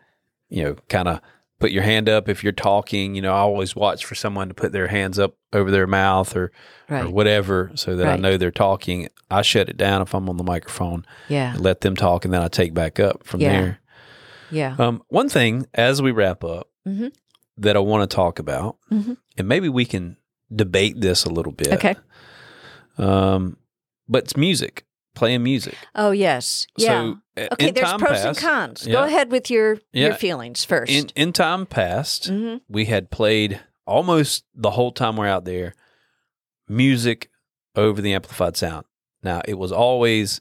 you 0.48 0.62
know, 0.64 0.74
kind 0.88 1.09
of 1.09 1.20
put 1.61 1.70
your 1.72 1.83
hand 1.83 2.09
up 2.09 2.29
if 2.29 2.42
you're 2.44 2.53
talking. 2.53 3.14
You 3.14 3.22
know, 3.22 3.33
I 3.33 3.38
always 3.38 3.74
watch 3.74 4.05
for 4.05 4.14
someone 4.14 4.48
to 4.48 4.55
put 4.55 4.72
their 4.72 4.87
hands 4.88 5.18
up 5.18 5.37
over 5.53 5.70
their 5.70 5.87
mouth 5.87 6.37
or, 6.37 6.53
or 6.88 7.09
whatever 7.09 7.70
so 7.74 7.96
that 7.96 8.07
I 8.07 8.16
know 8.16 8.37
they're 8.37 8.51
talking. 8.51 9.09
I 9.31 9.42
shut 9.42 9.68
it 9.68 9.77
down 9.77 10.03
if 10.03 10.14
I'm 10.14 10.29
on 10.29 10.37
the 10.37 10.44
microphone, 10.44 11.05
Yeah. 11.29 11.55
let 11.59 11.81
them 11.81 11.96
talk, 11.96 12.24
and 12.24 12.33
then 12.33 12.42
I 12.42 12.48
take 12.48 12.74
back 12.74 13.01
up 13.01 13.24
from 13.27 13.40
Yeah. 13.40 13.51
there. 13.61 13.81
Yeah. 14.51 14.77
Um, 14.79 15.03
one 15.09 15.29
thing 15.29 15.66
as 15.74 16.01
we 16.01 16.11
wrap 16.12 16.42
up 16.44 16.68
Mhm. 16.87 17.12
that 17.59 17.77
I 17.77 17.81
want 17.81 18.09
to 18.09 18.14
talk 18.14 18.38
about, 18.38 18.77
Mhm. 18.90 19.16
and 19.37 19.48
maybe 19.48 19.68
we 19.68 19.85
can 19.85 20.16
debate 20.55 21.01
this 21.01 21.24
a 21.24 21.31
little 21.31 21.53
bit. 21.53 21.72
Okay. 21.74 21.96
Um, 22.96 23.57
but 24.09 24.24
it's 24.24 24.37
music, 24.37 24.85
playing 25.18 25.42
music. 25.42 25.74
Oh 25.94 26.11
yes. 26.12 26.66
Yeah. 26.76 26.88
So, 26.88 27.18
uh, 27.37 27.48
okay. 27.52 27.68
in 27.68 27.74
There's 27.74 27.92
pros 27.94 28.24
and 28.24 28.37
cons. 28.37 28.87
Yeah. 28.87 28.92
Go 28.94 29.02
ahead 29.04 29.31
with 29.31 29.50
your 29.50 29.78
your 29.92 30.14
feelings 30.14 30.64
first. 30.64 30.90
In 30.92 31.09
in 31.16 31.33
time 31.33 31.66
past, 31.66 32.28
hmm 32.28 32.57
we 32.68 32.87
had 32.87 33.11
played 33.11 33.61
almost 33.87 34.44
the 34.54 34.70
whole 34.70 34.92
time 34.92 35.16
we're 35.16 35.26
out 35.26 35.44
there 35.44 35.74
music 36.68 37.31
over 37.74 38.00
the 38.00 38.14
amplified 38.14 38.57
sound. 38.57 38.85
Now 39.22 39.40
it 39.46 39.59
was 39.59 39.72
always 39.72 40.40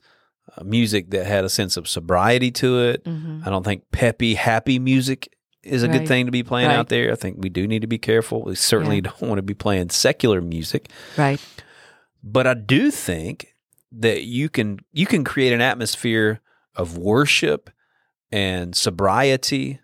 uh, 0.56 0.64
music 0.64 1.10
that 1.12 1.26
had 1.26 1.44
a 1.46 1.50
sense 1.50 1.78
of 1.78 1.88
sobriety 1.88 2.52
to 2.52 2.80
it. 2.90 3.02
hmm 3.06 3.42
I 3.46 3.50
don't 3.50 3.64
think 3.64 3.84
peppy, 3.92 4.36
happy 4.36 4.80
music 4.80 5.30
is 5.64 5.84
a 5.84 5.88
good 5.90 6.08
thing 6.08 6.26
to 6.28 6.32
be 6.32 6.44
playing 6.44 6.70
Right. 6.70 6.78
out 6.78 6.88
there. 6.88 7.12
I 7.12 7.16
think 7.16 7.38
we 7.40 7.50
do 7.50 7.68
need 7.68 7.82
to 7.82 7.88
be 7.88 7.98
careful. 7.98 8.44
We 8.44 8.56
certainly 8.56 8.98
Yeah. 8.98 9.02
don't 9.20 9.22
want 9.24 9.38
to 9.40 9.42
be 9.44 9.54
playing 9.54 9.90
secular 9.90 10.40
music, 10.42 10.90
Right. 11.18 11.42
but 12.24 12.48
I 12.48 12.54
do 12.54 12.90
think 12.92 13.54
that 14.00 14.24
you 14.24 14.50
can 14.50 14.80
you 14.92 15.06
can 15.06 15.24
create 15.24 15.54
an 15.54 15.62
atmosphere 15.62 16.42
of 16.76 16.98
worship 16.98 17.70
and 18.32 18.76
sobriety 18.76 19.80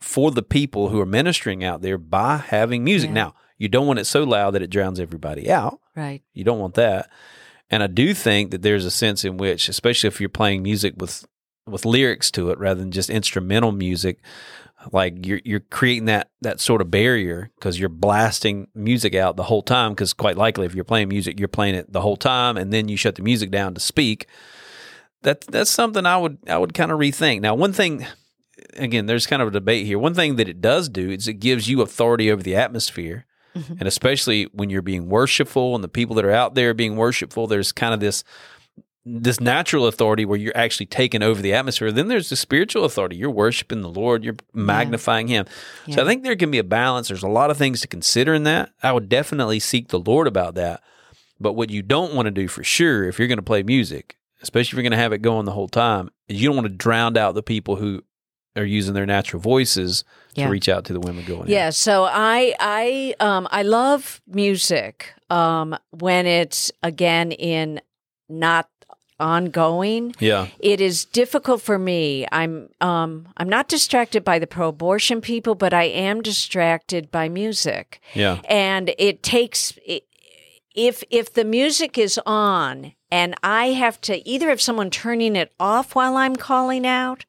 for 0.00 0.30
the 0.30 0.42
people 0.42 0.88
who 0.88 1.00
are 1.00 1.06
ministering 1.06 1.64
out 1.64 1.82
there 1.82 1.98
by 1.98 2.36
having 2.36 2.84
music. 2.84 3.08
Yeah. 3.08 3.14
Now, 3.14 3.34
you 3.58 3.68
don't 3.68 3.86
want 3.86 3.98
it 3.98 4.04
so 4.04 4.24
loud 4.24 4.52
that 4.52 4.62
it 4.62 4.70
drowns 4.70 5.00
everybody 5.00 5.50
out. 5.50 5.80
Right. 5.96 6.22
You 6.32 6.44
don't 6.44 6.58
want 6.58 6.74
that. 6.74 7.10
And 7.70 7.82
I 7.82 7.86
do 7.86 8.14
think 8.14 8.50
that 8.50 8.62
there's 8.62 8.84
a 8.84 8.90
sense 8.90 9.24
in 9.24 9.38
which, 9.38 9.68
especially 9.68 10.08
if 10.08 10.20
you're 10.20 10.28
playing 10.28 10.62
music 10.62 10.94
with 10.98 11.26
with 11.66 11.84
lyrics 11.84 12.30
to 12.32 12.50
it 12.50 12.58
rather 12.58 12.80
than 12.80 12.90
just 12.90 13.08
instrumental 13.10 13.72
music, 13.72 14.18
like 14.92 15.24
you're 15.26 15.40
you're 15.44 15.60
creating 15.60 16.04
that 16.06 16.30
that 16.42 16.60
sort 16.60 16.80
of 16.82 16.90
barrier 16.90 17.50
because 17.56 17.78
you're 17.80 17.88
blasting 17.88 18.68
music 18.74 19.14
out 19.14 19.36
the 19.36 19.44
whole 19.44 19.62
time. 19.62 19.92
Because 19.92 20.12
quite 20.12 20.36
likely, 20.36 20.66
if 20.66 20.74
you're 20.74 20.84
playing 20.84 21.08
music, 21.08 21.38
you're 21.38 21.48
playing 21.48 21.74
it 21.74 21.92
the 21.92 22.02
whole 22.02 22.16
time, 22.16 22.56
and 22.56 22.72
then 22.72 22.88
you 22.88 22.96
shut 22.96 23.14
the 23.14 23.22
music 23.22 23.50
down 23.50 23.74
to 23.74 23.80
speak. 23.80 24.26
That 25.22 25.40
that's 25.42 25.70
something 25.70 26.04
I 26.04 26.16
would 26.18 26.38
I 26.48 26.58
would 26.58 26.74
kind 26.74 26.92
of 26.92 26.98
rethink. 26.98 27.40
Now, 27.40 27.54
one 27.54 27.72
thing, 27.72 28.06
again, 28.74 29.06
there's 29.06 29.26
kind 29.26 29.40
of 29.40 29.48
a 29.48 29.52
debate 29.52 29.86
here. 29.86 29.98
One 29.98 30.12
thing 30.14 30.36
that 30.36 30.48
it 30.50 30.60
does 30.60 30.90
do 30.90 31.10
is 31.10 31.26
it 31.28 31.34
gives 31.34 31.66
you 31.66 31.80
authority 31.80 32.30
over 32.30 32.42
the 32.42 32.56
atmosphere 32.56 33.24
Mhm. 33.56 33.78
and 33.78 33.82
especially 33.86 34.44
when 34.52 34.68
you're 34.68 34.82
being 34.82 35.08
worshipful 35.08 35.76
and 35.76 35.84
the 35.84 35.88
people 35.88 36.16
that 36.16 36.24
are 36.24 36.30
out 36.32 36.56
there 36.56 36.74
being 36.74 36.96
worshipful 36.96 37.46
there's 37.46 37.70
kind 37.70 37.94
of 37.94 38.00
this 38.00 38.24
this 39.06 39.38
natural 39.40 39.86
authority 39.86 40.24
where 40.24 40.38
you're 40.38 40.56
actually 40.56 40.86
taking 40.86 41.22
over 41.22 41.42
the 41.42 41.52
atmosphere 41.52 41.92
then 41.92 42.08
there's 42.08 42.30
the 42.30 42.36
spiritual 42.36 42.84
authority. 42.84 43.16
You're 43.16 43.30
worshiping 43.30 43.82
the 43.82 43.88
lord. 43.90 44.24
You're 44.24 44.36
magnifying 44.54 45.28
him. 45.28 45.44
So 45.90 46.02
i 46.02 46.06
think 46.06 46.22
there 46.22 46.36
can 46.36 46.50
be 46.50 46.58
a 46.58 46.64
balance. 46.64 47.08
There's 47.08 47.22
a 47.22 47.28
lot 47.28 47.50
of 47.50 47.56
things 47.58 47.80
to 47.82 47.88
consider 47.88 48.32
in 48.34 48.44
that. 48.44 48.70
I 48.82 48.92
would 48.92 49.08
definitely 49.08 49.60
seek 49.60 49.88
the 49.88 49.98
lord 50.00 50.26
about 50.26 50.54
that. 50.54 50.82
But 51.38 51.52
what 51.52 51.68
you 51.70 51.82
don't 51.82 52.14
want 52.14 52.26
to 52.26 52.30
do 52.30 52.48
for 52.48 52.64
sure 52.64 53.04
if 53.08 53.18
you're 53.18 53.28
going 53.28 53.38
to 53.38 53.42
play 53.42 53.62
music 53.62 54.16
especially 54.42 54.68
if 54.68 54.72
you're 54.74 54.82
going 54.82 54.90
to 54.98 55.02
have 55.04 55.12
it 55.14 55.22
going 55.22 55.46
the 55.46 55.52
whole 55.52 55.68
time 55.68 56.10
is 56.28 56.40
you 56.40 56.46
don't 56.48 56.56
want 56.56 56.68
to 56.68 56.74
drown 56.74 57.16
out 57.16 57.34
the 57.34 57.42
people 57.42 57.76
who 57.76 58.02
are 58.56 58.64
using 58.64 58.92
their 58.92 59.06
natural 59.06 59.40
voices 59.40 60.04
Yeah. 60.34 60.44
to 60.46 60.50
reach 60.50 60.68
out 60.68 60.84
to 60.84 60.92
the 60.92 61.00
women 61.00 61.24
going 61.24 61.42
in. 61.46 61.48
Yeah, 61.48 61.70
so 61.70 62.04
I 62.04 62.54
I 62.60 63.14
um 63.20 63.48
I 63.50 63.62
love 63.62 64.20
music 64.26 65.12
um 65.30 65.76
when 65.90 66.26
it's 66.26 66.70
again 66.82 67.32
in 67.32 67.80
not 68.28 68.68
ongoing. 69.20 70.14
yeah 70.18 70.48
It 70.58 70.80
is 70.80 71.04
difficult 71.04 71.62
for 71.62 71.78
me. 71.78 72.26
I'm 72.32 72.68
um 72.80 73.28
I'm 73.36 73.48
not 73.48 73.68
distracted 73.68 74.24
by 74.24 74.38
the 74.38 74.46
pro-abortion 74.46 75.20
people, 75.20 75.54
but 75.54 75.72
I 75.72 75.84
am 75.84 76.20
distracted 76.22 77.10
by 77.10 77.28
music. 77.28 78.00
yeah 78.14 78.40
And 78.48 78.94
it 78.98 79.22
takes 79.22 79.78
if 80.74 81.04
if 81.10 81.32
the 81.32 81.44
music 81.44 81.96
is 81.98 82.18
on 82.26 82.92
and 83.10 83.34
I 83.42 83.66
have 83.68 84.00
to 84.02 84.28
either 84.28 84.48
have 84.48 84.60
someone 84.60 84.90
turning 84.90 85.36
it 85.36 85.52
off 85.60 85.94
while 85.94 86.16
I'm 86.16 86.34
calling 86.36 86.84
out 86.86 87.24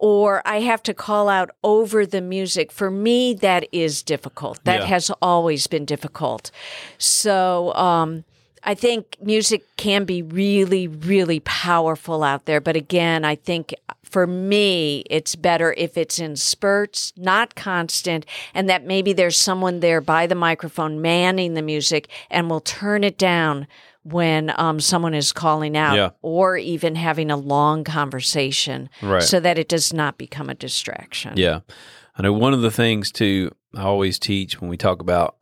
or 0.00 0.42
I 0.44 0.60
have 0.60 0.82
to 0.84 0.94
call 0.94 1.28
out 1.28 1.50
over 1.62 2.04
the 2.06 2.20
music. 2.20 2.72
For 2.72 2.90
me, 2.90 3.34
that 3.34 3.68
is 3.70 4.02
difficult. 4.02 4.58
That 4.64 4.80
Yeah. 4.80 4.86
has 4.86 5.10
always 5.20 5.68
been 5.68 5.84
difficult. 5.84 6.50
So, 6.98 7.72
um, 7.74 8.24
I 8.64 8.74
think 8.74 9.16
music 9.20 9.64
can 9.76 10.04
be 10.04 10.22
really, 10.22 10.86
really 10.88 11.40
powerful 11.40 12.22
out 12.22 12.44
there. 12.46 12.60
But 12.60 12.76
again, 12.76 13.24
I 13.24 13.34
think 13.34 13.74
for 14.04 14.26
me, 14.26 15.02
it's 15.10 15.34
better 15.34 15.74
if 15.76 15.96
it's 15.96 16.18
in 16.18 16.36
spurts, 16.36 17.12
not 17.16 17.54
constant, 17.54 18.24
and 18.54 18.68
that 18.68 18.84
maybe 18.84 19.12
there's 19.12 19.36
someone 19.36 19.80
there 19.80 20.00
by 20.00 20.26
the 20.26 20.34
microphone 20.34 21.00
manning 21.00 21.54
the 21.54 21.62
music 21.62 22.08
and 22.30 22.48
will 22.50 22.60
turn 22.60 23.02
it 23.04 23.18
down 23.18 23.66
when 24.04 24.52
um, 24.58 24.80
someone 24.80 25.14
is 25.14 25.32
calling 25.32 25.76
out 25.76 25.94
Yeah. 25.96 26.10
or 26.22 26.56
even 26.56 26.96
having 26.96 27.30
a 27.30 27.36
long 27.36 27.84
conversation 27.84 28.90
Right. 29.00 29.22
so 29.22 29.40
that 29.40 29.58
it 29.58 29.68
does 29.68 29.92
not 29.92 30.18
become 30.18 30.50
a 30.50 30.54
distraction. 30.54 31.34
Yeah. 31.36 31.60
I 32.16 32.22
know 32.22 32.32
one 32.32 32.52
of 32.52 32.62
the 32.62 32.70
things 32.70 33.10
too 33.10 33.52
I 33.74 33.82
always 33.82 34.18
teach 34.18 34.60
when 34.60 34.68
we 34.68 34.76
talk 34.76 35.00
about 35.00 35.36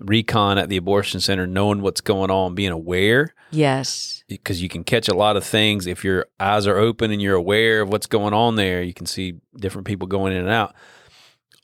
recon 0.00 0.58
at 0.58 0.68
the 0.68 0.76
abortion 0.76 1.20
center, 1.20 1.46
knowing 1.46 1.80
what's 1.80 2.00
going 2.00 2.30
on, 2.30 2.54
being 2.54 2.72
aware, 2.72 3.34
Yes. 3.50 4.24
because 4.28 4.60
you 4.62 4.68
can 4.68 4.82
catch 4.84 5.08
a 5.08 5.14
lot 5.14 5.36
of 5.36 5.44
things 5.44 5.86
if 5.86 6.02
your 6.04 6.26
eyes 6.40 6.66
are 6.66 6.76
open 6.76 7.10
and 7.12 7.22
you're 7.22 7.36
aware 7.36 7.80
of 7.80 7.88
what's 7.90 8.06
going 8.06 8.34
on 8.34 8.56
there. 8.56 8.82
You 8.82 8.92
can 8.94 9.06
see 9.06 9.34
different 9.56 9.86
people 9.86 10.08
going 10.08 10.32
in 10.32 10.40
and 10.40 10.48
out. 10.50 10.74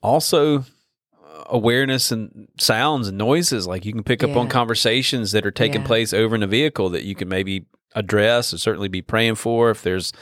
Also, 0.02 0.60
uh, 0.60 0.62
awareness 1.46 2.10
and 2.12 2.48
sounds 2.58 3.08
and 3.08 3.18
noises. 3.18 3.66
Like 3.66 3.84
you 3.84 3.92
can 3.92 4.02
pick 4.04 4.22
up 4.22 4.36
on 4.36 4.48
conversations 4.48 5.32
that 5.32 5.44
are 5.44 5.50
taking 5.50 5.82
Yeah. 5.82 5.86
place 5.86 6.12
over 6.14 6.34
in 6.34 6.42
a 6.42 6.46
vehicle 6.46 6.88
that 6.90 7.04
you 7.04 7.14
can 7.14 7.28
maybe 7.28 7.66
address 7.94 8.54
or 8.54 8.58
certainly 8.58 8.88
be 8.88 9.02
praying 9.02 9.34
for. 9.34 9.70
If 9.70 9.82
there's 9.82 10.12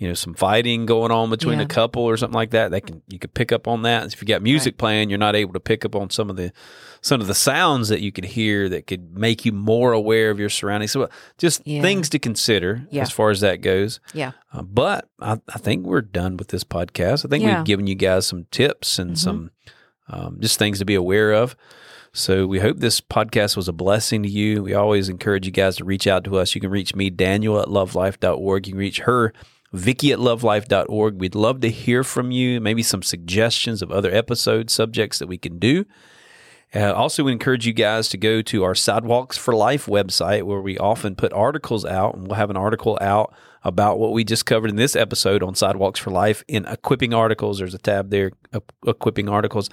you 0.00 0.08
know 0.08 0.14
some 0.14 0.34
fighting 0.34 0.86
going 0.86 1.12
on 1.12 1.30
between 1.30 1.58
Yeah. 1.58 1.66
a 1.66 1.68
couple 1.68 2.02
or 2.02 2.16
something 2.16 2.34
like 2.34 2.50
that, 2.50 2.70
that 2.72 2.86
can 2.86 3.02
you 3.08 3.18
could 3.18 3.34
pick 3.34 3.52
up 3.52 3.68
on 3.68 3.82
that. 3.82 4.12
If 4.12 4.20
you 4.20 4.26
got 4.26 4.42
music 4.42 4.78
playing, 4.78 5.10
you're 5.10 5.18
not 5.18 5.36
able 5.36 5.52
to 5.52 5.60
pick 5.60 5.84
up 5.84 5.94
on 5.94 6.10
some 6.10 6.28
of 6.30 6.36
the 6.36 6.52
some 7.02 7.20
of 7.20 7.26
the 7.26 7.34
sounds 7.34 7.88
that 7.90 8.00
you 8.00 8.10
could 8.10 8.24
hear 8.24 8.68
that 8.70 8.86
could 8.86 9.16
make 9.16 9.44
you 9.44 9.52
more 9.52 9.92
aware 9.92 10.30
of 10.30 10.40
your 10.40 10.48
surroundings. 10.48 10.90
So 10.92 11.08
just 11.38 11.66
Yeah. 11.66 11.82
things 11.82 12.08
to 12.10 12.18
consider 12.18 12.86
Yeah. 12.90 13.02
as 13.02 13.10
far 13.10 13.30
as 13.30 13.40
that 13.40 13.60
goes. 13.60 14.00
Yeah. 14.14 14.32
Uh, 14.52 14.62
but 14.62 15.08
I, 15.20 15.38
I 15.54 15.58
think 15.58 15.86
we're 15.86 16.00
done 16.02 16.36
with 16.38 16.48
this 16.48 16.64
podcast. 16.64 17.24
I 17.24 17.28
think 17.28 17.44
we've 17.44 17.64
given 17.64 17.86
you 17.86 17.94
guys 17.94 18.26
some 18.26 18.46
tips 18.50 18.98
and 18.98 19.12
Mhm. 19.12 19.18
some 19.18 19.50
um, 20.08 20.38
just 20.40 20.58
things 20.58 20.78
to 20.80 20.84
be 20.84 20.94
aware 20.96 21.32
of. 21.32 21.54
So 22.12 22.44
we 22.46 22.58
hope 22.58 22.78
this 22.78 23.00
podcast 23.00 23.56
was 23.56 23.68
a 23.68 23.72
blessing 23.72 24.24
to 24.24 24.28
you. 24.28 24.62
We 24.64 24.74
always 24.74 25.08
encourage 25.08 25.46
you 25.46 25.52
guys 25.52 25.76
to 25.76 25.84
reach 25.84 26.08
out 26.08 26.24
to 26.24 26.36
us. 26.38 26.54
You 26.56 26.60
can 26.60 26.70
reach 26.70 26.94
me, 26.96 27.10
Daniel 27.10 27.60
at 27.60 27.68
lovelife.org. 27.68 28.66
You 28.66 28.72
can 28.72 28.78
reach 28.80 28.98
her, 29.00 29.32
Vicky 29.72 30.12
at 30.12 30.18
lovelife.org. 30.18 31.20
We'd 31.20 31.34
love 31.34 31.60
to 31.60 31.70
hear 31.70 32.02
from 32.02 32.30
you, 32.30 32.60
maybe 32.60 32.82
some 32.82 33.02
suggestions 33.02 33.82
of 33.82 33.90
other 33.90 34.12
episodes, 34.12 34.72
subjects 34.72 35.18
that 35.18 35.28
we 35.28 35.38
can 35.38 35.58
do. 35.58 35.84
Uh, 36.74 36.92
also, 36.92 37.24
we 37.24 37.32
encourage 37.32 37.66
you 37.66 37.72
guys 37.72 38.08
to 38.08 38.16
go 38.16 38.42
to 38.42 38.62
our 38.62 38.76
Sidewalks 38.76 39.36
for 39.36 39.54
Life 39.54 39.86
website 39.86 40.44
where 40.44 40.60
we 40.60 40.78
often 40.78 41.16
put 41.16 41.32
articles 41.32 41.84
out, 41.84 42.14
and 42.14 42.28
we'll 42.28 42.36
have 42.36 42.50
an 42.50 42.56
article 42.56 42.96
out 43.00 43.34
about 43.64 43.98
what 43.98 44.12
we 44.12 44.22
just 44.22 44.46
covered 44.46 44.70
in 44.70 44.76
this 44.76 44.94
episode 44.94 45.42
on 45.42 45.56
Sidewalks 45.56 45.98
for 45.98 46.10
Life 46.10 46.44
in 46.46 46.64
equipping 46.66 47.12
articles. 47.12 47.58
There's 47.58 47.74
a 47.74 47.78
tab 47.78 48.10
there, 48.10 48.30
equipping 48.86 49.28
articles. 49.28 49.68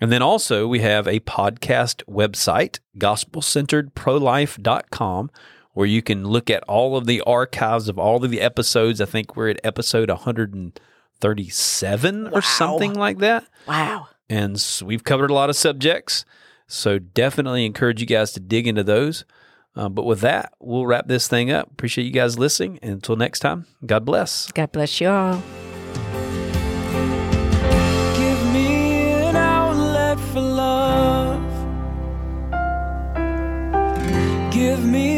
And 0.00 0.12
then 0.12 0.22
also, 0.22 0.68
we 0.68 0.78
have 0.80 1.08
a 1.08 1.20
podcast 1.20 2.02
website, 2.04 2.80
gospelcenteredprolife.com, 2.98 5.30
where 5.78 5.86
you 5.86 6.02
can 6.02 6.24
look 6.26 6.50
at 6.50 6.64
all 6.64 6.96
of 6.96 7.06
the 7.06 7.20
archives 7.20 7.88
of 7.88 8.00
all 8.00 8.24
of 8.24 8.32
the 8.32 8.40
episodes. 8.40 9.00
I 9.00 9.04
think 9.04 9.36
we're 9.36 9.50
at 9.50 9.60
episode 9.62 10.10
137 10.10 12.26
or 12.32 12.42
something 12.42 12.94
like 12.94 13.18
that 13.18 13.44
Wow. 13.68 14.08
and 14.28 14.56
s- 14.56 14.82
we've 14.82 15.04
covered 15.04 15.30
a 15.30 15.34
lot 15.34 15.50
of 15.50 15.54
subjects. 15.56 16.24
So 16.66 16.98
definitely 16.98 17.64
encourage 17.64 18.00
you 18.00 18.08
guys 18.08 18.32
to 18.32 18.40
dig 18.40 18.66
into 18.66 18.82
those. 18.82 19.24
Um, 19.76 19.94
but 19.94 20.04
with 20.04 20.18
that, 20.22 20.52
we'll 20.58 20.84
wrap 20.84 21.06
this 21.06 21.28
thing 21.28 21.52
up. 21.52 21.70
Appreciate 21.70 22.06
you 22.06 22.10
guys 22.10 22.40
listening. 22.40 22.80
And 22.82 22.94
until 22.94 23.14
next 23.14 23.38
time, 23.38 23.66
God 23.86 24.04
bless. 24.04 24.50
God 24.50 24.72
bless 24.72 25.00
you 25.00 25.06
all. 25.08 25.40
Give 28.16 28.52
me 28.52 29.12
an 29.12 29.36
outlet 29.36 30.18
for 30.32 30.40
love. 30.40 31.40
Give 34.52 34.84
me 34.84 35.17